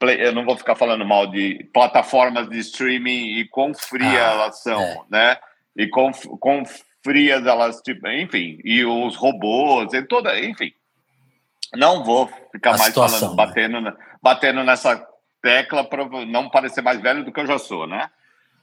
play, 0.04 0.22
eu 0.22 0.34
não 0.34 0.44
vou 0.44 0.58
ficar 0.58 0.76
falando 0.76 1.06
mal 1.06 1.28
de 1.28 1.70
plataformas 1.74 2.50
de 2.50 2.60
streaming 2.60 3.38
e 3.38 3.48
quão 3.48 3.74
fria 3.74 4.28
ah, 4.28 4.32
elas 4.34 4.62
são, 4.62 4.82
é. 4.82 5.02
né? 5.10 5.38
E 5.76 5.88
quão, 5.88 6.12
quão 6.12 6.64
frias 7.02 7.46
elas, 7.46 7.82
tipo, 7.82 8.06
enfim, 8.10 8.60
e 8.64 8.84
os 8.84 9.16
robôs 9.16 9.94
e 9.94 10.02
toda, 10.04 10.38
enfim. 10.40 10.74
Não 11.74 12.04
vou 12.04 12.30
ficar 12.52 12.72
a 12.72 12.78
mais 12.78 12.88
situação, 12.88 13.36
falando, 13.36 13.38
né? 13.38 13.46
batendo, 13.46 13.98
batendo 14.22 14.64
nessa 14.64 15.08
tecla 15.42 15.84
para 15.84 16.06
não 16.26 16.50
parecer 16.50 16.82
mais 16.82 17.02
velho 17.02 17.24
do 17.24 17.32
que 17.32 17.40
eu 17.40 17.48
já 17.48 17.58
sou, 17.58 17.88
né? 17.88 18.10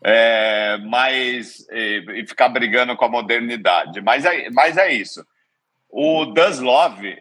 É, 0.02 0.78
mas 0.84 1.66
e, 1.70 2.04
e, 2.20 2.26
ficar 2.26 2.48
brigando 2.48 2.96
com 2.96 3.04
a 3.04 3.08
modernidade. 3.08 4.00
Mas 4.00 4.24
é, 4.24 4.48
mas 4.50 4.76
é 4.76 4.92
isso. 4.92 5.26
O 5.90 6.26
Does 6.26 6.60
Love, 6.60 7.08
é, 7.08 7.20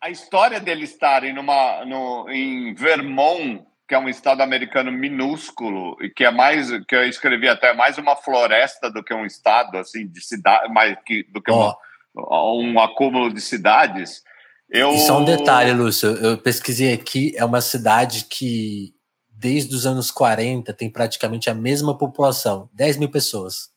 a 0.00 0.10
história 0.10 0.60
dele 0.60 0.84
estarem 0.84 1.32
numa, 1.32 1.84
no, 1.84 2.30
em 2.30 2.74
Vermont, 2.74 3.64
que 3.88 3.94
é 3.94 3.98
um 3.98 4.08
estado 4.08 4.42
americano 4.42 4.92
minúsculo 4.92 5.96
e 6.02 6.10
que 6.10 6.24
é 6.24 6.30
mais 6.30 6.70
que 6.86 6.94
eu 6.94 7.04
escrevi 7.08 7.48
até 7.48 7.72
mais 7.72 7.96
uma 7.96 8.14
floresta 8.14 8.90
do 8.90 9.02
que 9.02 9.14
um 9.14 9.24
estado 9.24 9.78
assim 9.78 10.06
de 10.06 10.20
cidade, 10.20 10.72
mais 10.72 10.96
que 11.04 11.24
do 11.24 11.42
que 11.42 11.50
oh. 11.50 11.74
uma, 12.14 12.52
um 12.52 12.80
acúmulo 12.80 13.32
de 13.32 13.40
cidades. 13.40 14.22
Eu... 14.68 14.92
E 14.92 14.98
só 14.98 15.20
um 15.20 15.24
detalhe, 15.24 15.72
Lúcio, 15.72 16.08
eu 16.08 16.36
pesquisei 16.36 16.92
aqui, 16.92 17.32
é 17.34 17.44
uma 17.44 17.62
cidade 17.62 18.26
que 18.28 18.94
desde 19.30 19.74
os 19.74 19.86
anos 19.86 20.10
40 20.10 20.72
tem 20.74 20.90
praticamente 20.90 21.48
a 21.48 21.54
mesma 21.54 21.96
população, 21.96 22.68
10 22.74 22.98
mil 22.98 23.10
pessoas. 23.10 23.70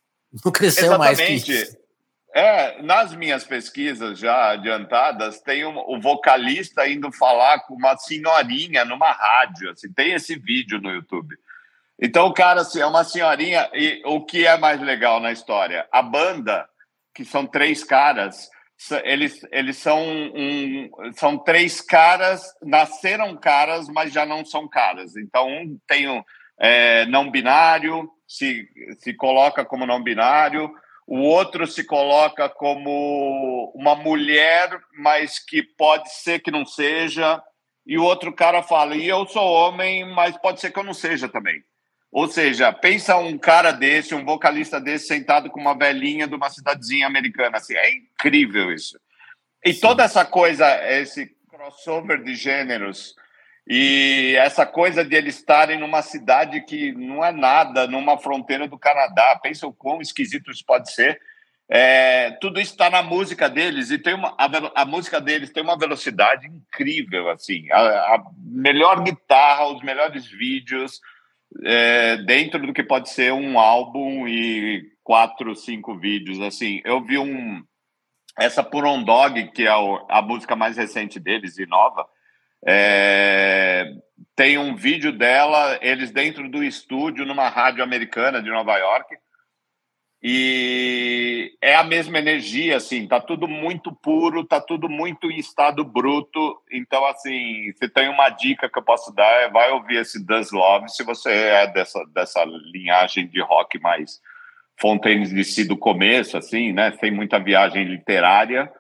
Não 0.44 0.52
cresceu 0.52 0.86
Exatamente. 0.86 1.18
mais 1.18 1.44
que 1.44 1.54
isso. 1.54 1.81
É, 2.34 2.82
nas 2.82 3.14
minhas 3.14 3.44
pesquisas 3.44 4.18
já 4.18 4.52
adiantadas, 4.52 5.42
tem 5.42 5.66
um, 5.66 5.78
o 5.78 6.00
vocalista 6.00 6.88
indo 6.88 7.12
falar 7.12 7.60
com 7.62 7.74
uma 7.74 7.98
senhorinha 7.98 8.86
numa 8.86 9.12
rádio, 9.12 9.70
assim, 9.72 9.92
tem 9.92 10.14
esse 10.14 10.38
vídeo 10.38 10.80
no 10.80 10.90
YouTube. 10.90 11.36
Então 12.00 12.28
o 12.28 12.34
cara 12.34 12.62
assim, 12.62 12.80
é 12.80 12.86
uma 12.86 13.04
senhorinha 13.04 13.70
e 13.74 14.02
o 14.06 14.26
que 14.26 14.48
é 14.48 14.58
mais 14.58 14.80
legal 14.82 15.20
na 15.20 15.32
história? 15.32 15.88
A 15.92 16.02
banda, 16.02 16.68
que 17.14 17.26
são 17.26 17.46
três 17.46 17.84
caras, 17.84 18.50
eles, 19.04 19.46
eles 19.52 19.78
são, 19.78 20.02
um, 20.02 20.90
são 21.14 21.38
três 21.38 21.82
caras, 21.82 22.42
nasceram 22.64 23.36
caras, 23.38 23.88
mas 23.90 24.12
já 24.12 24.26
não 24.26 24.44
são 24.46 24.68
caras. 24.68 25.16
Então, 25.16 25.48
um 25.48 25.78
tem 25.86 26.10
um 26.10 26.24
é, 26.60 27.06
não 27.08 27.30
binário, 27.30 28.10
se, 28.28 28.68
se 29.00 29.14
coloca 29.14 29.64
como 29.66 29.86
não 29.86 30.02
binário, 30.02 30.74
o 31.08 31.20
outro 31.20 31.68
se 31.68 31.84
coloca 31.84 32.48
como 32.50 33.72
uma 33.76 33.96
mulher, 33.96 34.70
mas 34.98 35.40
que 35.40 35.62
pode 35.62 36.14
ser 36.14 36.40
que 36.40 36.52
não 36.52 36.66
seja, 36.66 37.42
e 37.86 37.98
o 37.98 38.04
outro 38.04 38.32
cara 38.34 38.64
fala, 38.64 38.96
e 38.96 39.08
eu 39.08 39.26
sou 39.26 39.44
homem, 39.44 40.06
mas 40.14 40.38
pode 40.38 40.62
ser 40.62 40.72
que 40.72 40.80
eu 40.80 40.84
não 40.84 40.94
seja 40.94 41.28
também. 41.28 41.64
Ou 42.12 42.28
seja, 42.28 42.74
pensa 42.74 43.18
um 43.18 43.38
cara 43.38 43.72
desse, 43.72 44.14
um 44.14 44.26
vocalista 44.26 44.80
desse, 44.80 45.08
sentado 45.08 45.50
com 45.50 45.60
uma 45.60 45.78
velhinha 45.78 46.28
de 46.28 46.36
uma 46.36 46.50
cidadezinha 46.50 47.08
americana. 47.08 47.58
Assim, 47.58 47.74
é 47.74 47.96
incrível 47.96 48.72
isso. 48.72 49.00
E 49.66 49.74
Sim. 49.74 49.80
toda 49.80 50.04
essa 50.04 50.26
coisa, 50.26 50.68
esse 50.92 51.34
crossover 51.50 52.22
de 52.22 52.36
gêneros 52.36 53.16
e 53.68 54.36
essa 54.38 54.66
coisa 54.66 55.04
de 55.04 55.16
eles 55.16 55.38
estarem 55.38 55.80
numa 55.80 56.02
cidade 56.02 56.62
que 56.62 56.92
não 56.94 57.24
é 57.24 57.32
nada, 57.32 57.88
numa 57.88 58.18
fronteira 58.18 58.68
do 58.68 58.78
Canadá. 58.78 59.40
Pensa 59.42 59.68
o 59.68 59.74
quão 59.74 60.02
esquisito 60.02 60.52
isso 60.52 60.66
pode 60.66 60.92
ser. 60.92 61.20
É, 61.70 62.32
tudo 62.42 62.60
isso 62.60 62.72
está 62.72 62.90
na 62.90 63.02
música 63.02 63.50
deles 63.50 63.92
e 63.92 63.98
tem 63.98 64.14
uma, 64.14 64.36
a, 64.38 64.82
a, 64.82 64.86
música 64.86 65.22
deles 65.22 65.54
tem 65.54 65.64
uma 65.64 65.78
velocidade 65.78 66.46
incrível 66.46 67.30
assim 67.30 67.72
a, 67.72 67.80
a 67.80 68.24
melhor 68.38 69.02
guitarra 69.02 69.70
os 69.70 69.82
melhores 69.82 70.28
vídeos 70.28 71.00
é, 71.64 72.18
dentro 72.18 72.66
do 72.66 72.74
que 72.74 72.84
pode 72.84 73.10
ser 73.10 73.34
um 73.34 73.60
álbum 73.60 74.28
e 74.28 74.84
quatro, 75.04 75.56
cinco 75.56 75.98
vídeos. 75.98 76.40
Assim, 76.40 76.82
eu 76.86 77.04
vi 77.04 77.18
um 77.18 77.64
essa 78.40 78.64
Por 78.64 78.86
On 78.86 79.04
Dog, 79.04 79.52
que 79.52 79.68
é 79.68 79.72
a 80.10 80.22
música 80.22 80.56
mais 80.56 80.78
recente 80.78 81.20
deles 81.20 81.58
e 81.58 81.66
nova, 81.66 82.08
é, 82.66 83.92
tem 84.36 84.58
um 84.58 84.76
vídeo 84.76 85.12
dela, 85.12 85.78
eles 85.82 86.12
dentro 86.12 86.50
do 86.50 86.64
estúdio, 86.64 87.26
numa 87.26 87.50
rádio 87.50 87.84
americana 87.84 88.42
de 88.42 88.50
Nova 88.50 88.78
York, 88.78 89.16
e 90.24 91.58
é 91.60 91.76
a 91.76 91.84
mesma 91.84 92.20
energia, 92.20 92.78
assim, 92.78 93.08
tá 93.08 93.20
tudo 93.20 93.48
muito 93.48 93.92
puro, 93.92 94.46
tá 94.46 94.62
tudo 94.62 94.88
muito 94.88 95.32
em 95.32 95.40
estado 95.40 95.84
bruto. 95.84 96.62
Então, 96.72 97.04
assim, 97.06 97.74
se 97.74 97.90
tem 97.90 98.08
uma 98.08 98.30
dica 98.30 98.70
que 98.70 98.78
eu 98.78 98.84
posso 98.84 99.12
dar, 99.16 99.32
é 99.42 99.50
vai 99.50 99.72
ouvir 99.72 99.98
esse 99.98 100.24
Does 100.24 100.52
Love, 100.52 100.90
se 100.90 101.04
você 101.04 101.32
é 101.32 101.68
dessa, 101.68 102.06
dessa 102.14 102.44
linhagem 102.46 103.28
de 103.28 103.42
rock 103.42 103.80
mais 103.80 104.20
Fontaines 104.80 105.30
de 105.30 105.44
Si 105.44 105.64
do 105.64 105.78
começo, 105.78 106.38
assim, 106.38 106.72
né? 106.72 106.92
Tem 106.92 107.10
muita 107.10 107.40
viagem 107.40 107.84
literária, 107.84 108.72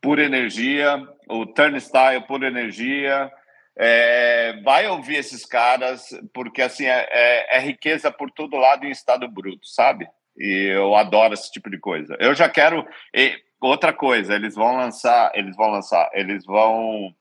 pura 0.00 0.24
energia, 0.24 1.06
o 1.40 1.46
Turnstile, 1.46 2.26
pura 2.26 2.48
energia. 2.48 3.30
É, 3.76 4.60
vai 4.62 4.86
ouvir 4.86 5.16
esses 5.16 5.46
caras, 5.46 6.08
porque, 6.34 6.60
assim, 6.60 6.84
é, 6.84 7.08
é, 7.10 7.56
é 7.56 7.60
riqueza 7.60 8.10
por 8.10 8.30
todo 8.30 8.56
lado 8.56 8.84
em 8.84 8.90
estado 8.90 9.26
bruto, 9.28 9.66
sabe? 9.66 10.06
E 10.36 10.70
eu 10.74 10.94
adoro 10.94 11.34
esse 11.34 11.50
tipo 11.50 11.70
de 11.70 11.78
coisa. 11.78 12.16
Eu 12.20 12.34
já 12.34 12.48
quero 12.48 12.86
e, 13.14 13.34
outra 13.60 13.92
coisa, 13.92 14.34
eles 14.34 14.54
vão 14.54 14.76
lançar, 14.76 15.30
eles 15.34 15.56
vão 15.56 15.70
lançar, 15.70 16.10
eles 16.12 16.44
vão 16.44 17.14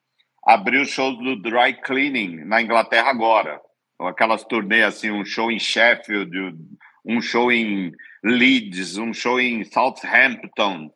abrir 0.46 0.80
o 0.80 0.86
show 0.86 1.16
do 1.16 1.36
Dry 1.36 1.74
Cleaning 1.82 2.46
na 2.46 2.62
Inglaterra 2.62 3.10
agora. 3.10 3.62
Aquelas 4.00 4.44
turnês 4.44 4.84
assim, 4.84 5.12
um 5.12 5.24
show 5.24 5.52
em 5.52 5.60
Sheffield, 5.60 6.56
um 7.06 7.22
show 7.22 7.52
em 7.52 7.92
Leeds, 8.24 8.98
um 8.98 9.14
show 9.14 9.40
em 9.40 9.64
Southampton. 9.64 10.92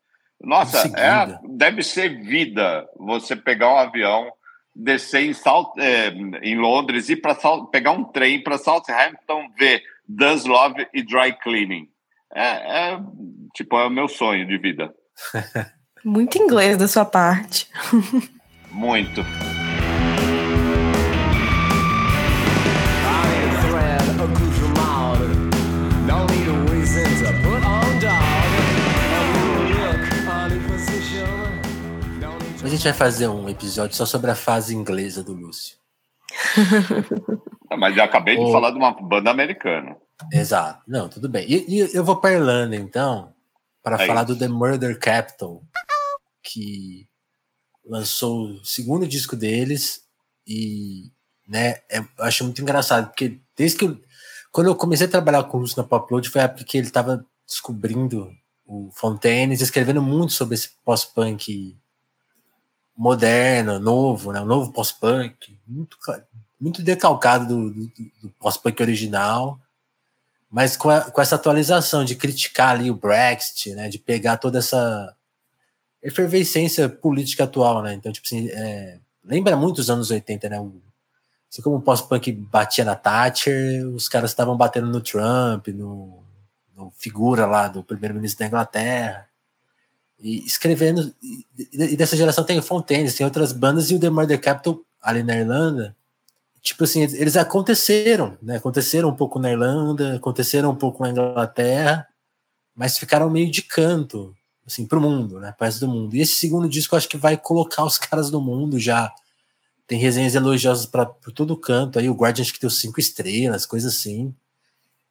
Nossa, 0.46 0.88
é, 0.98 1.39
deve 1.50 1.84
ser 1.84 2.22
vida 2.24 2.88
você 2.98 3.36
pegar 3.36 3.74
um 3.74 3.78
avião, 3.78 4.32
descer 4.76 5.26
em, 5.26 5.34
South, 5.34 5.74
é, 5.78 6.08
em 6.41 6.58
Londres 6.58 7.10
e 7.10 7.16
para 7.16 7.36
pegar 7.72 7.91
um 7.91 8.04
trem 8.04 8.41
para 8.43 8.58
Southampton 8.58 9.48
ver 9.58 9.82
Does 10.08 10.46
Love 10.46 10.88
e 10.93 11.02
Dry 11.02 11.38
Cleaning 11.41 11.89
é, 12.36 12.91
é 12.91 13.00
tipo, 13.54 13.78
é 13.78 13.86
o 13.86 13.89
meu 13.89 14.10
sonho 14.10 14.46
de 14.46 14.58
vida. 14.58 14.93
Muito 16.04 16.38
inglês 16.38 16.78
da 16.78 16.88
sua 16.88 17.06
parte. 17.06 17.68
Muito. 18.70 19.22
Gente 32.76 32.84
vai 32.84 32.93
fazer 32.93 33.28
um 33.28 33.49
episódio 33.49 33.95
só 33.95 34.05
sobre 34.05 34.32
a 34.32 34.36
fase 34.36 34.76
inglesa 34.76 35.23
do 35.23 35.34
Lúcio. 35.34 35.78
Mas 37.78 37.95
já 37.95 38.05
acabei 38.05 38.38
de 38.38 38.51
falar 38.51 38.71
de 38.71 38.78
uma 38.78 38.91
banda 38.91 39.30
americana. 39.32 39.97
Exato. 40.32 40.82
Não, 40.88 41.09
tudo 41.09 41.28
bem. 41.28 41.45
E, 41.49 41.65
e 41.76 41.95
eu 41.95 42.03
vou 42.03 42.15
para 42.17 42.34
Irlanda, 42.36 42.76
então, 42.76 43.34
para 43.84 44.01
É 44.01 44.07
falar 44.07 44.23
isso. 44.23 44.34
do 44.34 44.39
The 44.39 44.47
Murder 44.47 44.97
Capital, 44.99 45.61
que 46.41 47.07
lançou 47.86 48.51
o 48.51 48.65
segundo 48.65 49.05
disco 49.07 49.36
deles 49.36 50.03
e, 50.47 51.11
né, 51.47 51.78
é- 51.89 51.99
eu 51.99 52.07
acho 52.19 52.43
muito 52.43 52.61
engraçado, 52.61 53.07
porque 53.07 53.39
desde 53.57 53.78
que 53.78 53.86
eu, 53.86 53.99
quando 54.51 54.67
eu 54.67 54.76
comecei 54.76 55.05
a 55.07 55.09
trabalhar 55.09 55.43
com 55.43 55.57
o 55.57 55.61
Lúcio 55.61 55.78
na 55.82 55.88
Popload, 55.88 56.30
foi 56.30 56.41
a 56.41 56.45
época 56.45 56.63
que 56.63 56.78
ele 56.78 56.88
estava 56.88 57.26
descobrindo 57.45 58.32
o 58.65 58.89
Fontaines, 58.93 59.61
escrevendo 59.61 60.01
muito 60.01 60.34
sobre 60.34 60.55
esse 60.55 60.69
pós-punk 60.84 61.78
moderno, 62.98 63.80
novo, 63.80 64.32
né, 64.32 64.41
o 64.41 64.46
novo 64.46 64.72
pós-punk, 64.72 65.58
muito, 65.68 65.98
muito 66.60 66.82
decalcado 66.82 67.48
do, 67.48 67.70
do- 67.72 67.91
do 68.24 68.30
pós-punk 68.39 68.82
original, 68.82 69.60
mas 70.50 70.78
com, 70.78 70.89
a- 70.89 71.02
com 71.12 71.22
essa 71.22 71.36
atualização 71.36 72.06
de 72.06 72.16
criticar 72.16 72.72
ali 72.72 72.91
o 72.91 72.96
Brexit, 72.96 73.74
né, 73.76 73.89
de 73.89 74.00
pegar 74.00 74.38
toda 74.38 74.60
essa 74.60 75.16
efervescência 76.02 76.88
política 76.89 77.46
atual, 77.46 77.82
né? 77.82 77.93
Então, 77.93 78.12
tipo 78.12 78.26
assim, 78.28 78.48
é, 78.50 79.00
lembra 79.24 79.56
muito 79.58 79.80
os 79.80 79.89
anos 79.89 80.12
80, 80.12 80.48
né? 80.50 80.58
Assim 81.52 81.62
como 81.62 81.78
o 81.78 81.82
pós-punk 81.82 82.32
batia 82.32 82.86
na 82.86 82.96
Thatcher, 82.96 83.88
os 83.89 84.08
caras 84.10 84.32
estavam 84.32 84.58
batendo 84.58 84.88
no 84.88 85.02
Trump, 85.02 85.68
no, 85.70 86.24
no 86.76 86.91
figura 86.98 87.46
lá 87.46 87.68
do 87.68 87.84
primeiro-ministro 87.84 88.39
da 88.39 88.48
Inglaterra. 88.48 89.24
E 90.20 90.45
escrevendo. 90.45 91.13
E, 91.24 91.95
dessa 91.97 92.16
geração 92.18 92.43
tem 92.43 92.57
o 92.57 92.63
Fontaines, 92.63 93.16
tem 93.16 93.26
outras 93.26 93.51
bandas, 93.51 93.91
e 93.91 93.95
o 93.95 93.99
The 93.99 94.09
Murder 94.09 94.39
Capital, 94.41 94.80
ali 95.01 95.24
na 95.24 95.36
Irlanda, 95.38 95.95
tipo 96.61 96.84
assim, 96.86 97.03
eles- 97.03 97.38
aconteceram, 97.38 98.38
né? 98.41 98.57
Aconteceram 98.57 99.09
um 99.09 99.16
pouco 99.16 99.39
na 99.39 99.51
Irlanda, 99.51 100.16
aconteceram 100.18 100.72
um 100.72 100.76
pouco 100.76 101.03
na 101.03 101.11
Inglaterra, 101.11 102.07
mas 102.76 102.97
ficaram 102.97 103.30
meio 103.30 103.51
de 103.51 103.61
canto, 103.63 104.36
assim, 104.68 104.86
pro 104.88 105.01
mundo, 105.01 105.39
né? 105.39 105.53
Resto 105.59 105.82
do 105.82 105.89
mundo. 105.89 106.16
E 106.16 106.22
esse 106.22 106.36
segundo 106.36 106.70
disco 106.70 106.95
eu 106.95 106.97
acho 106.99 107.09
que 107.09 107.18
vai 107.18 107.38
colocar 107.38 107.86
os 107.86 107.97
caras 107.97 108.32
no 108.32 108.41
mundo 108.41 108.80
já. 108.80 109.13
Tem 109.88 109.99
resenhas 109.99 110.36
elogiosas 110.36 110.86
para 110.88 111.05
todo 111.36 111.57
canto. 111.57 111.99
Aí 111.99 112.09
o 112.09 112.16
Guardian 112.16 112.43
acho 112.43 112.53
que 112.53 112.61
deu 112.61 112.70
cinco 112.72 112.99
estrelas, 112.99 113.66
coisa 113.66 113.89
assim. 113.89 114.34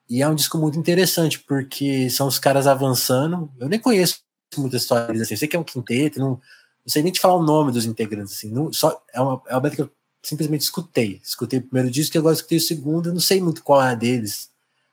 E 0.09 0.23
é 0.23 0.29
um 0.29 0.35
disco 0.35 0.59
muito 0.59 0.79
interessante, 0.79 1.39
porque 1.41 2.11
são 2.11 2.27
os 2.29 2.39
caras 2.39 2.67
avançando. 2.67 3.51
Eu 3.59 3.69
nem 3.69 3.81
conheço 3.81 4.21
muita 4.61 4.77
história 4.77 5.07
deles, 5.07 5.23
assim. 5.23 5.35
Eu 5.35 5.39
sei 5.39 5.49
que 5.49 5.57
é 5.57 5.59
um 5.59 5.65
quinteto, 5.65 6.19
não, 6.19 6.31
não 6.31 6.41
sei 6.87 7.03
nem 7.03 7.13
te 7.13 7.21
falar 7.21 7.37
o 7.37 7.43
nome 7.43 7.73
dos 7.73 7.85
integrantes, 7.87 8.35
assim. 8.35 8.51
Não, 8.51 8.73
só, 8.73 9.03
é, 9.13 9.21
uma, 9.21 9.43
é 9.49 9.55
uma 9.55 9.61
banda 9.61 9.75
que 9.77 9.83
eu 9.83 9.91
simplesmente 10.23 10.63
escutei. 10.63 11.21
Escutei 11.23 11.59
o 11.59 11.63
primeiro 11.63 11.91
disco 11.91 12.17
e 12.17 12.19
agora 12.19 12.35
escutei 12.35 12.59
o 12.59 12.61
segundo. 12.61 13.09
Eu 13.09 13.13
não 13.15 13.21
sei 13.21 13.41
muito 13.41 13.63
qual 13.63 13.83
é 13.83 13.91
a 13.91 13.95
deles, 13.95 14.51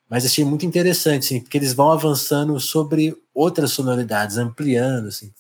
mas 0.09 0.26
achei 0.26 0.43
muito 0.43 0.66
interessante, 0.66 1.26
assim, 1.26 1.39
porque 1.39 1.57
eles 1.57 1.74
vão 1.74 1.91
avançando 1.91 2.59
sobre 2.59 3.16
outras 3.34 3.72
sonoridades, 3.72 4.38
ampliando, 4.38 5.07
assim, 5.07 5.32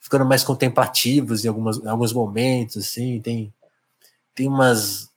ficando 0.00 0.24
mais 0.24 0.42
contemplativos 0.42 1.44
em, 1.44 1.48
algumas, 1.48 1.78
em 1.78 1.86
alguns 1.88 2.12
momentos, 2.12 2.76
assim. 2.78 3.20
Tem, 3.20 3.52
tem 4.34 4.48
umas, 4.48 5.08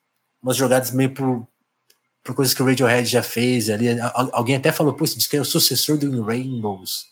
umas 0.42 0.56
jogadas 0.56 0.92
meio 0.92 1.12
por, 1.14 1.48
por 2.24 2.36
coisas 2.36 2.54
que 2.54 2.62
o 2.62 2.66
Radiohead 2.66 3.08
já 3.10 3.24
fez 3.24 3.70
ali. 3.70 4.00
Al- 4.00 4.30
Alguém 4.32 4.56
até 4.56 4.72
falou, 4.72 4.94
pô, 4.94 5.06
esse 5.06 5.18
disco 5.18 5.36
é 5.36 5.42
o 5.42 5.46
sucessor 5.46 5.98
do 5.98 6.06
In 6.06 6.22
Rainbows. 6.22 7.08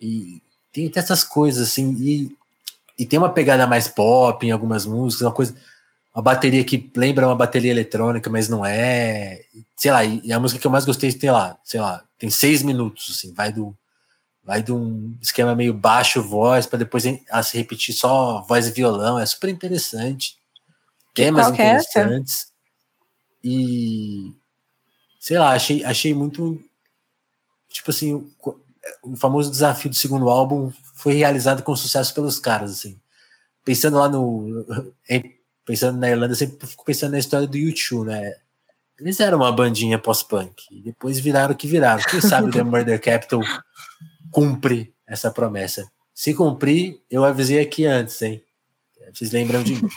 E 0.00 0.42
tem 0.72 0.86
até 0.86 1.00
essas 1.00 1.24
coisas, 1.24 1.68
assim, 1.68 1.94
e, 1.98 2.36
e 2.98 3.06
tem 3.06 3.18
uma 3.18 3.32
pegada 3.32 3.66
mais 3.66 3.88
pop 3.88 4.46
em 4.46 4.50
algumas 4.50 4.86
músicas, 4.86 5.26
uma 5.26 5.32
coisa, 5.32 5.54
uma 6.14 6.22
bateria 6.22 6.64
que 6.64 6.90
lembra 6.96 7.26
uma 7.26 7.36
bateria 7.36 7.70
eletrônica, 7.70 8.28
mas 8.30 8.48
não 8.48 8.64
é. 8.64 9.42
Sei 9.76 9.90
lá, 9.90 10.04
e, 10.04 10.32
a 10.32 10.40
música 10.40 10.60
que 10.60 10.66
eu 10.66 10.70
mais 10.70 10.84
gostei 10.84 11.12
tem 11.12 11.30
lá, 11.30 11.58
sei 11.64 11.80
lá, 11.80 12.04
tem 12.18 12.30
seis 12.30 12.62
minutos, 12.62 13.16
assim, 13.16 13.32
vai 13.32 13.52
do. 13.52 13.76
Vai 14.42 14.62
de 14.62 14.72
um 14.72 15.16
esquema 15.20 15.54
meio 15.54 15.72
baixo 15.74 16.22
voz 16.22 16.66
para 16.66 16.78
depois 16.78 17.04
a 17.30 17.42
se 17.42 17.58
repetir 17.58 17.94
só 17.94 18.40
voz 18.48 18.66
e 18.66 18.72
violão, 18.72 19.18
é 19.18 19.26
super 19.26 19.50
interessante. 19.50 20.36
Temas 21.14 21.46
é 21.58 21.62
essa? 21.62 22.00
interessantes. 22.00 22.52
E 23.44 24.32
sei 25.20 25.38
lá, 25.38 25.52
achei, 25.52 25.84
achei 25.84 26.14
muito 26.14 26.58
tipo 27.68 27.90
assim, 27.90 28.28
o, 29.02 29.16
famoso 29.16 29.50
desafio 29.50 29.90
do 29.90 29.96
segundo 29.96 30.28
álbum 30.28 30.72
foi 30.94 31.14
realizado 31.14 31.62
com 31.62 31.74
sucesso 31.76 32.14
pelos 32.14 32.38
caras, 32.38 32.70
assim. 32.72 32.98
Pensando 33.64 33.98
lá 33.98 34.08
no 34.08 34.64
pensando 35.64 35.98
na 35.98 36.08
Irlanda, 36.10 36.34
sempre 36.34 36.66
fico 36.66 36.84
pensando 36.84 37.12
na 37.12 37.18
história 37.18 37.46
do 37.46 37.56
YouTube, 37.56 38.06
né? 38.08 38.34
Eles 38.98 39.18
eram 39.20 39.38
uma 39.38 39.52
bandinha 39.52 39.98
pós-punk 39.98 40.62
e 40.70 40.82
depois 40.82 41.18
viraram 41.18 41.54
o 41.54 41.56
que 41.56 41.66
viraram. 41.66 42.02
Quem 42.02 42.20
sabe 42.20 42.48
o 42.48 42.52
The 42.52 42.62
Murder 42.62 43.00
Capital 43.00 43.40
cumpre 44.30 44.94
essa 45.06 45.30
promessa. 45.30 45.90
Se 46.14 46.34
cumprir, 46.34 47.00
eu 47.10 47.24
avisei 47.24 47.60
aqui 47.60 47.86
antes, 47.86 48.20
hein? 48.20 48.42
Vocês 49.12 49.30
lembram 49.32 49.62
de 49.62 49.74
mim. 49.76 49.88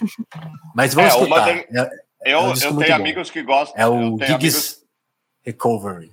Mas 0.73 0.93
vamos 0.93 1.13
É, 1.13 1.17
escutar. 1.17 1.45
Murder- 1.47 1.67
É, 1.71 2.34
Eu, 2.34 2.39
É 2.39 2.39
um 2.39 2.49
eu 2.53 2.55
tenho 2.57 2.73
bom. 2.75 2.93
amigos 2.95 3.29
que 3.29 3.43
gostam. 3.43 3.81
é 3.81 3.86
o 3.86 4.17
tenho 4.17 4.36
amigos, 4.36 4.81
Recovery. 5.43 6.11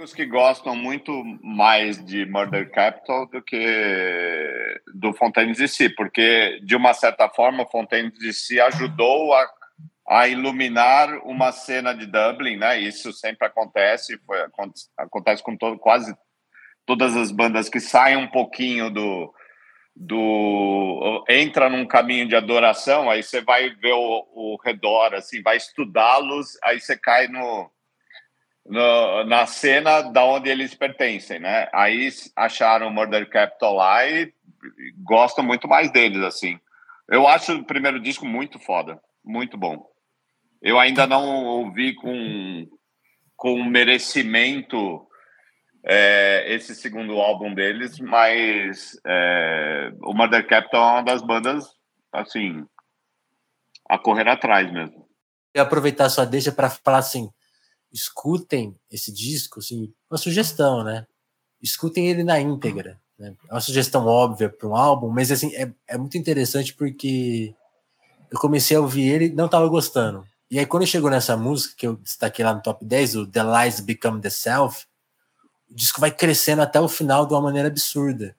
Amigos 0.00 0.14
que 0.14 0.24
gostam 0.24 0.74
muito 0.74 1.12
mais 1.42 2.02
de 2.02 2.24
Murder 2.24 2.70
Capital 2.70 3.26
do 3.26 3.42
que 3.42 4.80
do 4.94 5.12
Fontaines 5.12 5.58
DC, 5.58 5.90
porque 5.90 6.58
de 6.64 6.74
uma 6.74 6.94
certa 6.94 7.28
forma 7.28 7.64
o 7.64 7.70
Fontaines 7.70 8.18
DC 8.18 8.58
ajudou 8.62 9.34
a, 9.34 9.46
a 10.08 10.26
iluminar 10.26 11.18
uma 11.26 11.52
cena 11.52 11.92
de 11.92 12.06
Dublin, 12.06 12.56
né? 12.56 12.80
Isso 12.80 13.12
sempre 13.12 13.46
acontece, 13.46 14.18
foi, 14.26 14.40
acon- 14.40 14.72
acontece 14.96 15.42
com 15.42 15.54
todo, 15.54 15.78
quase 15.78 16.16
todas 16.86 17.14
as 17.14 17.30
bandas 17.30 17.68
que 17.68 17.78
saem 17.78 18.16
um 18.16 18.28
pouquinho 18.28 18.88
do 18.90 19.34
do 19.94 21.24
entra 21.28 21.68
num 21.68 21.84
caminho 21.84 22.26
de 22.26 22.34
adoração, 22.34 23.10
aí 23.10 23.22
você 23.22 23.42
vai 23.42 23.68
ver 23.68 23.92
o, 23.92 24.26
o 24.32 24.56
redor, 24.64 25.14
assim, 25.14 25.42
vai 25.42 25.58
estudá-los, 25.58 26.56
aí 26.62 26.80
você 26.80 26.96
cai 26.96 27.28
no, 27.28 27.70
no- 28.66 29.24
na 29.24 29.46
cena 29.46 30.02
da 30.02 30.24
onde 30.24 30.48
eles 30.48 30.74
pertencem, 30.74 31.38
né? 31.38 31.68
Aí 31.72 32.08
acharam 32.36 32.88
o 32.88 32.90
Murder 32.92 33.28
Capital 33.28 33.74
lá 33.74 34.06
e 34.06 34.32
gostam 34.98 35.44
muito 35.44 35.66
mais 35.68 35.90
deles, 35.90 36.22
assim. 36.22 36.58
Eu 37.08 37.26
acho 37.26 37.54
o 37.54 37.64
primeiro 37.64 38.00
disco 38.00 38.24
muito 38.24 38.58
foda, 38.58 39.00
muito 39.24 39.56
bom. 39.56 39.84
Eu 40.62 40.78
ainda 40.78 41.06
não 41.06 41.44
ouvi 41.44 41.94
com 41.94 42.66
com 43.36 43.64
merecimento 43.64 45.06
é, 45.82 46.44
esse 46.54 46.74
segundo 46.74 47.18
álbum 47.18 47.54
deles, 47.54 47.98
mas 47.98 49.00
é, 49.06 49.90
o 50.02 50.12
Murder 50.12 50.46
Capital 50.46 50.82
é 50.82 50.92
uma 50.92 51.02
das 51.02 51.22
bandas, 51.22 51.64
assim, 52.12 52.66
a 53.88 53.98
correr 53.98 54.28
atrás 54.28 54.70
mesmo. 54.70 55.08
E 55.54 55.58
aproveitar 55.58 56.10
sua 56.10 56.26
deixa 56.26 56.52
para 56.52 56.68
falar 56.68 56.98
assim: 56.98 57.30
escutem 57.92 58.76
esse 58.90 59.12
disco, 59.12 59.60
assim, 59.60 59.92
uma 60.10 60.18
sugestão, 60.18 60.84
né? 60.84 61.06
Escutem 61.62 62.08
ele 62.08 62.22
na 62.24 62.40
íntegra. 62.40 63.00
Né? 63.18 63.34
É 63.48 63.54
uma 63.54 63.60
sugestão 63.60 64.06
óbvia 64.06 64.48
para 64.48 64.68
um 64.68 64.74
álbum, 64.76 65.08
mas 65.08 65.30
assim, 65.30 65.54
é, 65.54 65.70
é 65.86 65.98
muito 65.98 66.16
interessante 66.16 66.72
porque 66.74 67.54
eu 68.30 68.38
comecei 68.38 68.76
a 68.76 68.80
ouvir 68.80 69.08
ele 69.08 69.28
não 69.30 69.46
estava 69.46 69.66
gostando. 69.68 70.24
E 70.50 70.58
aí, 70.58 70.66
quando 70.66 70.86
chegou 70.86 71.10
nessa 71.10 71.36
música, 71.36 71.74
que 71.76 71.86
eu 71.86 71.96
destaquei 71.96 72.44
lá 72.44 72.52
no 72.54 72.62
top 72.62 72.84
10, 72.84 73.16
o 73.16 73.26
The 73.26 73.42
Lies 73.42 73.78
Become 73.80 74.20
the 74.20 74.30
Self, 74.30 74.84
o 75.70 75.74
disco 75.74 76.00
vai 76.00 76.10
crescendo 76.10 76.60
até 76.62 76.80
o 76.80 76.88
final 76.88 77.24
de 77.24 77.32
uma 77.34 77.40
maneira 77.40 77.68
absurda. 77.68 78.34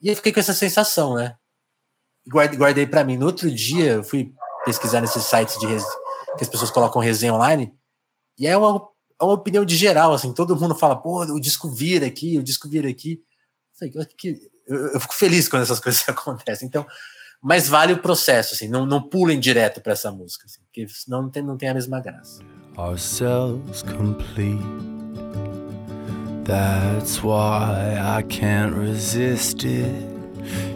E 0.00 0.08
eu 0.08 0.16
fiquei 0.16 0.32
com 0.32 0.40
essa 0.40 0.54
sensação, 0.54 1.14
né? 1.14 1.36
Guardei, 2.26 2.58
guardei 2.58 2.86
para 2.86 3.04
mim. 3.04 3.16
No 3.18 3.26
outro 3.26 3.50
dia, 3.50 3.92
eu 3.94 4.04
fui 4.04 4.32
pesquisar 4.64 5.00
nesses 5.00 5.24
sites 5.24 5.58
de 5.58 5.66
res- 5.66 5.84
que 6.38 6.44
as 6.44 6.48
pessoas 6.48 6.70
colocam 6.70 7.02
resenha 7.02 7.34
online, 7.34 7.74
e 8.38 8.46
é 8.46 8.56
uma, 8.56 8.88
é 9.20 9.24
uma 9.24 9.34
opinião 9.34 9.64
de 9.64 9.76
geral, 9.76 10.12
assim, 10.12 10.32
todo 10.32 10.56
mundo 10.58 10.74
fala, 10.74 10.96
pô, 10.96 11.22
o 11.24 11.40
disco 11.40 11.70
vira 11.70 12.06
aqui, 12.06 12.38
o 12.38 12.42
disco 12.42 12.68
vira 12.68 12.88
aqui. 12.88 13.20
Eu, 13.80 14.06
eu- 14.76 14.86
eu 14.94 15.00
fico 15.00 15.14
feliz 15.14 15.48
quando 15.48 15.62
essas 15.62 15.78
coisas 15.80 16.08
acontecem. 16.08 16.66
Então, 16.68 16.86
mas 17.42 17.68
vale 17.68 17.92
o 17.92 17.98
processo, 17.98 18.54
assim, 18.54 18.68
não, 18.68 18.86
não 18.86 19.02
pulem 19.02 19.38
direto 19.40 19.80
para 19.80 19.92
essa 19.92 20.10
música, 20.12 20.46
assim, 20.46 20.60
porque 20.62 20.86
senão 20.88 21.22
não 21.22 21.30
tem, 21.30 21.42
não 21.42 21.56
tem 21.56 21.68
a 21.68 21.74
mesma 21.74 22.00
graça. 22.00 22.40
ourselves 22.76 23.82
complete. 23.82 24.62
That's 26.44 27.22
why 27.22 27.94
I 27.98 28.22
can't 28.28 28.74
resist 28.74 29.64
it. 29.64 29.94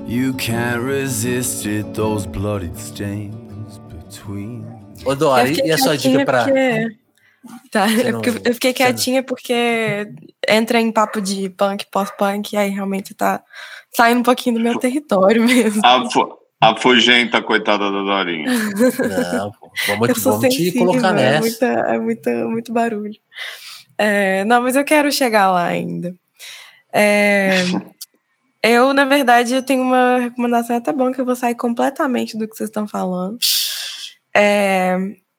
You 0.06 0.32
can't 0.34 0.80
resist 0.84 1.66
it, 1.66 1.92
those 1.94 2.26
bloody 2.26 2.70
stains 2.76 3.80
between. 3.88 4.64
Ô, 5.04 5.16
fiquei 5.46 5.66
e 5.66 5.72
a 5.72 5.78
sua 5.78 5.96
dica 5.96 6.24
para 6.24 6.44
porque 6.44 6.96
Tá, 7.70 7.86
é 7.90 8.12
não- 8.12 8.20
eu 8.24 8.54
fiquei 8.54 8.72
você 8.72 8.84
não- 8.84 8.92
quietinha 8.92 9.22
porque 9.22 10.08
entra 10.48 10.80
em 10.80 10.90
papo 10.92 11.20
de 11.20 11.48
punk, 11.50 11.86
pós-punk, 11.90 12.52
e 12.52 12.56
aí 12.56 12.70
realmente 12.70 13.14
tá 13.14 13.42
saindo 13.94 14.20
um 14.20 14.22
pouquinho 14.22 14.56
do 14.56 14.62
meu 14.62 14.78
território 14.78 15.44
mesmo. 15.44 15.80
A, 15.84 16.08
fu- 16.10 16.38
a 16.60 16.76
fugenta, 16.76 17.42
coitada 17.42 17.90
da 17.90 18.02
Dorinha. 18.02 18.46
Não, 18.50 19.50
pô, 19.52 19.66
eu 19.66 19.96
vamos, 19.98 20.22
sou 20.22 20.32
vamos 20.32 20.48
te 20.48 20.56
sensível, 20.64 20.86
colocar 20.86 21.10
é, 21.10 21.12
nessa. 21.12 21.40
muita, 21.40 21.66
é 21.66 21.98
muita, 21.98 22.30
muito 22.48 22.72
barulho. 22.72 23.14
É, 23.98 24.44
não, 24.44 24.62
mas 24.62 24.76
eu 24.76 24.84
quero 24.84 25.10
chegar 25.10 25.50
lá 25.50 25.64
ainda. 25.66 26.14
É, 26.92 27.48
eu, 28.62 28.92
na 28.92 29.04
verdade, 29.04 29.54
eu 29.54 29.62
tenho 29.62 29.82
uma 29.82 30.18
recomendação 30.18 30.76
até 30.76 30.92
bom 30.92 31.12
que 31.12 31.20
eu 31.20 31.24
vou 31.24 31.36
sair 31.36 31.54
completamente 31.54 32.36
do 32.36 32.48
que 32.48 32.56
vocês 32.56 32.68
estão 32.68 32.86
falando. 32.88 33.38
É, 34.34 34.96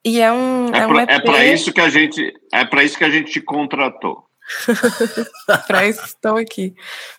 e 0.08 0.22
é 0.22 0.32
um, 0.32 0.74
É, 0.74 0.80
é 0.80 0.88
um 0.88 1.00
é 1.00 1.20
pra 1.20 1.46
isso 1.46 1.74
que 1.74 1.82
a 1.82 1.90
gente 1.90 2.34
é 2.54 2.64
para 2.64 2.82
isso 2.82 2.98
que 2.98 3.04
a 3.04 3.10
gente 3.10 3.30
te 3.30 3.42
contratou. 3.42 4.24
para 5.68 5.86
isso 5.86 6.02
que 6.02 6.08
estou 6.08 6.38
aqui. 6.38 6.74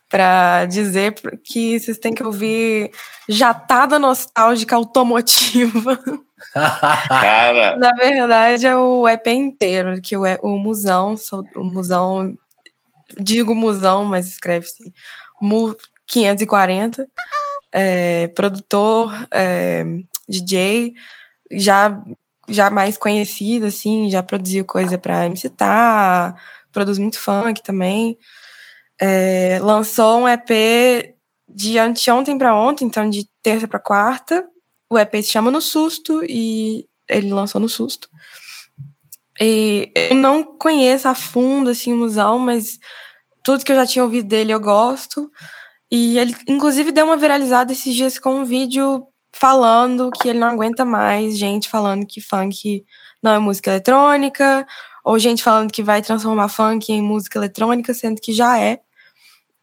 Para 0.08 0.64
dizer 0.64 1.14
que 1.44 1.78
vocês 1.78 1.98
têm 1.98 2.14
que 2.14 2.24
ouvir 2.24 2.90
Jatada 3.28 3.98
Nostálgica 3.98 4.74
Automotiva. 4.74 6.00
Cara, 6.54 7.76
Na 7.76 7.92
verdade, 7.92 8.66
é 8.66 8.74
o 8.74 9.06
EP 9.06 9.26
inteiro, 9.26 10.00
que 10.00 10.16
o, 10.16 10.22
o 10.40 10.58
Musão, 10.58 11.14
o 11.54 11.64
Musão, 11.64 12.34
digo 13.18 13.54
Musão, 13.54 14.04
mas 14.04 14.28
escreve-se 14.28 14.94
Mu 15.42 15.76
540, 16.06 17.06
é, 17.70 18.28
produtor, 18.28 19.12
é, 19.30 19.84
DJ, 20.26 20.94
já, 21.50 22.02
já 22.48 22.70
mais 22.70 22.96
conhecido, 22.96 23.66
assim, 23.66 24.10
já 24.10 24.22
produziu 24.22 24.64
coisa 24.64 24.96
para 24.98 25.26
MC 25.26 25.48
Tá, 25.50 26.34
produz 26.72 26.98
muito 26.98 27.18
funk 27.18 27.62
também. 27.62 28.18
É, 29.00 29.58
lançou 29.60 30.20
um 30.20 30.28
EP 30.28 31.14
de 31.48 31.78
anteontem 31.78 32.36
para 32.36 32.54
ontem, 32.54 32.84
então 32.84 33.08
de 33.08 33.28
terça 33.42 33.68
para 33.68 33.78
quarta. 33.78 34.46
O 34.90 34.98
EP 34.98 35.14
se 35.16 35.30
chama 35.30 35.50
No 35.50 35.60
Susto 35.60 36.24
e 36.24 36.88
ele 37.08 37.32
lançou 37.32 37.60
no 37.60 37.68
susto. 37.68 38.08
E 39.40 39.90
eu 39.94 40.14
não 40.14 40.42
conheço 40.42 41.08
a 41.08 41.14
fundo 41.14 41.70
assim, 41.70 41.92
o 41.92 41.96
Musão, 41.96 42.38
mas 42.38 42.78
tudo 43.42 43.64
que 43.64 43.72
eu 43.72 43.76
já 43.76 43.86
tinha 43.86 44.04
ouvido 44.04 44.28
dele 44.28 44.52
eu 44.52 44.60
gosto. 44.60 45.30
E 45.90 46.18
ele, 46.18 46.34
inclusive, 46.46 46.92
deu 46.92 47.06
uma 47.06 47.16
viralizada 47.16 47.72
esses 47.72 47.94
dias 47.94 48.18
com 48.18 48.40
um 48.40 48.44
vídeo 48.44 49.06
falando 49.32 50.10
que 50.10 50.28
ele 50.28 50.38
não 50.38 50.48
aguenta 50.48 50.84
mais 50.84 51.36
gente 51.38 51.68
falando 51.68 52.06
que 52.06 52.20
funk 52.20 52.84
não 53.22 53.32
é 53.32 53.38
música 53.38 53.70
eletrônica, 53.70 54.66
ou 55.04 55.18
gente 55.18 55.42
falando 55.42 55.72
que 55.72 55.82
vai 55.82 56.02
transformar 56.02 56.48
funk 56.48 56.92
em 56.92 57.02
música 57.02 57.38
eletrônica, 57.38 57.94
sendo 57.94 58.20
que 58.20 58.32
já 58.32 58.58
é. 58.60 58.80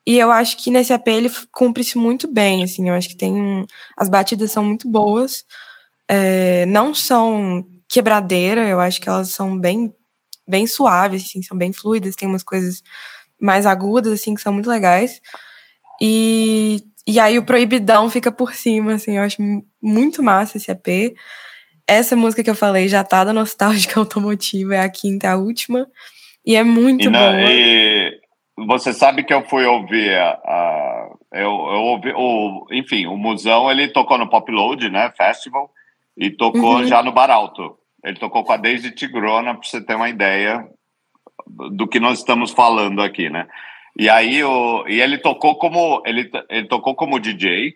E 0.05 0.17
eu 0.19 0.31
acho 0.31 0.57
que 0.57 0.69
nesse 0.69 0.93
EP 0.93 1.07
ele 1.07 1.31
cumpre 1.51 1.81
isso 1.81 1.99
muito 1.99 2.27
bem, 2.31 2.63
assim, 2.63 2.89
eu 2.89 2.95
acho 2.95 3.09
que 3.09 3.17
tem 3.17 3.65
as 3.97 4.07
batidas 4.07 4.51
são 4.51 4.63
muito 4.63 4.87
boas, 4.89 5.43
é, 6.07 6.65
não 6.67 6.93
são 6.93 7.65
quebradeira, 7.87 8.67
eu 8.67 8.79
acho 8.79 9.01
que 9.01 9.09
elas 9.09 9.29
são 9.29 9.59
bem, 9.59 9.93
bem 10.47 10.67
suaves, 10.67 11.23
assim, 11.23 11.41
são 11.41 11.57
bem 11.57 11.73
fluidas, 11.73 12.15
tem 12.15 12.27
umas 12.27 12.43
coisas 12.43 12.83
mais 13.39 13.65
agudas, 13.65 14.13
assim, 14.13 14.35
que 14.35 14.41
são 14.41 14.53
muito 14.53 14.69
legais. 14.69 15.21
E, 16.01 16.83
e 17.07 17.19
aí 17.19 17.37
o 17.37 17.45
Proibidão 17.45 18.09
fica 18.09 18.31
por 18.31 18.53
cima, 18.53 18.93
assim, 18.93 19.17
eu 19.17 19.23
acho 19.23 19.41
mu- 19.41 19.65
muito 19.81 20.23
massa 20.23 20.57
esse 20.57 20.71
EP. 20.71 21.15
Essa 21.87 22.15
música 22.15 22.43
que 22.43 22.49
eu 22.49 22.55
falei, 22.55 22.87
já 22.87 23.03
tá 23.03 23.23
da 23.23 23.31
Nostálgica 23.33 23.99
Automotiva, 23.99 24.75
é 24.75 24.79
a 24.79 24.89
quinta, 24.89 25.27
é 25.27 25.29
a 25.31 25.37
última. 25.37 25.87
E 26.45 26.55
é 26.55 26.63
muito 26.63 27.05
e, 27.07 27.09
na- 27.09 27.31
boa. 27.31 27.41
e 27.51 28.19
você 28.67 28.93
sabe 28.93 29.23
que 29.23 29.33
eu 29.33 29.43
fui 29.47 29.65
ouvir 29.65 30.15
a, 30.15 30.29
a- 30.31 31.09
eu, 31.33 31.41
eu 31.49 31.81
ouvi 31.81 32.13
o 32.15 32.65
enfim 32.71 33.05
o 33.07 33.17
Musão 33.17 33.69
ele 33.69 33.89
tocou 33.89 34.17
no 34.17 34.29
Pop 34.29 34.49
Load 34.51 34.89
né 34.89 35.11
Festival 35.17 35.69
e 36.17 36.29
tocou 36.29 36.77
Uhum. 36.77 36.87
já 36.87 37.03
no 37.03 37.11
Bar 37.11 37.29
Alto 37.29 37.77
ele 38.03 38.17
tocou 38.17 38.43
com 38.45 38.53
a 38.53 38.57
Daisy 38.57 38.91
Tigrona 38.91 39.53
para 39.55 39.63
você 39.67 39.81
ter 39.81 39.95
uma 39.95 40.07
ideia 40.07 40.65
do 41.71 41.85
que 41.87 41.99
nós 41.99 42.19
estamos 42.19 42.51
falando 42.51 43.01
aqui 43.01 43.29
né 43.29 43.45
e 43.97 44.09
aí 44.09 44.43
o 44.43 44.87
e 44.87 45.01
ele 45.01 45.17
tocou 45.17 45.55
como 45.55 46.01
ele, 46.05 46.29
ele 46.49 46.67
tocou 46.67 46.95
como 46.95 47.19
DJ 47.19 47.75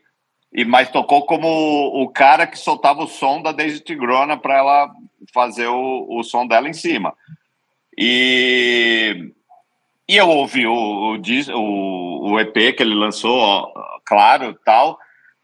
e 0.53 0.65
mas 0.65 0.89
tocou 0.89 1.25
como 1.25 1.47
o 2.01 2.09
cara 2.09 2.47
que 2.47 2.57
soltava 2.57 3.03
o 3.03 3.07
som 3.07 3.41
da 3.41 3.51
Daisy 3.51 3.79
Tigrona 3.79 4.37
para 4.37 4.57
ela 4.57 4.91
fazer 5.33 5.67
o, 5.67 6.07
o 6.09 6.23
som 6.23 6.47
dela 6.47 6.67
em 6.67 6.73
cima 6.73 7.13
e 7.97 9.31
e 10.09 10.17
eu 10.17 10.27
ouvi 10.27 10.65
o, 10.65 10.73
o, 10.73 11.17
o, 11.19 12.31
o 12.31 12.39
EP 12.39 12.75
que 12.75 12.81
ele 12.81 12.95
lançou, 12.95 13.37
ó, 13.37 13.71
claro, 14.03 14.57
tal. 14.65 14.97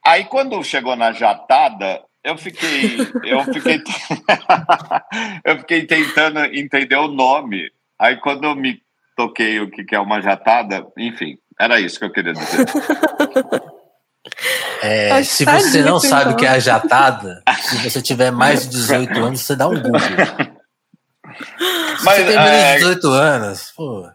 Aí 0.03 0.26
quando 0.26 0.63
chegou 0.63 0.95
na 0.95 1.11
jatada, 1.11 2.03
eu 2.23 2.36
fiquei, 2.36 2.97
eu 3.23 3.43
fiquei, 3.43 3.84
eu 5.45 5.59
fiquei 5.59 5.86
tentando 5.86 6.43
entender 6.45 6.95
o 6.95 7.07
nome. 7.07 7.71
Aí 7.99 8.15
quando 8.15 8.55
me 8.55 8.82
toquei 9.16 9.59
o 9.59 9.70
que 9.70 9.95
é 9.95 9.99
uma 9.99 10.22
jatada, 10.22 10.86
enfim, 10.97 11.38
era 11.59 11.80
isso 11.80 11.97
que 11.97 12.05
eu 12.05 12.11
queria 12.11 12.34
dizer. 12.34 12.66
É, 14.82 15.22
se 15.24 15.45
tá 15.45 15.59
você 15.59 15.82
não 15.82 15.99
sabe 15.99 16.22
o 16.22 16.26
então. 16.28 16.38
que 16.38 16.45
é 16.45 16.49
a 16.49 16.59
jatada, 16.59 17.43
se 17.61 17.78
você 17.78 18.01
tiver 18.01 18.32
mais 18.32 18.63
de 18.63 18.70
18 18.70 19.20
anos, 19.20 19.41
você 19.41 19.55
dá 19.55 19.68
um 19.68 19.82
Google. 19.82 19.99
Se 19.99 22.05
Mas, 22.05 22.18
você 22.18 22.26
tem 22.26 22.36
menos 22.36 22.51
é, 22.51 22.74
de 22.74 22.80
18 22.80 23.07
anos, 23.09 23.72
pô, 23.76 24.09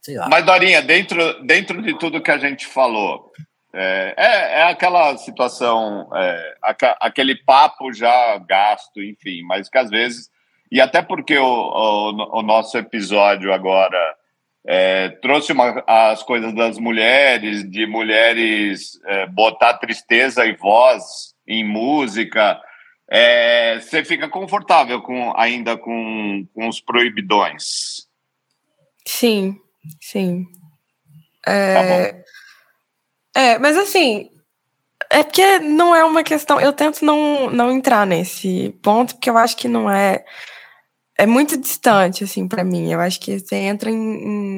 sei 0.00 0.16
lá. 0.16 0.28
Mas, 0.28 0.44
Dorinha, 0.44 0.82
dentro, 0.82 1.42
dentro 1.44 1.82
de 1.82 1.98
tudo 1.98 2.22
que 2.22 2.30
a 2.30 2.38
gente 2.38 2.66
falou, 2.66 3.32
é, 3.74 4.14
é, 4.16 4.60
é 4.60 4.62
aquela 4.64 5.16
situação, 5.16 6.08
é, 6.14 6.54
aquele 7.00 7.36
papo 7.36 7.92
já 7.92 8.38
gasto, 8.38 9.02
enfim, 9.02 9.42
mas 9.44 9.68
que 9.68 9.78
às 9.78 9.88
vezes. 9.88 10.30
E 10.70 10.80
até 10.80 11.02
porque 11.02 11.36
o, 11.36 11.44
o, 11.44 12.38
o 12.38 12.42
nosso 12.42 12.78
episódio 12.78 13.52
agora 13.52 13.98
é, 14.66 15.08
trouxe 15.20 15.52
uma, 15.52 15.82
as 15.86 16.22
coisas 16.22 16.54
das 16.54 16.78
mulheres, 16.78 17.68
de 17.68 17.86
mulheres 17.86 19.00
é, 19.04 19.26
botar 19.26 19.74
tristeza 19.74 20.46
e 20.46 20.54
voz 20.56 21.34
em 21.46 21.64
música. 21.64 22.60
é, 23.10 23.80
você 23.80 24.04
fica 24.04 24.28
confortável 24.28 25.02
com, 25.02 25.32
ainda 25.36 25.76
com, 25.76 26.46
com 26.54 26.68
os 26.68 26.80
proibidões. 26.80 28.06
Sim, 29.06 29.58
sim. 30.00 30.46
Tá 31.44 31.52
É, 31.52 32.24
é, 33.34 33.58
mas 33.58 33.76
assim, 33.76 34.30
é 35.10 35.22
porque 35.22 35.58
não 35.58 35.94
é 35.94 36.04
uma 36.04 36.22
questão. 36.22 36.60
Eu 36.60 36.72
tento 36.72 37.04
não, 37.04 37.50
não 37.50 37.70
entrar 37.70 38.06
nesse 38.06 38.74
ponto, 38.82 39.14
porque 39.14 39.28
eu 39.28 39.36
acho 39.36 39.56
que 39.56 39.68
não 39.68 39.90
é. 39.90 40.24
É 41.18 41.26
muito 41.26 41.56
distante, 41.56 42.24
assim, 42.24 42.48
para 42.48 42.64
mim. 42.64 42.90
Eu 42.92 43.00
acho 43.00 43.20
que 43.20 43.38
você 43.38 43.56
entra 43.56 43.90
em, 43.90 43.96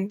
em 0.03 0.07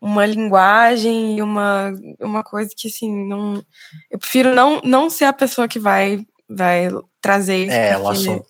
uma 0.00 0.26
linguagem 0.26 1.36
e 1.38 1.42
uma, 1.42 1.92
uma 2.20 2.42
coisa 2.42 2.70
que, 2.76 2.88
assim, 2.88 3.10
não. 3.26 3.62
Eu 4.10 4.18
prefiro 4.18 4.54
não, 4.54 4.80
não 4.82 5.08
ser 5.10 5.24
a 5.24 5.32
pessoa 5.32 5.66
que 5.68 5.78
vai, 5.78 6.24
vai 6.48 6.88
trazer 7.20 7.56
isso. 7.66 7.72
É, 7.74 7.94
porque- 7.98 8.08
assunto, 8.10 8.46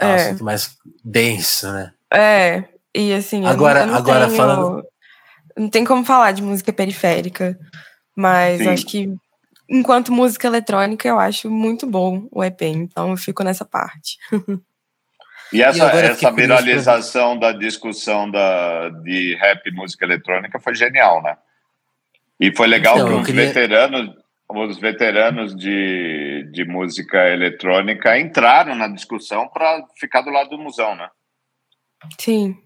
é 0.00 0.06
um 0.06 0.08
É. 0.10 0.14
assunto 0.26 0.44
mais 0.44 0.76
denso, 1.04 1.72
né? 1.72 1.92
É, 2.12 2.64
e 2.94 3.12
assim, 3.14 3.38
eu 3.38 3.42
não- 3.44 3.50
Agora- 3.50 3.80
eu 3.80 3.86
não, 3.86 3.94
agora 3.94 4.26
tenho, 4.26 4.36
falando- 4.36 4.84
não 5.56 5.68
tem 5.70 5.84
como 5.84 6.04
falar 6.04 6.32
de 6.32 6.42
música 6.42 6.72
periférica, 6.72 7.58
mas 8.16 8.58
Sim. 8.60 8.68
acho 8.68 8.86
que 8.86 9.08
enquanto 9.68 10.12
música 10.12 10.46
eletrônica 10.46 11.08
eu 11.08 11.18
acho 11.18 11.50
muito 11.50 11.86
bom 11.86 12.28
o 12.30 12.44
EP, 12.44 12.62
então 12.66 13.10
eu 13.10 13.16
fico 13.16 13.42
nessa 13.42 13.64
parte. 13.64 14.18
E 15.56 15.62
essa, 15.62 15.94
E 15.94 15.98
essa 16.06 16.30
viralização 16.32 17.38
da 17.38 17.52
discussão 17.52 18.30
da, 18.30 18.88
de 18.90 19.34
rap 19.36 19.66
e 19.66 19.72
música 19.72 20.04
eletrônica 20.04 20.58
foi 20.60 20.74
genial, 20.74 21.22
né? 21.22 21.36
E 22.38 22.54
foi 22.54 22.66
legal 22.66 22.96
Então, 22.96 23.08
que 23.08 23.14
os 23.14 23.26
queria- 23.26 23.46
veteranos, 23.46 24.10
os 24.48 24.78
veteranos 24.78 25.56
de, 25.56 26.48
de 26.52 26.64
música 26.64 27.28
eletrônica 27.30 28.18
entraram 28.18 28.74
na 28.74 28.88
discussão 28.88 29.48
para 29.48 29.84
ficar 29.98 30.20
do 30.22 30.30
lado 30.30 30.50
do 30.50 30.58
musão, 30.58 30.94
né? 30.94 31.08
Sim. 32.20 32.56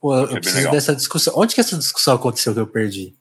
Pô, 0.00 0.16
eu, 0.16 0.28
preciso 0.28 0.56
legal. 0.58 0.72
dessa 0.72 0.94
discussão. 0.94 1.34
Onde 1.36 1.54
que 1.54 1.60
essa 1.60 1.76
discussão 1.76 2.14
aconteceu 2.14 2.54
que 2.54 2.60
eu 2.60 2.66
perdi? 2.66 3.14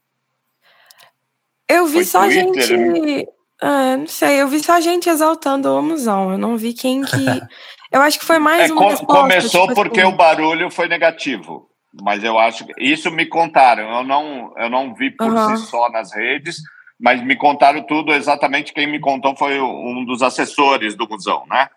Eu 1.67 1.85
vi 1.87 1.93
Foi 1.95 2.03
só 2.05 2.21
Twitter, 2.23 2.63
gente. 2.63 3.27
Ah, 3.61 3.97
não 3.97 4.07
sei, 4.07 4.39
eu 4.41 4.47
vi 4.47 4.63
só 4.63 4.79
gente 4.79 5.09
exaltando 5.09 5.69
o 5.73 5.81
musão. 5.81 6.31
Eu 6.31 6.37
não 6.37 6.55
vi 6.57 6.73
quem 6.73 7.01
que. 7.03 7.15
Eu 7.91 8.01
acho 8.01 8.19
que 8.19 8.25
foi 8.25 8.39
mais 8.39 8.69
É, 8.69 8.73
uma 8.73 8.81
co- 8.81 8.89
resposta, 8.89 9.21
começou 9.21 9.61
tipo 9.67 9.75
porque 9.75 10.01
assim. 10.01 10.09
o 10.13 10.15
barulho 10.15 10.69
foi 10.69 10.87
negativo, 10.87 11.69
mas 12.01 12.23
eu 12.23 12.37
acho 12.37 12.65
que 12.65 12.73
isso 12.83 13.09
me 13.11 13.25
contaram. 13.25 13.89
Eu 13.97 14.03
não, 14.03 14.53
eu 14.57 14.69
não 14.69 14.93
vi 14.93 15.11
por 15.11 15.31
Aham. 15.37 15.55
si 15.55 15.67
só 15.67 15.89
nas 15.89 16.13
redes, 16.13 16.61
mas 16.99 17.21
me 17.23 17.35
contaram 17.35 17.81
tudo. 17.83 18.13
Exatamente 18.13 18.73
quem 18.73 18.87
me 18.87 18.99
contou 18.99 19.35
foi 19.35 19.59
um 19.61 20.03
dos 20.05 20.21
assessores 20.21 20.95
do 20.95 21.07
musão, 21.07 21.45
né? 21.47 21.69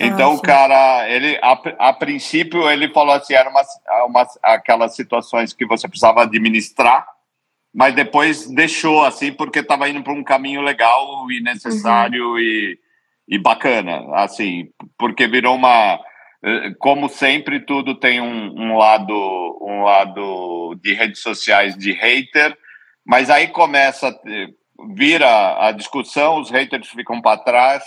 Então, 0.00 0.30
Ah, 0.32 0.34
o 0.34 0.36
sim. 0.38 0.42
cara, 0.42 1.08
ele 1.08 1.38
a, 1.40 1.52
a 1.88 1.92
princípio 1.92 2.68
ele 2.68 2.92
falou 2.92 3.14
assim, 3.14 3.34
era 3.34 3.48
uma, 3.48 3.62
uma 4.06 4.26
aquelas 4.42 4.96
situações 4.96 5.52
que 5.52 5.64
você 5.64 5.86
precisava 5.86 6.22
administrar, 6.22 7.06
mas 7.72 7.94
depois 7.94 8.48
deixou 8.50 9.04
assim 9.04 9.32
porque 9.32 9.60
estava 9.60 9.88
indo 9.88 10.02
para 10.02 10.12
um 10.12 10.24
caminho 10.24 10.62
legal 10.62 11.30
e 11.30 11.40
necessário 11.40 12.36
e, 12.40 12.76
e 13.28 13.38
bacana, 13.38 14.02
assim, 14.14 14.68
porque 14.98 15.26
virou 15.26 15.54
uma 15.56 15.98
eh, 16.44 16.70
como 16.78 17.08
sempre 17.08 17.60
tudo 17.60 17.94
tem 17.94 18.20
um, 18.20 18.54
um 18.56 18.76
lado 18.76 19.12
um 19.62 19.82
lado 19.82 20.74
de 20.82 20.92
redes 20.92 21.20
sociais 21.20 21.76
de 21.76 21.92
hater, 21.92 22.56
mas 23.06 23.30
aí 23.30 23.48
começa 23.48 24.14
vira 24.94 25.66
a 25.66 25.72
discussão, 25.72 26.40
os 26.40 26.50
haters 26.50 26.88
ficam 26.88 27.20
para 27.20 27.38
trás 27.38 27.84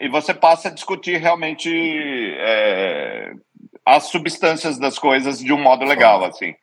e 0.00 0.08
você 0.08 0.32
passa 0.32 0.68
a 0.68 0.72
discutir 0.72 1.18
realmente 1.18 1.70
é, 2.38 3.32
as 3.84 4.04
substâncias 4.04 4.78
das 4.78 4.98
coisas 4.98 5.38
de 5.38 5.52
um 5.52 5.60
modo 5.60 5.84
legal, 5.84 6.24
assim. 6.24 6.54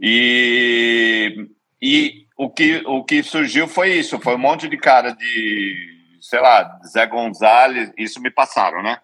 E, 0.00 1.34
e 1.80 2.26
o, 2.36 2.50
que, 2.50 2.82
o 2.86 3.02
que 3.04 3.22
surgiu 3.22 3.66
foi 3.66 3.94
isso, 3.94 4.20
foi 4.20 4.34
um 4.34 4.38
monte 4.38 4.68
de 4.68 4.76
cara 4.76 5.12
de, 5.12 5.95
sei 6.28 6.40
lá, 6.40 6.78
Zé 6.86 7.06
Gonzalez, 7.06 7.92
isso 7.96 8.20
me 8.20 8.30
passaram, 8.30 8.82
né? 8.82 8.98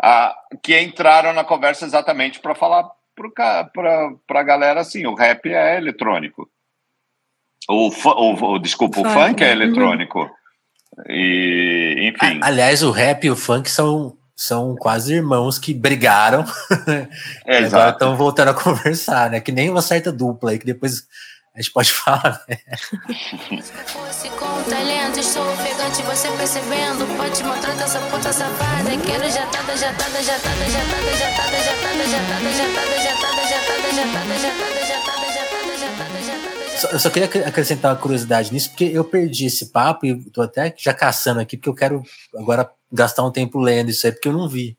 Ah, 0.00 0.34
que 0.62 0.78
entraram 0.80 1.32
na 1.32 1.44
conversa 1.44 1.84
exatamente 1.84 2.40
para 2.40 2.54
falar 2.54 2.88
para 3.34 4.40
a 4.40 4.42
galera 4.44 4.80
assim, 4.80 5.04
o 5.06 5.14
rap 5.14 5.46
é 5.52 5.76
eletrônico. 5.76 6.48
O, 7.68 7.88
o, 7.88 8.52
o 8.54 8.58
desculpa, 8.58 9.00
o 9.00 9.04
Funk, 9.04 9.14
funk 9.14 9.42
é 9.42 9.46
né? 9.46 9.52
eletrônico. 9.52 10.30
E, 11.08 11.96
enfim. 12.14 12.40
A- 12.42 12.46
aliás, 12.46 12.82
o 12.82 12.90
rap 12.90 13.24
e 13.24 13.30
o 13.30 13.36
funk 13.36 13.68
são, 13.68 14.16
são 14.36 14.74
quase 14.76 15.14
irmãos 15.14 15.58
que 15.58 15.74
brigaram. 15.74 16.44
É, 17.44 17.62
e 17.62 17.64
agora 17.64 17.90
estão 17.90 18.16
voltando 18.16 18.50
a 18.50 18.54
conversar, 18.54 19.30
né? 19.30 19.40
Que 19.40 19.50
nem 19.50 19.68
uma 19.70 19.82
certa 19.82 20.12
dupla 20.12 20.50
aí, 20.50 20.58
que 20.58 20.66
depois 20.66 21.06
a 21.58 21.62
gente 21.62 21.72
pode 21.72 21.92
falar. 21.92 22.44
né? 22.48 22.58
Fosse 23.86 24.28
com 24.30 24.62
talento, 24.70 25.18
estou 25.18 25.42
ofegante, 25.52 26.02
você 26.02 26.30
percebendo. 26.36 27.04
Pode 27.16 27.42
maltratar 27.42 27.82
essa 27.84 27.98
puta 28.00 28.32
safada. 28.32 28.90
Quero 29.04 29.30
jatada, 29.30 29.76
jatada, 29.76 30.22
jatada, 30.22 30.66
jatada, 30.66 31.16
jatada, 31.16 31.58
jatada, 31.58 31.58
jatada, 31.58 32.06
jatada, 32.06 32.58
jatada, 32.58 32.98
jatada, 32.98 33.48
jatada, 33.48 33.92
jatada, 33.92 34.38
jatada, 34.38 34.84
jatada, 34.86 35.28
jatada, 35.32 35.78
jatada, 35.78 36.22
jatada. 36.22 36.78
Só- 36.78 36.88
Eu 36.90 36.98
só 37.00 37.10
queria 37.10 37.26
acre- 37.28 37.44
acrescentar 37.44 37.92
uma 37.92 38.00
curiosidade 38.00 38.52
nisso, 38.52 38.68
porque 38.70 38.84
eu 38.84 39.02
perdi 39.04 39.46
esse 39.46 39.66
papo 39.66 40.06
e 40.06 40.30
tô 40.30 40.42
até 40.42 40.72
já 40.78 40.94
caçando 40.94 41.40
aqui, 41.40 41.56
porque 41.56 41.68
eu 41.68 41.74
quero 41.74 42.02
agora 42.36 42.70
gastar 42.92 43.24
um 43.24 43.32
tempo 43.32 43.58
lendo 43.58 43.90
isso 43.90 44.06
aí, 44.06 44.12
porque 44.12 44.28
eu 44.28 44.32
não 44.32 44.48
vi. 44.48 44.78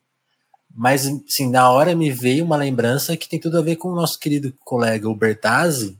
Mas, 0.74 1.06
assim, 1.28 1.50
na 1.50 1.68
hora 1.68 1.94
me 1.96 2.10
veio 2.10 2.44
uma 2.44 2.56
lembrança 2.56 3.16
que 3.16 3.28
tem 3.28 3.38
tudo 3.40 3.58
a 3.58 3.62
ver 3.62 3.76
com 3.76 3.88
o 3.88 3.94
nosso 3.94 4.18
querido 4.18 4.54
colega, 4.64 5.08
o 5.10 5.14
Bertazzi, 5.16 5.98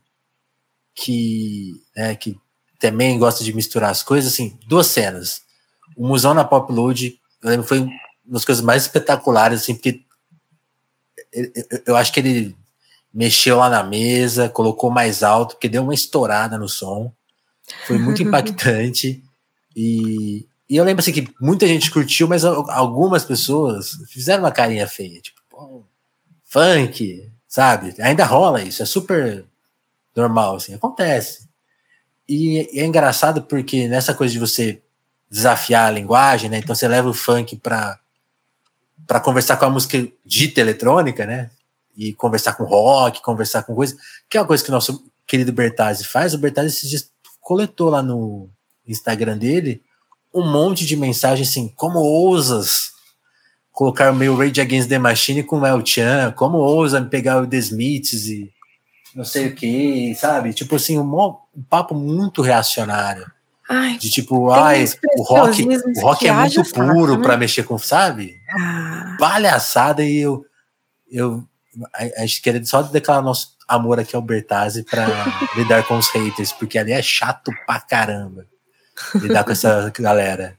que, 0.95 1.81
né, 1.97 2.15
que 2.17 2.37
também 2.79 3.19
gosta 3.19 3.45
de 3.45 3.53
misturar 3.53 3.91
as 3.91 4.03
coisas, 4.03 4.33
assim, 4.33 4.59
duas 4.67 4.87
cenas. 4.87 5.43
O 5.97 6.07
Musão 6.07 6.35
na 6.35 6.45
Pop 6.45 6.73
Load, 6.73 7.19
eu 7.43 7.51
lembro, 7.51 7.67
foi 7.67 7.81
uma 7.81 7.91
das 8.27 8.45
coisas 8.45 8.63
mais 8.65 8.83
espetaculares, 8.83 9.63
assim, 9.63 9.75
porque 9.75 10.03
eu- 11.87 11.97
acho 11.97 12.13
que 12.13 12.21
ele 12.21 12.57
mexeu 13.13 13.57
lá 13.59 13.69
na 13.69 13.83
mesa, 13.83 14.49
colocou 14.49 14.91
mais 14.91 15.23
alto, 15.23 15.55
porque 15.55 15.69
deu 15.69 15.83
uma 15.83 15.95
estourada 15.95 16.57
no 16.57 16.69
som. 16.69 17.13
Foi 17.87 17.99
muito 17.99 18.23
impactante. 18.23 19.23
E, 19.77 20.47
e 20.69 20.77
eu 20.77 20.85
lembro 20.85 21.01
assim 21.01 21.13
que 21.13 21.29
muita 21.41 21.67
gente 21.67 21.91
curtiu, 21.91 22.29
mas 22.29 22.45
al- 22.45 22.71
algumas 22.71 23.25
pessoas 23.25 23.93
fizeram 24.09 24.43
uma 24.45 24.53
carinha 24.53 24.87
feia. 24.87 25.21
Tipo, 25.21 25.85
funk, 26.45 27.31
sabe? 27.49 27.95
Ainda 28.01 28.25
rola 28.25 28.63
isso, 28.63 28.83
é 28.83 28.87
super 28.87 29.45
normal, 30.15 30.57
assim, 30.57 30.75
acontece. 30.75 31.49
E, 32.29 32.69
é 32.79 32.85
engraçado 32.85 33.43
porque 33.43 33.89
nessa 33.89 34.15
coisa 34.15 34.33
de 34.33 34.39
você 34.39 34.83
desafiar 35.31 35.89
a 35.89 35.91
linguagem, 35.91 36.51
né? 36.51 36.59
Então 36.59 36.75
você 36.75 36.89
leva 36.89 37.09
o 37.09 37.15
funk 37.15 37.57
para 37.57 37.99
para 39.07 39.19
conversar 39.19 39.57
com 39.57 39.65
a 39.65 39.71
música 39.71 40.07
dita 40.25 40.61
eletrônica, 40.61 41.27
né? 41.27 41.51
E 41.97 42.13
conversar 42.13 42.53
com 42.55 42.65
rock, 42.65 43.21
conversar 43.23 43.65
com 43.65 43.75
coisa, 43.75 43.97
que 44.29 44.39
é 44.39 44.41
uma 44.41 44.47
coisa 44.47 44.63
que 44.63 44.71
o 44.71 44.73
nosso 44.73 45.05
querido 45.27 45.53
Bertazzi 45.53 46.05
faz. 46.05 46.33
O 46.33 46.39
Bertazzi 46.39 46.69
esses 46.69 46.89
dias 46.89 47.11
coletou 47.41 47.91
lá 47.91 48.03
no 48.03 48.49
Instagram 48.87 49.37
dele 49.37 49.83
um 50.33 50.49
monte 50.49 50.87
de 50.87 50.97
mensagens 50.97 51.49
assim, 51.49 51.69
como 51.75 51.99
ousas 51.99 52.93
colocar 53.73 54.13
o 54.13 54.15
meu 54.15 54.37
Rage 54.37 54.61
Against 54.61 54.89
the 54.89 54.99
Machine 54.99 55.43
com 55.43 55.61
o 55.61 55.67
El 55.67 55.85
Chan, 55.85 56.33
como 56.37 56.59
ousa 56.59 57.01
me 57.01 57.09
pegar 57.09 57.43
o 57.43 57.47
The 57.47 57.57
Smiths 57.57 58.27
e 58.27 58.53
não 59.15 59.25
sei 59.25 59.49
o 59.49 59.55
que, 59.55 60.15
sabe? 60.15 60.53
Tipo 60.53 60.77
assim, 60.77 60.99
um, 60.99 61.15
um 61.57 61.63
papo 61.69 61.95
muito 61.95 62.43
reacionário. 62.43 63.31
Ai, 63.69 63.99
De 63.99 64.11
tipo, 64.11 64.51
ai, 64.51 64.85
o 65.17 65.23
rock, 65.23 65.65
o 65.97 66.01
rock 66.01 66.27
é 66.27 66.33
muito 66.33 66.63
puro 66.73 67.17
né? 67.17 67.23
pra 67.23 67.37
mexer 67.37 67.63
com, 67.63 67.79
sabe? 67.79 68.37
ah, 68.59 69.17
Palhaçada 69.19 70.05
e 70.05 70.19
eu, 70.19 70.45
eu 71.09 71.45
a, 71.95 72.23
a 72.23 72.27
gente 72.27 72.43
queria 72.43 72.65
só 72.65 72.83
declarar 72.83 73.23
nosso 73.23 73.57
amor 73.69 74.01
aqui 74.01 74.17
ao 74.17 74.23
Bertazzi 74.23 74.83
pra 74.83 75.07
lidar 75.57 75.87
com 75.87 75.97
os 75.97 76.09
haters, 76.09 76.53
porque 76.53 76.79
ali 76.79 76.91
é 76.91 77.01
chato 77.01 77.53
pra 77.65 77.81
caramba 77.81 78.45
lidar 79.15 79.45
com 79.45 79.53
essa 79.53 79.91
galera. 79.99 80.45
é 80.45 80.57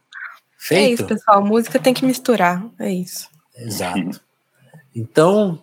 Feito? 0.57 1.01
isso, 1.01 1.05
pessoal. 1.05 1.43
Música 1.45 1.79
tem 1.79 1.93
que 1.93 2.05
misturar. 2.05 2.63
É 2.79 2.89
isso. 2.89 3.27
Exato. 3.57 4.21
Então, 4.95 5.61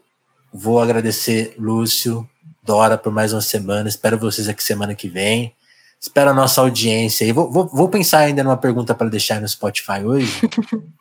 vou 0.52 0.80
agradecer 0.80 1.54
Lúcio, 1.58 2.28
Dora, 2.62 2.98
por 2.98 3.12
mais 3.12 3.32
uma 3.32 3.40
semana. 3.40 3.88
Espero 3.88 4.18
vocês 4.18 4.48
aqui 4.48 4.62
semana 4.62 4.94
que 4.94 5.08
vem. 5.08 5.54
Espero 6.00 6.30
a 6.30 6.34
nossa 6.34 6.60
audiência. 6.60 7.24
E 7.24 7.32
vou, 7.32 7.50
vou, 7.50 7.66
vou 7.66 7.88
pensar 7.88 8.20
ainda 8.20 8.44
numa 8.44 8.56
pergunta 8.56 8.94
para 8.94 9.08
deixar 9.08 9.40
no 9.40 9.48
Spotify 9.48 10.04
hoje. 10.04 10.40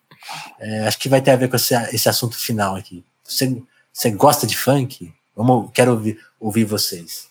É, 0.60 0.86
acho 0.88 1.00
que 1.00 1.08
vai 1.08 1.22
ter 1.22 1.32
a 1.32 1.36
ver 1.38 1.48
com 1.48 1.56
esse, 1.56 1.74
esse 1.94 2.10
assunto 2.10 2.38
final 2.38 2.76
aqui. 2.76 3.02
Você, 3.24 3.62
você 3.94 4.12
gosta 4.12 4.46
de 4.46 4.58
funk? 4.58 5.14
Vamos, 5.34 5.72
quero 5.74 5.92
ouvir, 5.92 6.20
ouvir 6.38 6.66
vocês. 6.66 7.30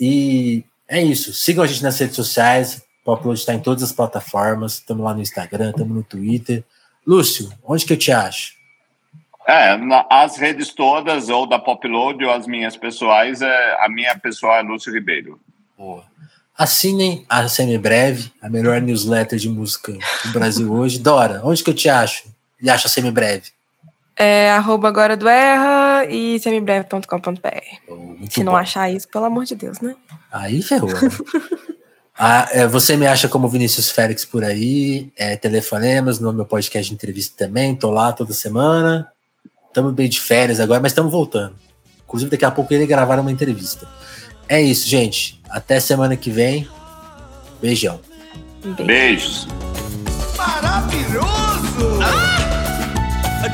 E 0.00 0.64
é 0.88 1.00
isso. 1.00 1.32
Sigam 1.32 1.62
a 1.62 1.66
gente 1.66 1.82
nas 1.82 1.98
redes 1.98 2.16
sociais. 2.16 2.82
O 3.04 3.12
Upload 3.12 3.38
está 3.38 3.54
em 3.54 3.60
todas 3.60 3.82
as 3.82 3.92
plataformas. 3.92 4.74
Estamos 4.74 5.04
lá 5.04 5.14
no 5.14 5.20
Instagram, 5.20 5.70
estamos 5.70 5.94
no 5.94 6.02
Twitter. 6.02 6.64
Lúcio, 7.06 7.52
onde 7.62 7.84
que 7.84 7.92
eu 7.92 7.98
te 7.98 8.10
acho? 8.10 8.54
É, 9.46 9.76
na- 9.76 10.06
as 10.10 10.36
redes 10.38 10.70
todas, 10.72 11.28
ou 11.28 11.46
da 11.46 11.58
Popload, 11.58 12.24
ou 12.24 12.32
as 12.32 12.46
minhas 12.46 12.76
pessoais, 12.76 13.42
é, 13.42 13.76
a 13.80 13.88
minha 13.88 14.16
pessoal 14.18 14.56
é 14.56 14.62
Lúcio 14.62 14.92
Ribeiro. 14.92 15.38
Boa. 15.76 16.04
Assinem 16.56 17.26
a 17.28 17.48
Semibreve, 17.48 18.32
a 18.40 18.48
melhor 18.48 18.80
newsletter 18.80 19.38
de 19.38 19.48
música 19.48 19.92
do 20.24 20.32
Brasil 20.32 20.70
hoje. 20.72 20.98
Dora, 20.98 21.40
onde 21.44 21.62
que 21.64 21.70
eu 21.70 21.74
te 21.74 21.88
acho? 21.88 22.24
E 22.62 22.70
acho 22.70 22.86
a 22.86 22.90
Semibreve? 22.90 23.50
É 24.16 24.52
arroba 24.52 24.86
agora 24.86 25.16
do 25.16 25.28
erra 25.28 26.04
e 26.08 26.38
semibreve.com.br. 26.38 27.48
Oh, 27.88 28.16
Se 28.30 28.44
não 28.44 28.52
bom. 28.52 28.58
achar 28.58 28.88
isso, 28.88 29.08
pelo 29.08 29.24
amor 29.24 29.44
de 29.44 29.56
Deus, 29.56 29.80
né? 29.80 29.96
Aí 30.32 30.62
ferrou. 30.62 30.88
né? 30.92 31.00
Ah, 32.16 32.46
é, 32.52 32.64
você 32.64 32.96
me 32.96 33.08
acha 33.08 33.26
como 33.28 33.48
Vinícius 33.48 33.90
Félix 33.90 34.24
por 34.24 34.44
aí, 34.44 35.10
é, 35.16 35.34
telefonemas 35.34 36.20
no 36.20 36.32
meu 36.32 36.46
podcast 36.46 36.88
de 36.88 36.94
entrevista 36.94 37.34
também, 37.44 37.74
tô 37.74 37.90
lá 37.90 38.12
toda 38.12 38.32
semana. 38.32 39.08
Estamos 39.74 39.92
bem 39.92 40.08
de 40.08 40.20
férias 40.20 40.60
agora, 40.60 40.80
mas 40.80 40.92
estamos 40.92 41.10
voltando. 41.10 41.56
Inclusive, 42.04 42.30
daqui 42.30 42.44
a 42.44 42.50
pouco 42.52 42.72
irei 42.72 42.86
gravar 42.86 43.18
uma 43.18 43.32
entrevista. 43.32 43.88
É 44.48 44.62
isso, 44.62 44.88
gente. 44.88 45.42
Até 45.50 45.80
semana 45.80 46.16
que 46.16 46.30
vem. 46.30 46.68
Beijão. 47.60 47.98
Beijo. 48.62 48.84
Beijos. 48.86 49.48
Maravilhoso! 50.36 51.98
A 53.42 53.48